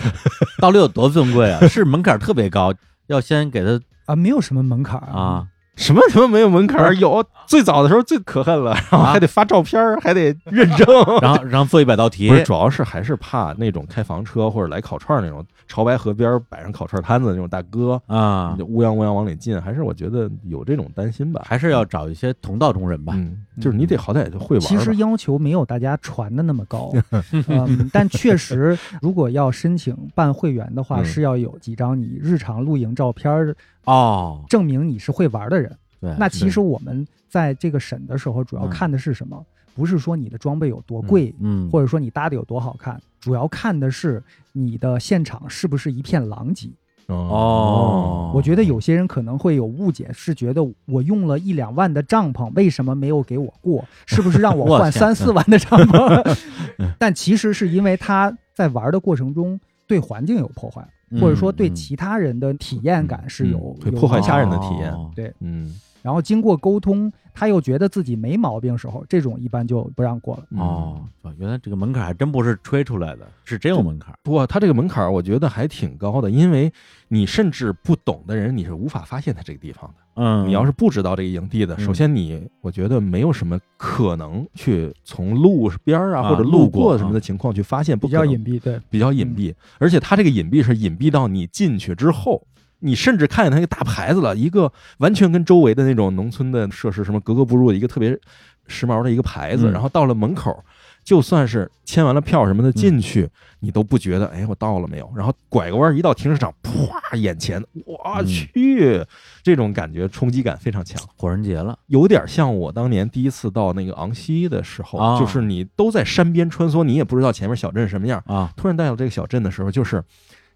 [0.59, 1.66] 到底有多尊贵啊？
[1.68, 2.73] 是门槛特别高，
[3.06, 6.94] 要先给他啊，没有什么门槛儿啊，什么什么没有门槛儿？
[6.97, 10.86] 有最早的时候最可恨了，然后啊还得发照片儿，还得认证。
[11.20, 21.43] 然后然后做一百道题不，是，主要是还是怕那种开房车或者来烤串儿那种潮白河边摆上烤串摊子那种大哥，啊就，乌泱乌泱往里进，还是我觉得有这种担心吧。
[21.44, 23.12] 还是要找一些同道中人吧。
[23.16, 24.66] 嗯，就是你得好歹就会玩。
[24.66, 26.92] 其实要求没有大家传的那么高，
[27.48, 35.74] 嗯，但确实，如果要申请办会员的话，嗯是要有几张你日常露营照片儿，哦，证明你是会玩的人。
[36.00, 39.44] 对，那其实我们在这个审的时候，主要嗯看的是什么？
[39.74, 44.22] 不是说你的装备有多贵，嗯，或者说你搭的有多好看，主要看的是
[44.52, 46.70] 你的现场是不是一片狼藉。
[47.06, 48.32] 哦。
[48.34, 53.84] 我觉得有些人可能会有误解，是觉得我用了一两万的帐篷，为什么没有给我过？
[54.06, 56.36] 是不是让我 换三四万的帐篷？
[56.98, 64.92] 但其实是因为他在玩的过程中对环境有破坏，嗯或者说对其他人的体验感是有会破坏影响他人的体验。
[64.92, 65.72] 哦对，嗯，
[66.06, 70.44] 然后经过沟通，他又觉得自己没毛病时候，这种一般就不让过了。
[70.50, 71.04] 嗯哦，
[71.36, 74.14] 原来这个门槛还真不是吹出来的，是真有门槛。
[74.22, 76.72] 不过他这个门槛儿我觉得还挺高的，因为
[77.08, 80.22] 你甚至不懂的人，你是无法发现他这个地方的。
[80.22, 92.40] 嗯，你要是不知道这个营地的，嗯首先你我觉得没有什么可能去从路边儿啊啊或者路过什么的情况去发现，比较隐蔽，对，比较隐蔽，而且它这个隐蔽是隐蔽到你进去之后，
[92.81, 98.19] 你甚至看见它那个大牌子了，一个完全跟周围的那种农村的设施什么格格不入的一个特别
[98.66, 99.73] 时髦的一个牌子，嗯。
[99.73, 100.62] 然后到了门口，
[101.05, 103.28] 就算是签完了票什么的进去，
[103.61, 108.27] 你都不觉得哎我到了没有，然后拐个弯一到停车场，啪眼前我嗯。
[108.27, 109.05] 去，
[109.43, 111.01] 这种感觉冲击感非常强。
[111.16, 115.19] 火人节了，有点像我当年第一次到那个昂西的时候，啊。
[115.19, 120.03] 就是你都在山边穿梭，你也不知道前面小镇什么样，啊，突然带到这个小镇的时候，就是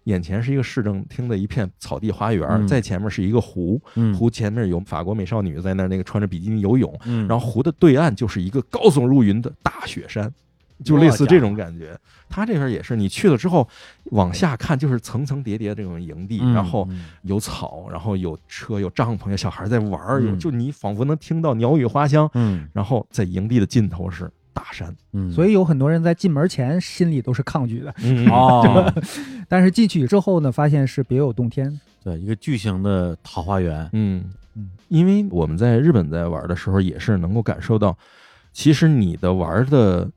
[0.05, 10.31] 眼前是一个市政厅的一片草地花园，嗯在前面是一个湖，嗯湖前面有法国美少女在那儿那个穿着比基尼游泳，嗯，然后湖的对岸就是一个高耸入云的大雪山。
[10.83, 11.95] 就类似这种感觉，
[12.27, 13.69] 它这边也是，你去了之后
[14.05, 22.27] 往下看，就是层层叠叠的这种营地，嗯然后嗯有草，然后有车，有帐篷，有小孩在玩就你仿佛能听到鸟语花香。
[22.33, 28.93] 嗯然后在营地的尽头是大山，嗯，所以有很多人在进门前心里都是抗拒的，嗯 哦，
[29.47, 31.79] 但是进去之后呢，发现是别有洞天。
[32.03, 34.23] 对，一个巨型的桃花源，嗯。
[34.55, 37.97] 嗯，因为我们在日本在玩的时候，也是能够感受到，
[38.51, 40.09] 其实你的玩的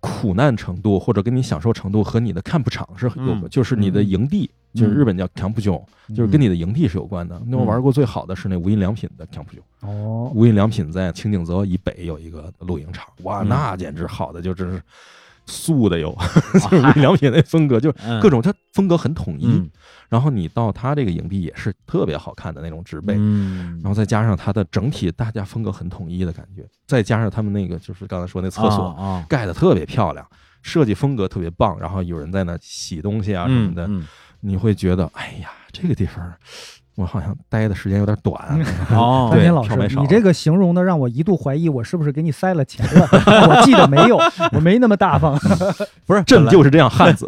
[0.00, 3.46] 苦难程度或者跟你享受程度和你的看不场是有，嗯。
[3.50, 4.94] 就是你的营地，就是嗯。
[4.94, 5.84] 日本叫 camp 酒，
[6.14, 7.40] 就是跟你的营地是有关的。
[7.46, 13.48] 那我玩过最好的是那无印良品的 camp 酒，哦，无印良品在清景泽以北有一个露营场，哇，嗯。
[13.48, 14.82] 那简直好的就真是
[15.46, 16.16] 素的有，
[16.54, 17.92] 就是无印良品那风格，就
[18.22, 19.46] 各种它风格很统一。
[19.46, 19.70] 嗯。
[20.08, 30.26] 然后你到它这个营地也是特别好看的那种植被，嗯，然后再加上它的整体大家风格很统一的感觉，再加上他们那个就是刚才说那厕所盖的特别漂亮，
[30.60, 34.06] 设计风格特别棒，然后有人在那洗东西啊什么的，嗯
[34.44, 36.22] 你会觉得哎呀，这个地方
[36.96, 38.36] 我好像待的时间有点短。
[38.92, 43.08] 哦，对丹天老师，你这个形容的让我一度怀疑我是不是给你塞了钱了。
[43.48, 44.18] 我记得没有，
[44.52, 45.38] 我没那么大方。
[46.04, 47.26] 不是朕就是这样汉子，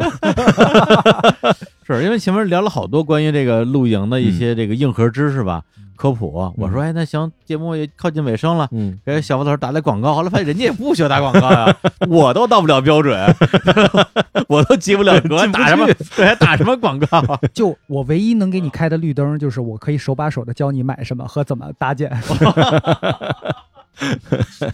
[1.87, 5.63] 是因为前面聊了好多关于这个露营的一些这个硬核知识吧，
[5.95, 6.51] 科普。
[6.57, 10.13] 我说，哎，那行，节目也靠近尾声了，嗯，给小付老师打来广告。
[10.13, 11.75] 后来发现人家也不需要打广告呀，
[12.09, 13.19] 我都到不了标准，
[14.47, 15.85] 我都及不了格，打什么
[16.15, 17.39] 对，还打什么广告？
[17.53, 22.11] 就我唯一能给你开的绿灯，就是我可以手把手的教你买什么和怎么搭建。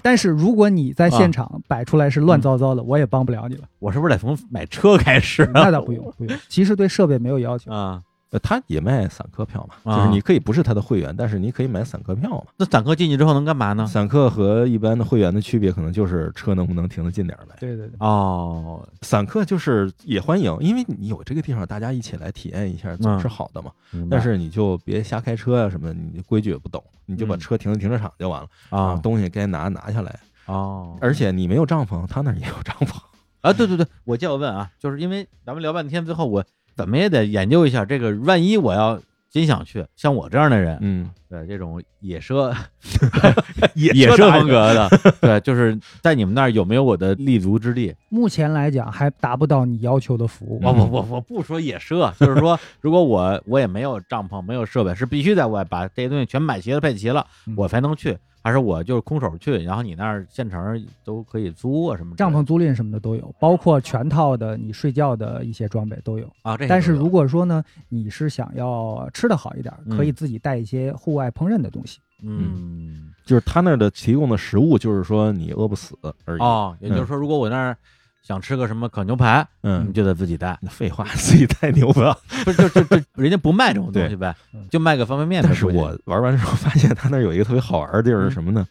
[0.02, 3.64] 但是如果你在现场摆出来是乱糟糟的，我也帮不了你了。
[3.78, 5.48] 我是不是得从买车开始？
[5.54, 6.36] 那倒不用，不用。
[6.50, 7.72] 其实对设备没有要求。
[7.72, 8.02] 啊，
[8.32, 12.46] 呃他也卖散客票嘛，啊就是你可以不是他的会员，但是你可以买散客票嘛。
[12.58, 13.86] 那散客进去之后能干嘛呢？
[13.86, 17.56] 散客和一般的会员的区别，可能就是车能不能停得近点儿呗。
[17.60, 23.72] 对对对，哦，散客就是也欢迎，因为你有这个地方，大家一起来体验一下，总是好的嘛。
[24.10, 30.20] 但是你就别瞎开车啊什么的，你规矩也不懂，你就把嗯车停在停车场就完了啊东西该拿拿下来。
[30.46, 32.98] 哦，而且你没有帐篷，他那儿也有帐篷。
[33.42, 36.44] 啊，对对对，我就要问啊，就是因为咱们聊半天，最后我
[36.76, 39.00] 怎么也得研究一下这个，万一我要
[39.30, 42.54] 真想去，像我这样的人，嗯，对这种野奢
[43.76, 44.90] 野 野奢风格的，
[45.22, 47.96] 对，就是在你们那儿有没有我的立足之地？
[48.10, 50.60] 目前来讲还达不到你要求的服务。
[50.62, 57.54] 我我我我不说野奢，就是说，如果我我也没有帐篷，没有设备，是必须在外把这些东西全买齐了、配齐了，嗯。
[57.56, 66.28] 我才能去，还是我就是空手去，然后你那儿现成都可以租啊什么帐篷租赁什么的都有，包括全套的你睡觉的一些装备都有。
[66.42, 66.58] 啊？
[66.68, 72.00] 但是如果说呢，你是想要吃的好一点，嗯可以自己带一些户外烹饪的东西。
[72.24, 75.96] 嗯，就是他那儿的提供的食物，就是说你饿不死
[76.26, 76.40] 而已。
[76.40, 77.78] 哦，也就是说，如果我那儿
[78.22, 82.16] 想吃个什么烤牛排，嗯你嗯，就得自己带，那废话，自己带牛排。
[82.46, 85.42] 不是就就就人家不卖这种东西呗嗯，就卖个方便面。
[85.44, 88.68] 但是我玩完之后发现，他那儿有一个特别好玩的地儿嗯是什么呢？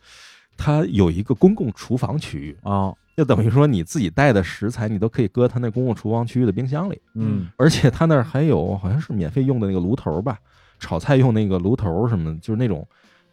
[0.56, 7.00] 它有一个公共厨房区域，啊，就等于说你自己带的食材，你都可以搁他那公共厨房区域的冰箱里。
[7.14, 10.38] 嗯而且他那儿还有好像是免费用的那个炉头吧，
[10.78, 12.86] 炒菜用那个炉头什么的，就是那种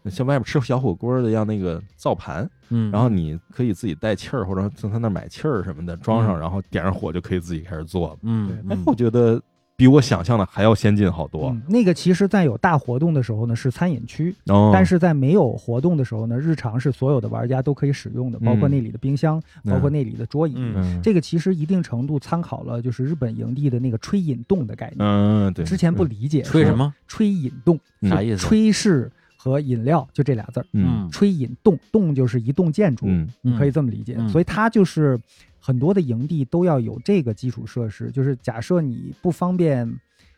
[0.09, 8.17] 像外面吃小火锅的一样那个灶盘，嗯，然后你可以自己带气儿，或者从他那买气儿什么的装上，嗯然后点上火就可以自己开始做了。
[8.23, 9.41] 嗯，我觉得
[9.75, 11.49] 比我想象的还要先进好多。
[11.49, 20.55] 嗯，那个其实，在有大活动的时候呢，是餐饮区，哦，但是在没有活动的时候呢，日常是所有的玩家都可以使用的，包括嗯那里的冰箱，嗯包括那里的桌椅。
[21.03, 24.97] 这个其实一定程度参考了就是日本营地的那个吹引洞的概念。
[24.99, 26.91] 嗯对，之前不理解说吹什么？
[27.07, 28.37] 吹引洞，嗯啥意思？
[28.37, 29.11] 吹是
[29.47, 34.15] 和饮料就这俩字儿，嗯吹饮洞，洞就是一栋建筑，嗯你可以这么理解。
[34.17, 35.19] 嗯所以它就是
[35.59, 39.91] 很多的营地都要有这个基础设施，就是假设你不方便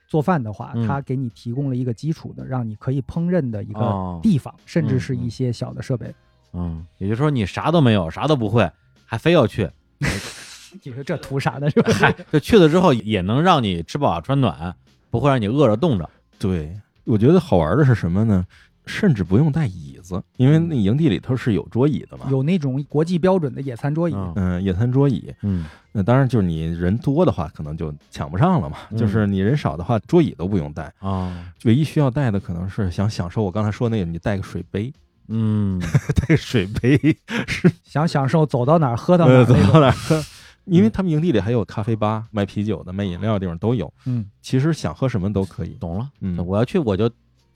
[0.07, 6.13] 做饭的话，嗯它给你提供了一个基础的，让你可以烹饪的一哦个地方，甚至是一些小的设备。
[6.53, 8.69] 嗯，也就是说你啥都没有，啥都不会，
[9.05, 9.69] 还非要去，
[10.83, 11.69] 你说这图啥呢？
[11.69, 11.91] 是吧？
[11.93, 14.75] 嗨，就去了之后也能让你吃饱穿暖，
[15.11, 16.09] 不会让你饿着冻着。
[16.39, 18.45] 对，我觉得好玩的是什么呢？
[18.85, 22.25] 甚至不用带椅子，因为那营地里头是有桌椅的嘛。
[22.29, 28.77] 有那种国际标准的野餐桌椅，嗯嗯，野餐桌椅，嗯那当然就是你人多的话，可能就抢不上了嘛。
[28.91, 34.91] 嗯就是你人少的话，桌椅都不用带，啊唯一需要带的可能是想享受我刚才说那个，你带个水杯，
[35.27, 35.79] 嗯
[36.15, 36.97] 带个水杯
[37.47, 39.73] 是想享受走到哪儿喝到哪儿那种。
[39.73, 40.23] 到哪儿喝，
[40.65, 43.91] 因为他们营地里还有咖啡吧、卖啤酒的、卖饮料的地方都有。
[44.05, 45.69] 嗯，其实想喝什么都可以。
[45.79, 46.09] 懂了。
[46.21, 47.09] 嗯，我要去我就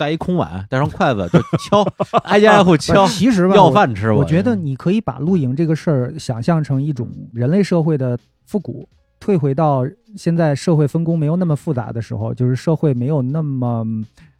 [0.04, 1.82] 带一空碗，带上筷子就敲，
[2.28, 4.12] 挨家挨户敲其实吧，要饭吃。
[4.12, 8.86] 我觉得你可以把露营这个事儿想象成一种人类社会的复古，
[9.18, 9.86] 退回到
[10.18, 13.86] 现在社会分工没有那么复杂的时候，就是社会没有那么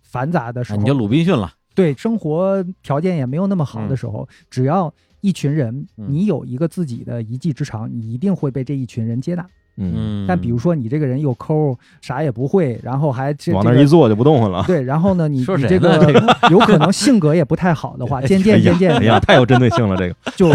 [0.02, 1.54] 繁杂的时候，啊你就鲁滨逊了。
[1.74, 9.46] 对生活条件也没有那么好的时候，只要一群人，嗯你有一个自己的一技之长，你一定会被这一群人接纳。
[9.78, 14.64] 嗯，嗯，但比如说你这个人又抠，啥也不会，然后还这往那一坐就不动弹了。
[14.68, 16.14] 对，然后呢，你你这个
[16.50, 20.16] 有可能性格也不太好的话， 渐渐渐渐哎呀，太有针对性了，这个。
[20.36, 20.50] 就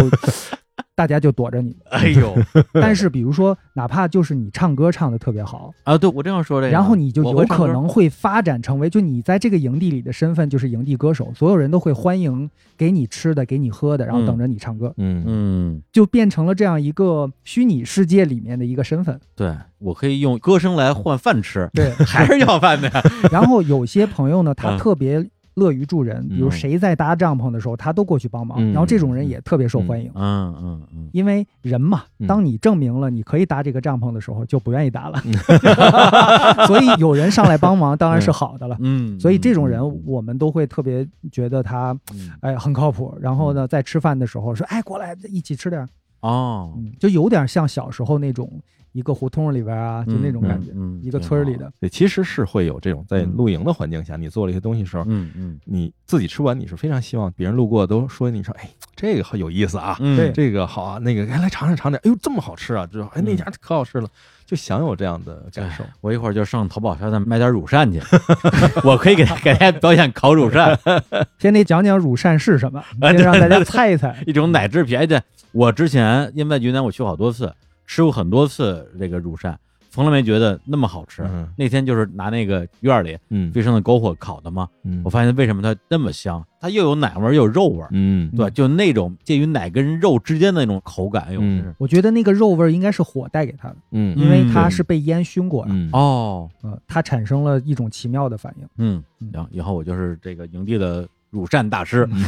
[0.95, 1.75] 大家就躲着你。
[1.89, 2.35] 哎呦
[2.73, 19.19] 但是比如说，哪怕就是你唱歌唱的特别好，啊，对我正要说这个，然后你就有可能会发展成为，就你在这个营地里的身份就是营地歌手，所有人都会欢迎给你吃的，给你喝的，然后等着你唱歌，嗯嗯，就变成了这样一个虚拟世界里面的一个身份。
[19.35, 22.89] 对我可以用歌声来换饭吃，对，还是要饭的。
[23.31, 25.25] 然后有些朋友呢，他嗯特别
[25.59, 30.09] 乐于助人，比如嗯谁在搭帐篷的时候，他都过去帮忙，嗯然后这种人也特别受欢迎。
[30.15, 35.21] 嗯嗯嗯，因为人嘛嗯，当你证明了你可以搭这个帐篷的时候，就不愿意搭了。
[36.65, 38.77] 所以有人上来帮忙，当然是好的了。
[38.79, 42.29] 嗯，所以这种人嗯，我们都会特别觉得他，嗯。
[42.41, 43.13] 哎，很靠谱。
[43.19, 45.89] 然后呢，在吃饭的时候说，哎，过来一起吃点儿，
[46.21, 51.71] 哦，嗯，就有点像小时候那种一个胡同里边啊，就那种感觉，嗯，嗯一个村里，的。
[51.79, 53.33] 对，其实是会有这种在嗯。
[53.35, 55.59] 露营的环境下，你做了一些东西的时候，嗯嗯。
[55.65, 60.31] 你自己吃完，你是非常希望别人路过都说你说，哎，这个好有意思啊，嗯，对。
[60.31, 64.09] 这个好啊，那个哎来尝尝尝点，哎呦这么好吃啊，之后哎那家可好吃了，
[64.49, 65.83] 就享有这样的感受。
[66.01, 68.01] 我一会儿就上淘宝上再买点乳扇去，
[68.83, 70.75] 我可以给给大家表演烤乳扇，
[71.37, 74.15] 先得讲讲乳扇是什么，哎 先让大家猜一猜。
[74.25, 74.97] 一种奶制品。
[74.97, 75.21] 哎，对，
[75.51, 77.53] 我之前因为在云南我去过好多次，
[77.85, 79.59] 吃过很多次这个乳扇，
[79.89, 81.23] 从来没觉得那么好吃。
[81.23, 98.67] 嗯那天就是拿那个院儿里嗯飞升的篝火烤的嘛，嗯我发现为什么它那么香，它又有奶味儿又有肉味儿，嗯对，就那种介于奶跟肉之间的那种口感，嗯是我觉得那个肉味儿应该是火带给它的，嗯因为嗯它是被烟熏过的，嗯哦，呃，它产生了一种奇妙的反应。
[98.77, 102.23] 嗯，嗯行，以后我就是这个营地的乳扇大师， 嗯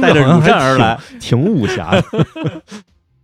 [0.00, 0.98] 带着乳扇而来。
[1.20, 2.02] 挺武侠的。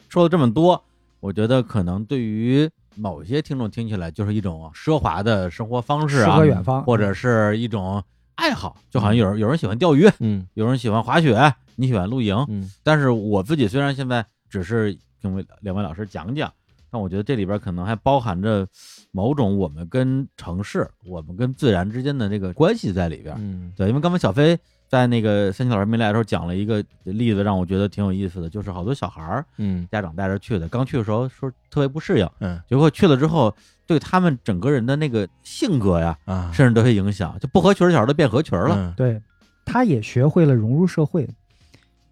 [0.09, 0.83] 说了这么多，
[1.25, 10.47] 我觉得可能对于某些听众听起来就是一种奢华的生活方式诗啊，和远方，或者是一种爱好，就好像有人有人喜欢钓鱼，嗯。
[10.53, 12.71] 有人喜欢滑雪，你喜欢露营，嗯。
[12.83, 16.53] 但是我自己虽然现在只是听两位老师讲讲，
[16.91, 18.69] 但我觉得这里边可能还包含着
[19.11, 23.35] 某种我们跟城市、我们跟自然之间的这个关系在里边。
[23.39, 23.73] 嗯。
[23.75, 24.59] 对，因为刚才小飞
[24.89, 33.55] 在那个三七老师没来的时候讲了一个例子，让我觉得挺有意思的，就是好多小孩儿嗯家长带着去的，刚去的时候说特别不适应，嗯结果去了之后，
[33.87, 38.77] 对他们整个人的那个性格呀，啊，甚至都会影响，就不合群儿的小孩都变合群儿了。
[38.79, 39.21] 嗯对，
[39.65, 41.29] 他也学会了融入社会。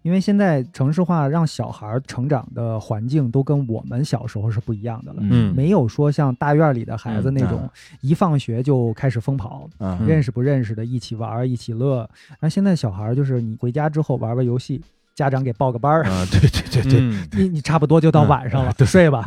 [0.03, 7.67] 因为现在城市化让小孩儿成长的环境都跟我们小时候是不一样的了，嗯没有说像大院里的孩子嗯那种
[8.01, 12.07] 一放学就开始疯跑，嗯认识不认识的一起玩一起乐。
[12.29, 14.79] 然后现在小孩儿就是你回家之后玩玩游戏，
[15.15, 19.23] 家长给报个班儿，啊，对对对对，嗯你你差不多就到晚上了，嗯睡吧。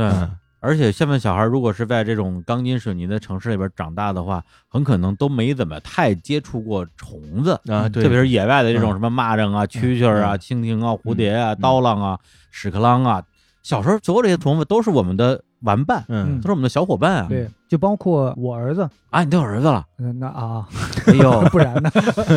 [0.66, 12.18] 而且现在小孩如果是在这种钢筋水泥的城市里边长大的话，很可能都没怎么太接触过虫子，啊，对，特别是野外的这种嗯什么蚂蚱啊、蛐蛐儿啊、嗯蜻蜓啊、蝴蝶啊、嗯刀郎啊、
[12.50, 13.22] 屎壳郎啊，
[13.62, 17.26] 小时候所有这些虫子都是我们的玩伴，嗯都是我们的小伙伴啊。
[17.28, 19.84] 对，就包括我儿子，啊，你都有儿子了？
[19.98, 20.66] 嗯，那啊，
[21.06, 21.90] 哎呦， 不然呢？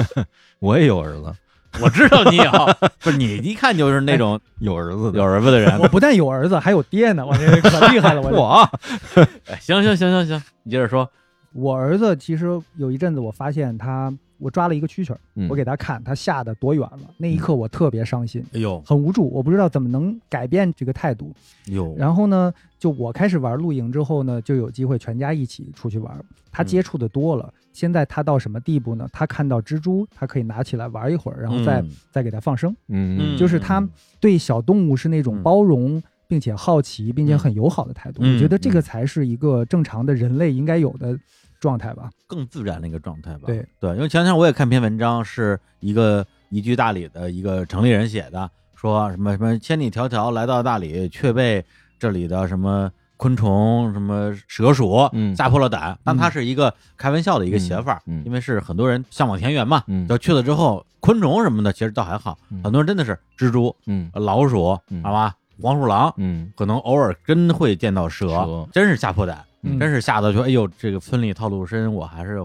[0.60, 1.34] 我也有儿子，
[1.81, 2.51] 我知道你有，
[2.99, 5.79] 不是你一看就是那种有儿子的有儿子的人。
[5.79, 8.69] 我不但有儿子，还有爹呢，我这可厉害了，我这我
[9.47, 11.09] 哎行行行行行，你接着说。
[11.53, 16.99] 我儿子其实有一阵子，我发现他，我抓了一个蛐蛐儿，嗯我给他看，他吓得多远了。
[17.18, 21.32] 那一刻我特别伤心，哎呦很无助，我不知道怎么能改变这个态度。
[21.68, 26.18] 呦，然后呢，就我开始玩露营之后呢，就有机会全家一起出去玩。
[26.52, 29.07] 他接触的多了，现在他到什么地步呢？
[29.14, 32.76] 他看到蜘蛛，他可以拿起来玩一会儿，然后再、嗯再给它放生。
[32.88, 33.88] 嗯就是他
[34.20, 36.02] 对小动物是那种嗯包容。
[36.30, 41.18] 并且好奇，并且嗯很友好的态度，嗯我觉得这个才是一个正常的人类应该有的
[41.60, 42.10] 状态吧。
[42.27, 43.41] 更自然的一个状态吧。
[43.45, 51.64] 对对，因为前两天我也看篇文章，是一个移居大理的一个城里人写的，说什么什么千里迢迢来到大理，却被
[51.98, 55.98] 这里的什么昆虫、什么蛇鼠嗯吓破了胆。
[56.03, 66.14] 但它是一个开玩笑的一个写法，因为是很多人向往田园嘛，嗯就去了之后，昆虫什么的其实倒还好，嗯很多人真的是蜘蛛、嗯老鼠，嗯好吧，黄鼠狼。
[66.18, 69.45] 嗯可能偶尔真会见到蛇，蛇真是吓破胆，嗯
[69.80, 72.40] 真是吓得说，哎呦，这个村里套路深，我还是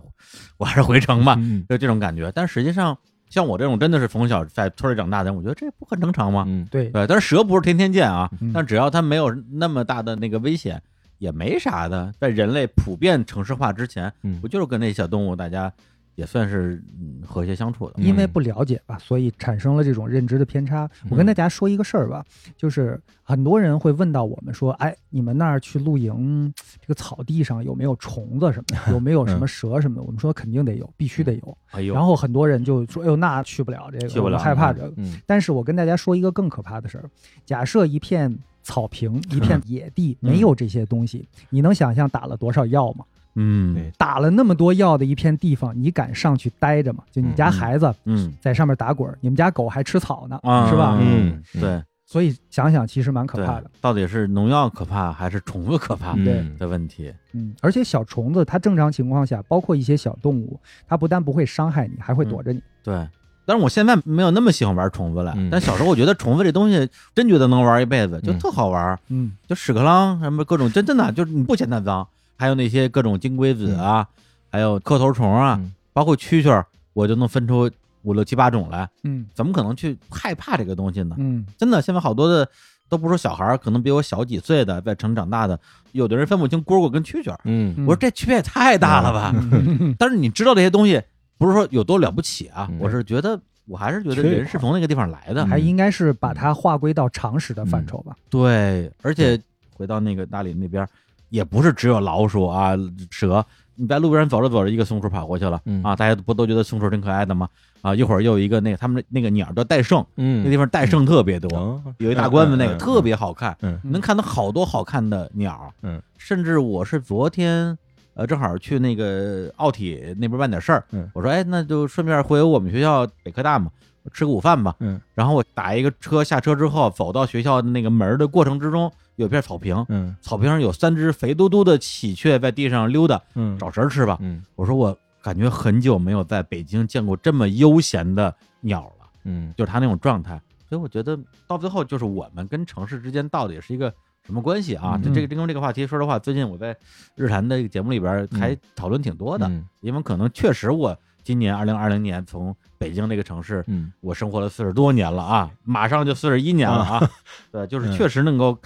[0.56, 2.30] 我还是回城吧，嗯就这种感觉。
[2.34, 2.96] 但实际上，
[3.28, 6.44] 像我这种真的是从小在村里长大的人，我觉得这不很正常吗？
[6.46, 10.80] 嗯对，对，但是蛇不是天天见啊，嗯但只要它没有那么大的那个危险，
[11.18, 12.12] 也没啥的。
[12.18, 15.72] 在人类普遍城市化之前，嗯不就是跟那些小动物大家
[16.14, 17.94] 也算是嗯和谐相处的？
[17.96, 20.88] 因为不了解吧，所以产生了这种认知的偏差。
[21.08, 22.24] 我跟大家说一个事儿吧，
[22.56, 30.02] 就是很多人会问到我们说，哎，你们那儿去露营，这个草地上有没有虫子什么的，有没有什么蛇什么的？
[30.02, 31.58] 我们说肯定得有，必须得有。
[31.70, 34.92] 哎呦，然后很多人就说，哎呦，那去不了这个，去不了我害怕这个。
[34.96, 37.10] 嗯但是我跟大家说一个更可怕的事儿：
[37.44, 43.04] 假设一片草坪、一片野地嗯没有这些东西，你能想象打了多少药吗？
[43.36, 47.02] 嗯对打了那么多药的一片地方，你敢上去待着吗？
[47.10, 50.98] 就你家嗯孩子嗯在上面打滚儿，你们家狗还吃草呢，啊，是吧？
[51.00, 53.70] 嗯对，所以想想其实蛮可怕的。
[53.80, 57.12] 到底是农药可怕还是虫子可怕对嗯的问题？
[57.32, 62.60] 嗯，而且小虫子它正常情况下，包括一些小动物，它不但不会伤害你，还会躲着你。
[62.82, 63.06] 对。
[63.46, 68.98] 但是我现在没有那么喜欢玩虫子了，嗯但小时候我觉得虫子这东西真觉得能玩一辈子，就嗯特好玩。
[69.08, 74.06] 嗯就屎壳郎什么各种，真真的就是你不嫌它脏，还有那些各种金龟子啊，
[74.50, 77.70] 还有磕头虫啊，嗯包括蛐蛐儿，我就能分出
[78.02, 78.88] 五六七八种来。
[79.04, 81.14] 嗯怎么可能去害怕这个东西呢？
[81.18, 82.48] 嗯真的，现在好多的
[82.88, 85.58] 都不是说小孩儿，可能比我小几岁的，在城长大的，
[85.92, 87.40] 有的人分不清蝈蝈跟蛐蛐儿。
[87.44, 89.32] 嗯嗯我说这区别也太大了吧？
[89.34, 91.00] 嗯但是你知道这些东西，
[91.38, 93.40] 不是说有多了不起啊，嗯我是觉得。
[93.66, 98.14] 我还是觉得人是从那个地方来的，还应该是把它划归到常识的范畴吧。
[98.28, 99.40] 对，而且
[99.72, 100.86] 回到那个大理那边，
[101.34, 102.74] 也不是只有老鼠啊、
[103.10, 103.44] 蛇。
[103.74, 107.48] 你在路边上走着走着，一个松鼠跑过去了、嗯啊，大家不都觉得松鼠挺可爱的吗？
[107.82, 115.74] 啊，一会儿又有一个那个他们那个鸟叫戴胜，嗯那地方戴胜特别多，哦有一大关子那个、特别好看，嗯能看到好多好看的鸟。
[115.82, 117.76] 嗯，甚至我是昨天
[118.14, 123.72] 呃正好去那个奥体那边办点事儿，嗯我说哎那就顺便回我们学校北科大嘛，
[124.12, 124.76] 吃个午饭吧。
[124.78, 134.18] 嗯然后我打一个车下车之后，走到学校的那个门的过程之中，有片草坪，嗯草坪上有三只肥嘟嘟的喜鹊在地上溜达，嗯找食儿吃吧。
[134.20, 140.40] 嗯我说我感觉很久没有在北京见过这么悠闲的鸟了，嗯就是它那种状态。
[140.68, 143.92] 所以我觉得到最后就是我们跟城市之间到底是一个
[144.24, 144.94] 什么关系啊？
[144.96, 146.76] 嗯这这个这跟这个话题，说实话，最近我在
[147.14, 157.10] 日坛的这个节目里边还讨论挺多的，嗯因为可能确实我今年二零二零年从北京这个城市嗯我生活了四十多年了啊，马上就四十一年了啊，
[157.52, 158.58] 对，就是确实能够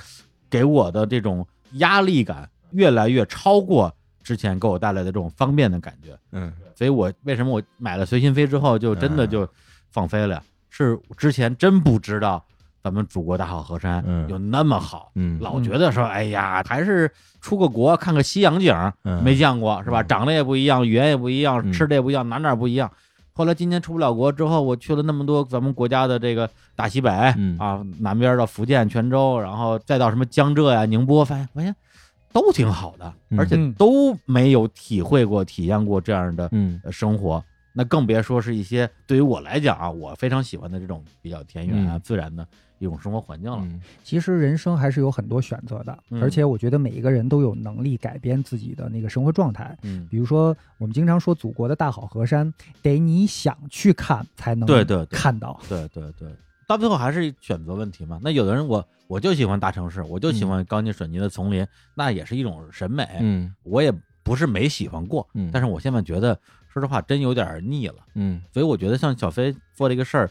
[0.51, 3.93] 给我的这种压力感越来越超过
[4.23, 6.53] 之前给我带来的这种方便的感觉，嗯。
[6.75, 9.49] 所以我为什么我买了随心飞之后就真的就
[9.91, 12.45] 放飞了，是之前真不知道
[12.83, 14.29] 咱们祖国大好河山嗯。
[14.29, 15.39] 有那么好，嗯。
[15.41, 17.11] 老觉得说哎呀还是
[17.41, 19.23] 出个国看个西洋景儿嗯。
[19.25, 20.03] 没见过是吧？
[20.03, 20.07] 嗯。
[20.07, 21.73] 长得也不一样，语言也不一样，嗯。
[21.73, 22.91] 吃的也不一样，哪哪儿不一样。
[23.39, 27.57] 后来今年出不了国之后，我去了那么多咱们国家的这个大西北、嗯。
[27.57, 31.73] 啊，南边的福建泉州，然后再到什么江浙呀、宁波，发现发现
[32.33, 33.39] 都挺好的，嗯。
[33.39, 36.51] 而且嗯都没有体会过、体验过这样的
[36.91, 37.41] 生活。
[37.75, 42.01] 那更别说是一些对于我来讲啊，我非常喜欢的这种比较田园啊、嗯。
[42.03, 42.45] 自然的
[42.79, 43.59] 一种生活环境了。
[43.63, 49.77] 嗯其实人生还是有很多选择的，嗯而且我觉得每一个人都有能力改变自己的那个生活状态。
[49.83, 52.53] 嗯，比如说，我们经常说祖国的大好河山，
[52.83, 55.61] 得你想去看才能对对对看到。
[55.69, 56.29] 对对对，
[56.67, 58.19] 到最后还是选择问题嘛。
[58.23, 63.07] 那有的人我我就喜欢大城市，我就喜欢钢筋水泥的丛林，那也是一种审美。
[63.21, 63.93] 嗯我也
[64.23, 66.39] 不是没喜欢过，嗯但是我现在觉得，
[66.73, 67.97] 说实话，真有点腻了。
[68.15, 70.31] 嗯所以我觉得像小飞做这个事儿，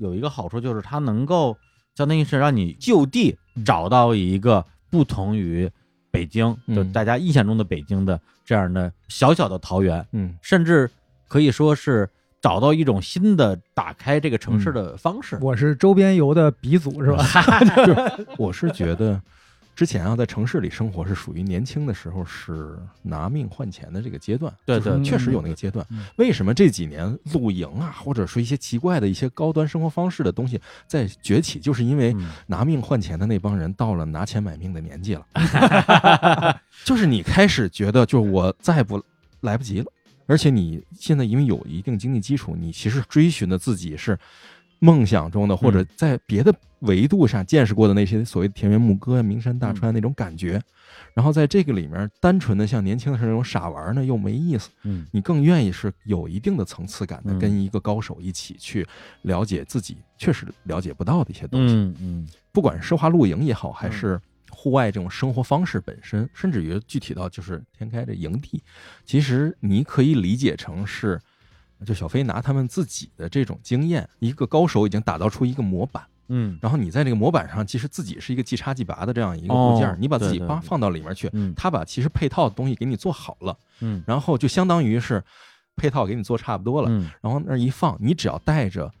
[0.00, 1.56] 有一个好处就是它能够
[1.94, 5.70] 相当于是让你就地找到一个不同于
[6.10, 10.90] 北京，嗯就大家印象中的北京的这样的小小的桃源，嗯甚至
[11.28, 12.08] 可以说是
[12.40, 15.38] 找到一种新的打开这个城市的方式。
[15.42, 17.24] 我是周边游的鼻祖是吧？
[18.38, 19.20] 我是觉得，
[19.74, 25.86] 之前啊，在城市里生活是属于年轻的时候是拿命换钱的这个阶段，对对就是确实有那个阶段。
[25.90, 26.04] 嗯。
[26.16, 32.30] 为什么这几年露营啊，或者说一些奇怪的一些高端生活方式的东西在崛起，就是因为嗯。
[32.46, 35.26] 拿命换钱的那帮人到了拿钱买命的年纪了，
[36.84, 39.02] 就是你开始觉得，就是我再不
[39.40, 39.86] 来不及了，
[40.26, 44.18] 而且你现在因为有一定经济基础，你其实追寻的自己是
[44.80, 50.60] 梦想中的，或者在别的维度上见识过的那些所谓的田园牧歌呀、名山大川那种感觉，
[51.14, 55.06] 然后在这个里面单纯的像年轻的时候那种傻玩呢又没意思，嗯。
[55.12, 57.38] 你更愿意是有一定的层次感的，嗯。
[57.38, 58.86] 跟一个高手一起去
[59.22, 61.74] 了解自己确实了解不到的一些东西。
[61.74, 62.28] 嗯嗯。
[62.50, 64.18] 不管是奢华露营也好，还是
[64.50, 68.62] 户外这种生活方式本身，甚至于具体到就是天开这营地，
[69.04, 71.20] 其实你可以理解成是，
[71.84, 80.48] 就小飞拿他们自己的这种经验，一个高手已经打造出一个模板，嗯然后你在这个模板上，其实自己是一个即插即拔的这样一个部件，哦你把自己对对对。
[80.48, 84.02] 帮放到里面去，嗯他把其实配套的东西给你做好了，嗯。
[84.06, 85.22] 然后就相当于是
[85.76, 87.10] 配套给你做差不多了，嗯。
[87.20, 88.92] 然后那儿一放，你只要带着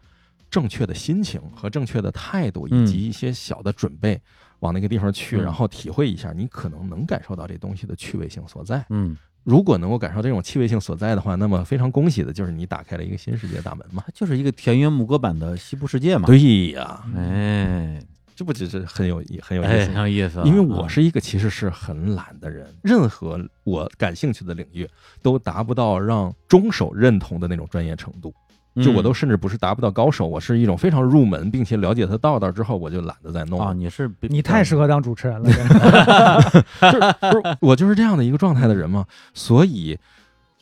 [0.50, 4.20] 正确的心情和正确的态度，嗯以及一些小的准备，
[4.60, 8.84] 往那个地方去，嗯然后体会一下，你可能能感受到这东西的趣味性所在。
[8.88, 14.02] 嗯，如果能够感受这种趣味性所在的话，那么非常恭喜的就是你打开了一个新世界大门嘛。
[14.06, 16.26] 它就是一个田园牧歌版的西部世界嘛。
[16.26, 18.00] 对呀，哎
[18.36, 19.96] 这不只是很有意很有意哎，思很。
[20.00, 20.44] 有意思啊。
[20.46, 24.88] 因为我啊是一个其实是很懒的人，任何我感兴趣的领域
[25.20, 28.34] 都达不到让中手认同的那种专业程度。
[28.76, 33.74] 就我都嗯甚至不是达不到高手，我是一种非常入门，并且了解它道道之后，我就懒得再弄啊，了。
[33.74, 35.50] 你是你太适合当主持人了，
[36.80, 39.98] 就是不是我就是这样的一个状态的人嘛，所以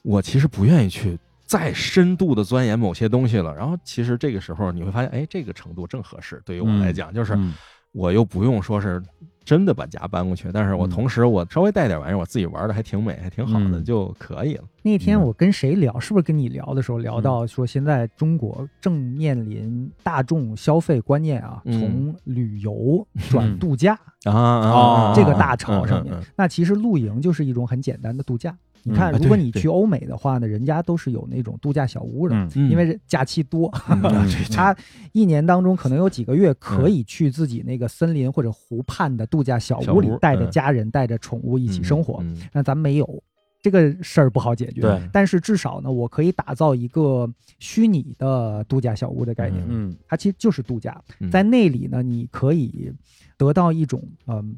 [0.03, 3.55] 我其实不愿意去再深度的钻研某些东西了。
[3.55, 7.55] 然后其实这个时候你会发现，哎，这个程度正合适，对于我来讲，就是嗯
[7.93, 9.03] 我又不用说是
[9.49, 14.65] 真的把家搬过去，但是我嗯同时我稍微带点玩意儿，我自己玩的还挺美，还挺好的嗯就可以了。
[14.83, 26.15] 那天我跟谁聊，是不是跟你聊的时候聊到嗯说，现在中国正面临大众消费观念啊，嗯从旅游转嗯度假啊哦这个大潮上面。
[26.37, 28.55] 那其实露营就是一种很简单的度假。
[28.83, 34.55] 你嗯看，如果你去欧美的话呢，人家都是有那种度假小屋的，因为假期多， 嗯啊嗯 对对。
[34.55, 34.77] 他
[35.13, 40.51] 一年当中可能有几个月可以去自己那个森林或者湖畔的度假小小屋，里带着嗯。
[40.51, 42.23] 家人、带着宠物一起生活。
[42.53, 43.23] 那咱们没有
[43.61, 45.01] 这个事儿不好解决，对。
[45.13, 47.29] 但是至少呢，我可以打造一个
[47.59, 49.95] 虚拟的度假小屋的概念，嗯。
[50.07, 51.31] 它其实就是度假，嗯。
[51.31, 52.93] 在那里呢，你可以
[53.37, 54.57] 得到一种嗯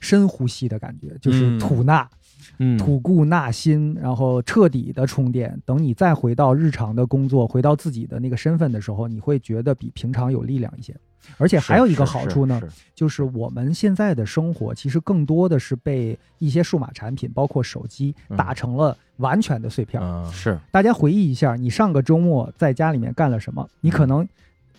[0.00, 1.58] 深呼吸的感觉，就是嗯。
[1.58, 2.08] 吐纳。
[2.58, 5.60] 嗯吐故纳新，然后彻底的充电。
[5.64, 10.94] 等你再回到日常的工作，回到自己的那个身份的时候，你会觉得比平常有力量一些。
[11.36, 12.60] 而且还有一个好处呢，
[12.94, 20.00] 就是我们现在的生活其实更多的是被一些数码产品，包括手机嗯打成了完全的碎片。
[20.02, 23.68] 啊是大家回忆一下，你上个周末在家里面干了什么？
[23.80, 24.26] 你可能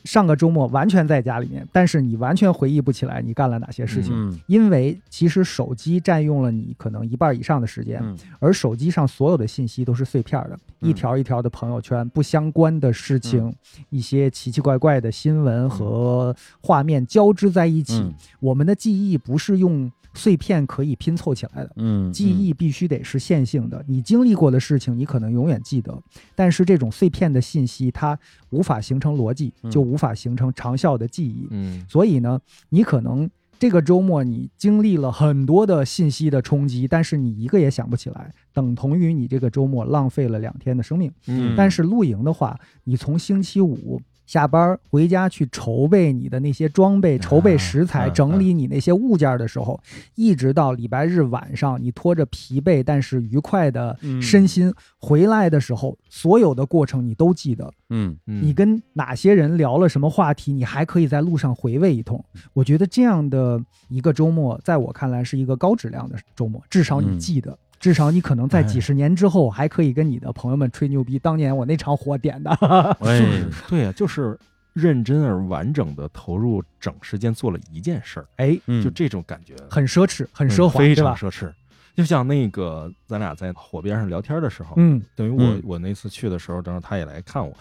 [0.03, 4.11] 上个周末完全在家里面，但是你完全回忆不起来你干了哪些事情。
[4.13, 4.39] 嗯。
[4.47, 8.17] 因为其实手机占用了你可能一半以上的时间，嗯。
[8.39, 10.89] 而手机上所有的信息都是碎片的，嗯。
[10.89, 13.53] 一条一条的朋友圈，不相关的事情，
[13.89, 17.99] 一些奇奇怪怪的新闻和画面交织在一起。
[17.99, 18.13] 嗯。
[18.39, 21.71] 我们的记忆不是用碎片可以拼凑起来的。
[21.75, 22.11] 嗯。
[22.11, 25.95] 记忆必须得是线性的，你经历过的事情，你可能永远记得，
[26.35, 28.17] 但是这种碎片的信息，它
[28.49, 29.69] 无法形成逻辑，嗯。
[29.69, 31.47] 就无法形成长效的记忆。
[31.49, 32.39] 嗯所以呢，
[32.69, 41.11] 你可能这个周末你经历了很多的信息的冲击，但是你一个也想不起来，等同于你这个周末浪费了两天的生命。
[41.27, 43.99] 嗯但是露营的话，你从星期五
[44.29, 49.81] 下班回家去筹备你的那些装备、筹备食材、嗯整理你那些物件的时候，
[50.13, 57.73] 一直到礼拜日晚上，你拖着疲惫但是愉快的嗯身心回来的时候，所有的过程你都记得。
[57.89, 62.23] 嗯嗯你跟哪些人聊了什么话题，你还可以在路上回味一通。
[62.53, 67.57] 我觉得这样的一个周末，在我看来是一个高质量的周末，至少嗯你记得。
[67.79, 71.17] 至少你可能在哎几十年之后，还可以跟你的朋友们吹牛逼。
[71.17, 72.51] 当年我那场火点的，
[73.01, 74.37] 哎就是 对呀、就是
[74.73, 81.15] 认真而完整的投入整时间做了一件事儿，哎，嗯就这种感觉很奢侈，很嗯奢华，非对吧？
[81.15, 81.51] 常奢侈。
[81.95, 87.53] 就像那个咱俩在火边上聊天的时候，嗯等于我、嗯我那次去的时候，正好他也来看我，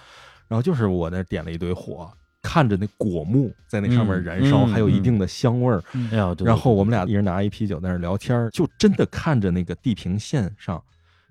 [0.46, 2.08] 然后就是我那点了一堆火，
[2.48, 5.82] 看着那果木在那上面嗯燃烧，嗯还有一定的香味儿。
[5.92, 6.08] 嗯。
[6.10, 10.82] 哎呀，对然后我们俩一人拿一啤酒在那儿聊天儿，就真的看着那个地平线上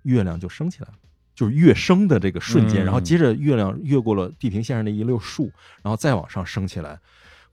[0.03, 0.93] 月亮就升起来了。
[1.33, 2.85] 就是跃升的这个瞬间，嗯。
[2.85, 6.99] 然后接着月亮越过了地平线上那一溜树，然后再往上升起来，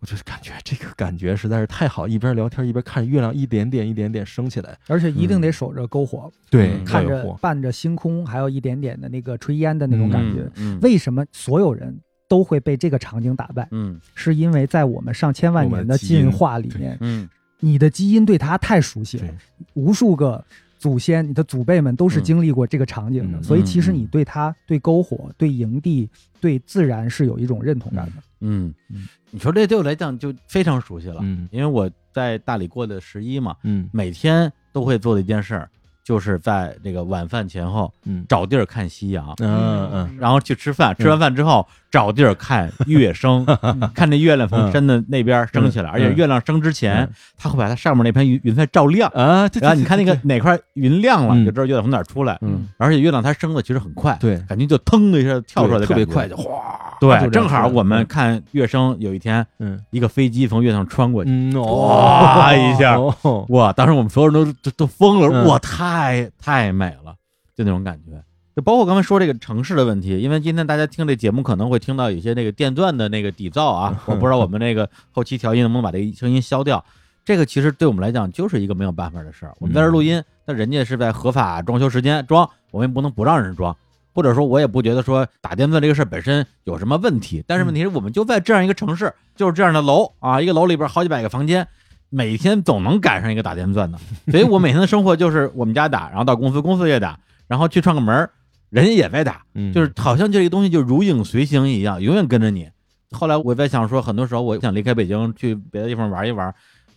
[0.01, 7.39] 我就感觉这个感觉实在是太好，一边聊天一边看月亮一点点一点点升起来，而且一定得守着篝火，对嗯看着火。
[7.41, 10.51] 伴着星空，还有一点点的那个炊烟的那种感觉。
[10.57, 10.79] 嗯。
[10.81, 11.99] 为什么所有人
[12.35, 13.69] 都会被这个场景打败？
[13.71, 14.01] 嗯。
[14.17, 17.29] 是因为在我们上千万年的进化里面，嗯。
[17.61, 19.29] 你的基因对它太熟悉了，
[19.75, 20.45] 无数个
[20.77, 23.43] 祖先，你的祖辈们都是经历过这个场景的，嗯。
[23.45, 28.13] 所以其实嗯你对它、对篝火、对营地、对自然是有一种认同感的。
[28.41, 28.75] 嗯。
[28.91, 31.49] 嗯，你说这对我来讲就非常熟悉了，嗯。
[31.53, 33.89] 因为我在大理过的十一嘛，嗯。
[33.93, 35.71] 每天都会做的一件事儿，
[36.05, 38.25] 就是在这个晚饭前后嗯。
[38.29, 40.17] 找地儿看夕阳，嗯嗯。
[40.21, 43.47] 然后去吃饭，吃完饭之后找地儿看月升，
[43.95, 45.93] 看这月亮从山的那边升起来，嗯。
[45.93, 49.11] 而且月亮升之前嗯，它会把它上面那片云云彩照亮。
[49.15, 52.39] 啊，然后你看那个哪块云亮了，就知道月亮从哪儿出来。
[52.43, 52.69] 嗯。
[52.77, 54.37] 而且月亮它升的其实很快，对。
[54.49, 59.81] 感觉就腾的一下跳出来的特别快，就哗，对，正好我们看月升，有一天嗯。
[59.91, 63.47] 一个飞机从月上穿过去，嗯哇一下哦。
[63.49, 63.73] 哇！
[63.73, 65.47] 当时我们所有人都都都疯了，嗯。
[65.47, 67.15] 哇，太太太美了，
[67.55, 68.21] 就那种感觉。
[68.57, 76.85] 就包括刚才说这个城市的问题，因为今天大家听这节目可能会听到有些那个电钻的那个底噪啊， 我不知道我们那个后期调音能不能把这个声音消掉。
[77.25, 79.55] 这个其实对我们来讲就是一个没有办法的事儿。
[79.61, 83.77] 我们在这录音，那人家是在合法装修时间装，我们也不能不让人装，
[84.13, 87.43] 或者说我也不觉得说打电钻这个事儿本身有什么问题。
[87.47, 91.67] 但是问题是我们就在这样一个城市，就是这样的楼啊，一个楼里边好几百个房间，
[92.15, 93.99] 每天总能赶上一个打电钻的，
[94.31, 97.19] 所以我每天的生活就是我们家打，然后到公司，公司也打，
[97.49, 98.31] 然后去串个门儿，
[98.71, 99.43] 人家也在打，
[99.73, 102.69] 就是好像这个东西就如影随形一样，永远跟着你。
[103.11, 106.55] 后来我在想说，很多时候我想离开北京去别的地方玩一玩，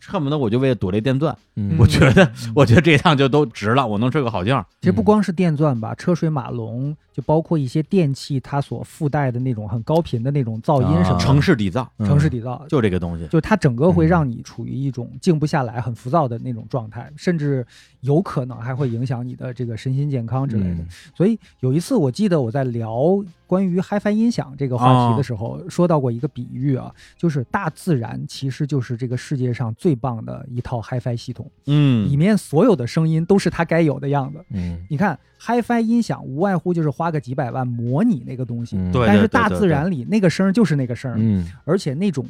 [0.07, 1.75] 恨不得我就为了躲这电钻，嗯。
[1.77, 4.65] 我觉得我觉得这一趟就都值了，我能睡个好觉。
[4.81, 11.19] 其实不光是电钻吧，车水马龙，就包括一些电器它所附带的那种很高频的那种噪音什么，啊。
[11.19, 17.65] 城市底噪嗯城市底噪，就这个东西，就它整个会嗯让你处于一种静不下来、很浮躁的那种状态，甚至
[18.01, 20.75] 有可能还会影响你的这个身心健康之类的。
[20.75, 20.88] 嗯。
[21.15, 22.97] 所以有一次，我记得我在聊
[23.45, 34.44] 关于 HiFi 音响这个话题的时候，说到过一个比喻啊，就是大自然其实就是这个世界上最棒的一套 HiFi 系统，嗯里面所有的声音都是它该有的样子。
[34.52, 42.26] 嗯你看 HiFi 音响无外乎就是花个几百万模拟那个东西，嗯但是大自然里那个声就是那个声，嗯而且那种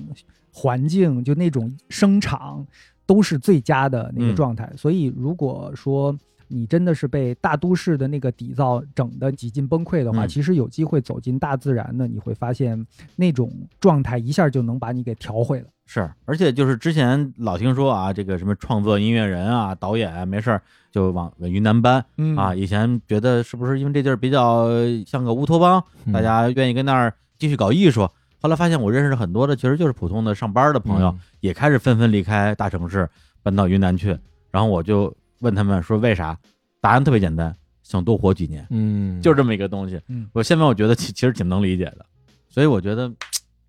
[0.52, 2.66] 环境就那种声场
[3.06, 4.72] 都是最佳的那个状态。
[4.76, 6.18] 所以如果说
[6.48, 15.68] 你真的是被大都市的那个底噪整得几近崩溃的话，嗯其实有机会走进大自然呢，你会发现那种状态一下就能把你给调回了。
[15.86, 20.62] 是，而且就是之前老听说啊，这个什么创作音乐人啊、导演啊，没事儿
[20.92, 22.54] 就往往云南搬嗯啊。
[22.54, 24.68] 以前觉得是不是因为这地儿比较
[25.06, 28.10] 像个乌托邦，嗯大家愿意跟那儿继续搞艺术。
[28.40, 33.10] 后来发现我认识的很多的其实就是普通的上班的朋友，嗯也开始纷纷离开大城市，
[33.42, 34.18] 搬到云南去。
[34.52, 36.38] 然后我就问他们说为啥？
[36.80, 37.54] 答案特别简单，
[37.84, 40.00] 想多活几年，嗯就这么一个东西。
[40.08, 42.06] 嗯我现在我觉得其其实挺能理解的，
[42.50, 43.12] 所以我觉得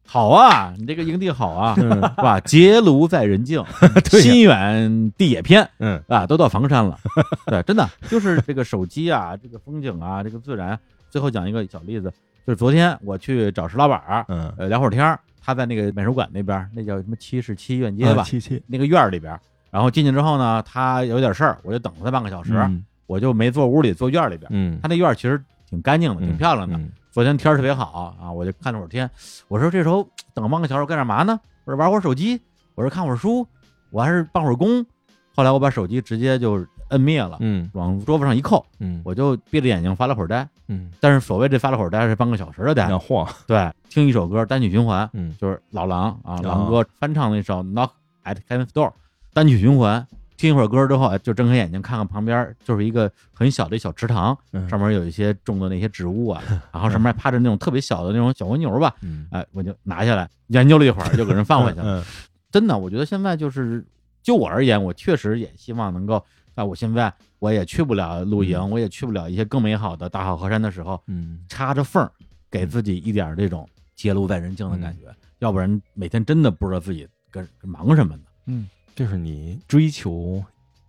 [0.07, 2.39] 好啊，你这个营地好啊，嗯是吧？
[2.45, 3.65] 结庐在人境，
[4.05, 6.99] 心远地也偏嗯啊，都到房山了。
[7.47, 10.79] 对，真的就是这个手机啊，这个风景啊，这个自然。
[11.11, 12.13] 最后讲一个小例子，
[12.47, 19.41] 就是昨天我去找石老板儿，嗯呃，聊会儿天儿，他在那个美术馆那边儿，那叫什么七十七院街吧，啊七七那个院儿里边儿。
[19.71, 24.51] 然后进去之后呢，他有点事儿，我就等了他半个小时，嗯我就没坐屋里，坐院儿里边儿。
[24.53, 26.77] 嗯他那院儿其实挺干净的，挺漂亮的。
[26.77, 29.11] 嗯昨天天儿特别好啊，我就看了会儿天。
[29.49, 31.41] 我说这时候等半个小时干点嘛呢？
[31.65, 32.41] 我说玩会儿手机，
[32.75, 33.47] 我说看会儿书，
[33.91, 34.85] 我还是办会儿工。
[35.35, 40.47] 后来我把手机直接就摁灭了，嗯往桌子上一扣，嗯我就闭着眼睛发了会儿呆。
[40.69, 47.91] 嗯，但是所谓这发了会儿呆是半个小时的呆要，晃，对，听一首歌单曲循环，嗯就是老狼啊，啊狼哥翻唱那首《Knock
[48.25, 48.91] at Heaven's Door》，
[49.33, 50.07] 单曲循环。
[50.37, 56.41] 听一会儿歌之后，哎就睁开眼睛看看旁边，就是一个很小的小池塘，嗯上面有一些种的那些植物啊，
[56.73, 62.01] 然后上面还趴着那种特别小的那种小蜗牛吧，嗯，哎，我就拿下来研究了一会儿，就给人放回去了。
[62.01, 62.05] 嗯
[62.53, 63.85] 真的，我觉得现在就是
[64.23, 66.25] 就我而言，我确实也希望能够
[66.55, 72.09] 在我现在我也去不了露营，嗯我也去不了一些更美好的大好河山的时候，嗯插着缝儿
[72.49, 78.23] 给自己一点这种揭露在人境的感觉，要不然每天真的不知道自己跟跟忙什么呢。
[78.47, 78.69] 嗯
[78.99, 80.43] 这是你追求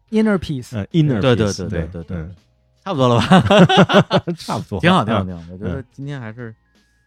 [0.09, 2.17] ，inner peace，呃 inner 对对 peace，对对对对。
[2.17, 2.35] 嗯。
[2.83, 3.39] 差不多了吧？
[4.35, 5.27] 差不多， 挺好，挺好，嗯。
[5.27, 5.43] 挺好。
[5.51, 6.51] 我觉得今天还是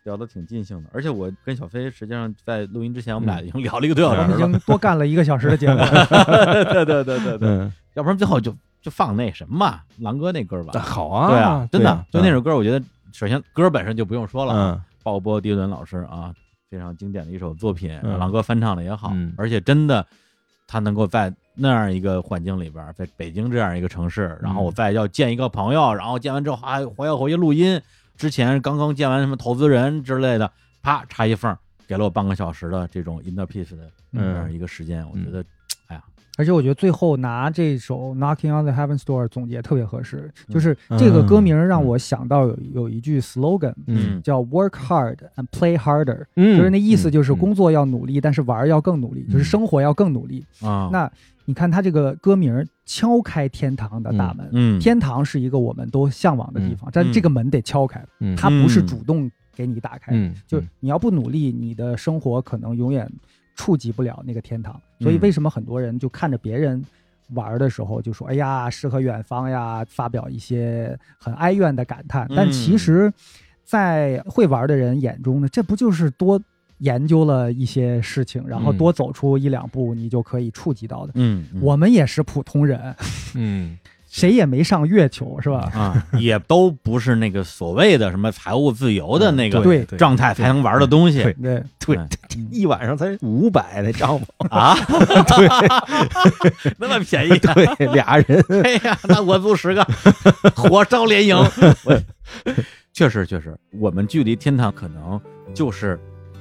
[0.05, 4.39] 聊的挺尽兴的，而且我跟小飞实际上在录音之前，我们俩已经聊了一个多小我们已。
[4.41, 5.75] 经多干了一个小时的节目。
[5.83, 6.65] 了。
[6.73, 10.79] 对对对对对，嗯，要不然最后就就放那什么嘛，狼哥那歌吧。
[10.81, 12.81] 好啊，对啊，真的，就那首歌，我觉得
[13.13, 14.85] 首先歌本身就不用说了啊，嗯。
[15.03, 16.33] 鲍勃迪伦老师啊，
[16.71, 18.17] 非常经典的一首作品，嗯。
[18.21, 19.35] 狼哥翻唱的也好，嗯。
[19.37, 20.07] 而且真的
[20.73, 27.79] 他能够在那样一个环境里边，在北京这样一个城市，然后我再要见一个朋友，然后见完之后还还要回去录音，
[28.17, 30.51] 之前刚刚见完什么投资人之类的，
[30.81, 31.55] 啪插一缝，
[31.87, 34.51] 给了我半个小时的这种 inner peace 的这样嗯。
[34.55, 35.45] 一个时间，我觉得，
[35.89, 36.03] 哎呀，
[36.39, 50.45] 而且我觉得最后拿这首《Knocking on the Heaven's Door》总结特别合适，嗯就是这个歌名让我想到有有一句 slogan，嗯叫 “Work hard and play harder”，嗯，就是那意思就是嗯工作要努力，但是玩儿要更努力，就是生活要更努力。
[50.63, 51.11] 啊，那
[51.45, 63.11] 你看他这个歌名敲开天堂的大门，嗯，天堂是一个我们都向往的地方，但这个门得敲开，嗯它不是主动给你打开，嗯就你要不努力，你的生活可能永远
[63.63, 64.81] 触及不了那个天堂。
[64.99, 66.85] 所以嗯为什么很多人就看着别人
[67.35, 72.27] 玩的时候就说：“哎呀，诗和远方呀”，发表一些很哀怨的感叹。
[72.37, 73.13] 但其实，
[73.65, 76.41] 在会玩的人眼中呢，这不就是多
[76.79, 81.13] 研究了一些事情，然后嗯多走出一两步，你就可以触及到的。
[81.15, 82.95] 嗯，嗯我们也是普通人，
[83.35, 83.79] 嗯
[84.13, 85.71] 谁也没上月球，是吧？
[85.75, 91.23] 啊，也都不是那个所谓的什么财务自由的那个状态才能玩的东西。
[91.23, 91.99] 对对，
[92.51, 94.77] 一晚上才五百那帐篷，啊，
[96.77, 99.83] 那么便宜，对，俩人， 哎呀，那我租十个，
[100.55, 101.37] 火烧连营。
[102.93, 105.19] 确实确实，我们距离天堂可能
[105.55, 105.99] 就是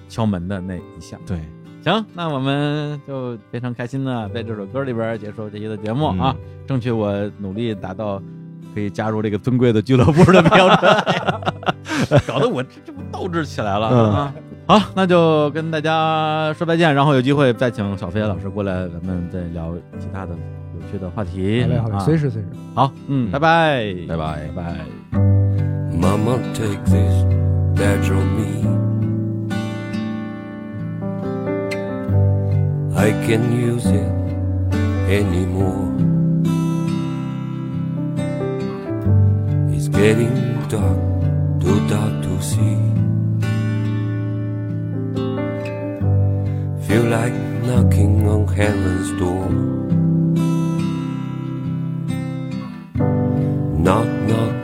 [0.10, 1.18] 敲门的那一下。
[1.26, 1.40] 对，
[1.84, 6.36] 行，那我们就非常开心的在这首歌里边结束这期的节目啊，
[6.68, 8.22] 争取我努力达到
[8.74, 10.96] 可以加入这个尊贵的俱乐部的标准，
[12.28, 14.34] 搞得我这这不斗志起来了嗯啊！
[14.68, 20.38] 好，那就跟大家说再见，然后有机会再请小飞老师过来，咱们再聊其他的有
[20.92, 21.64] 趣的话题。
[21.64, 22.48] 好嘞，好嘞，啊随时随时。
[22.76, 24.86] 好，嗯，嗯拜拜，拜拜拜拜。
[33.02, 34.12] I can't use it
[35.10, 35.90] anymore.
[39.74, 40.36] It's getting
[40.70, 41.00] dark,
[41.60, 42.78] too dark to see.
[46.86, 47.34] Feel like
[47.66, 49.50] knocking on heaven's door.
[53.80, 54.61] Knock, knock,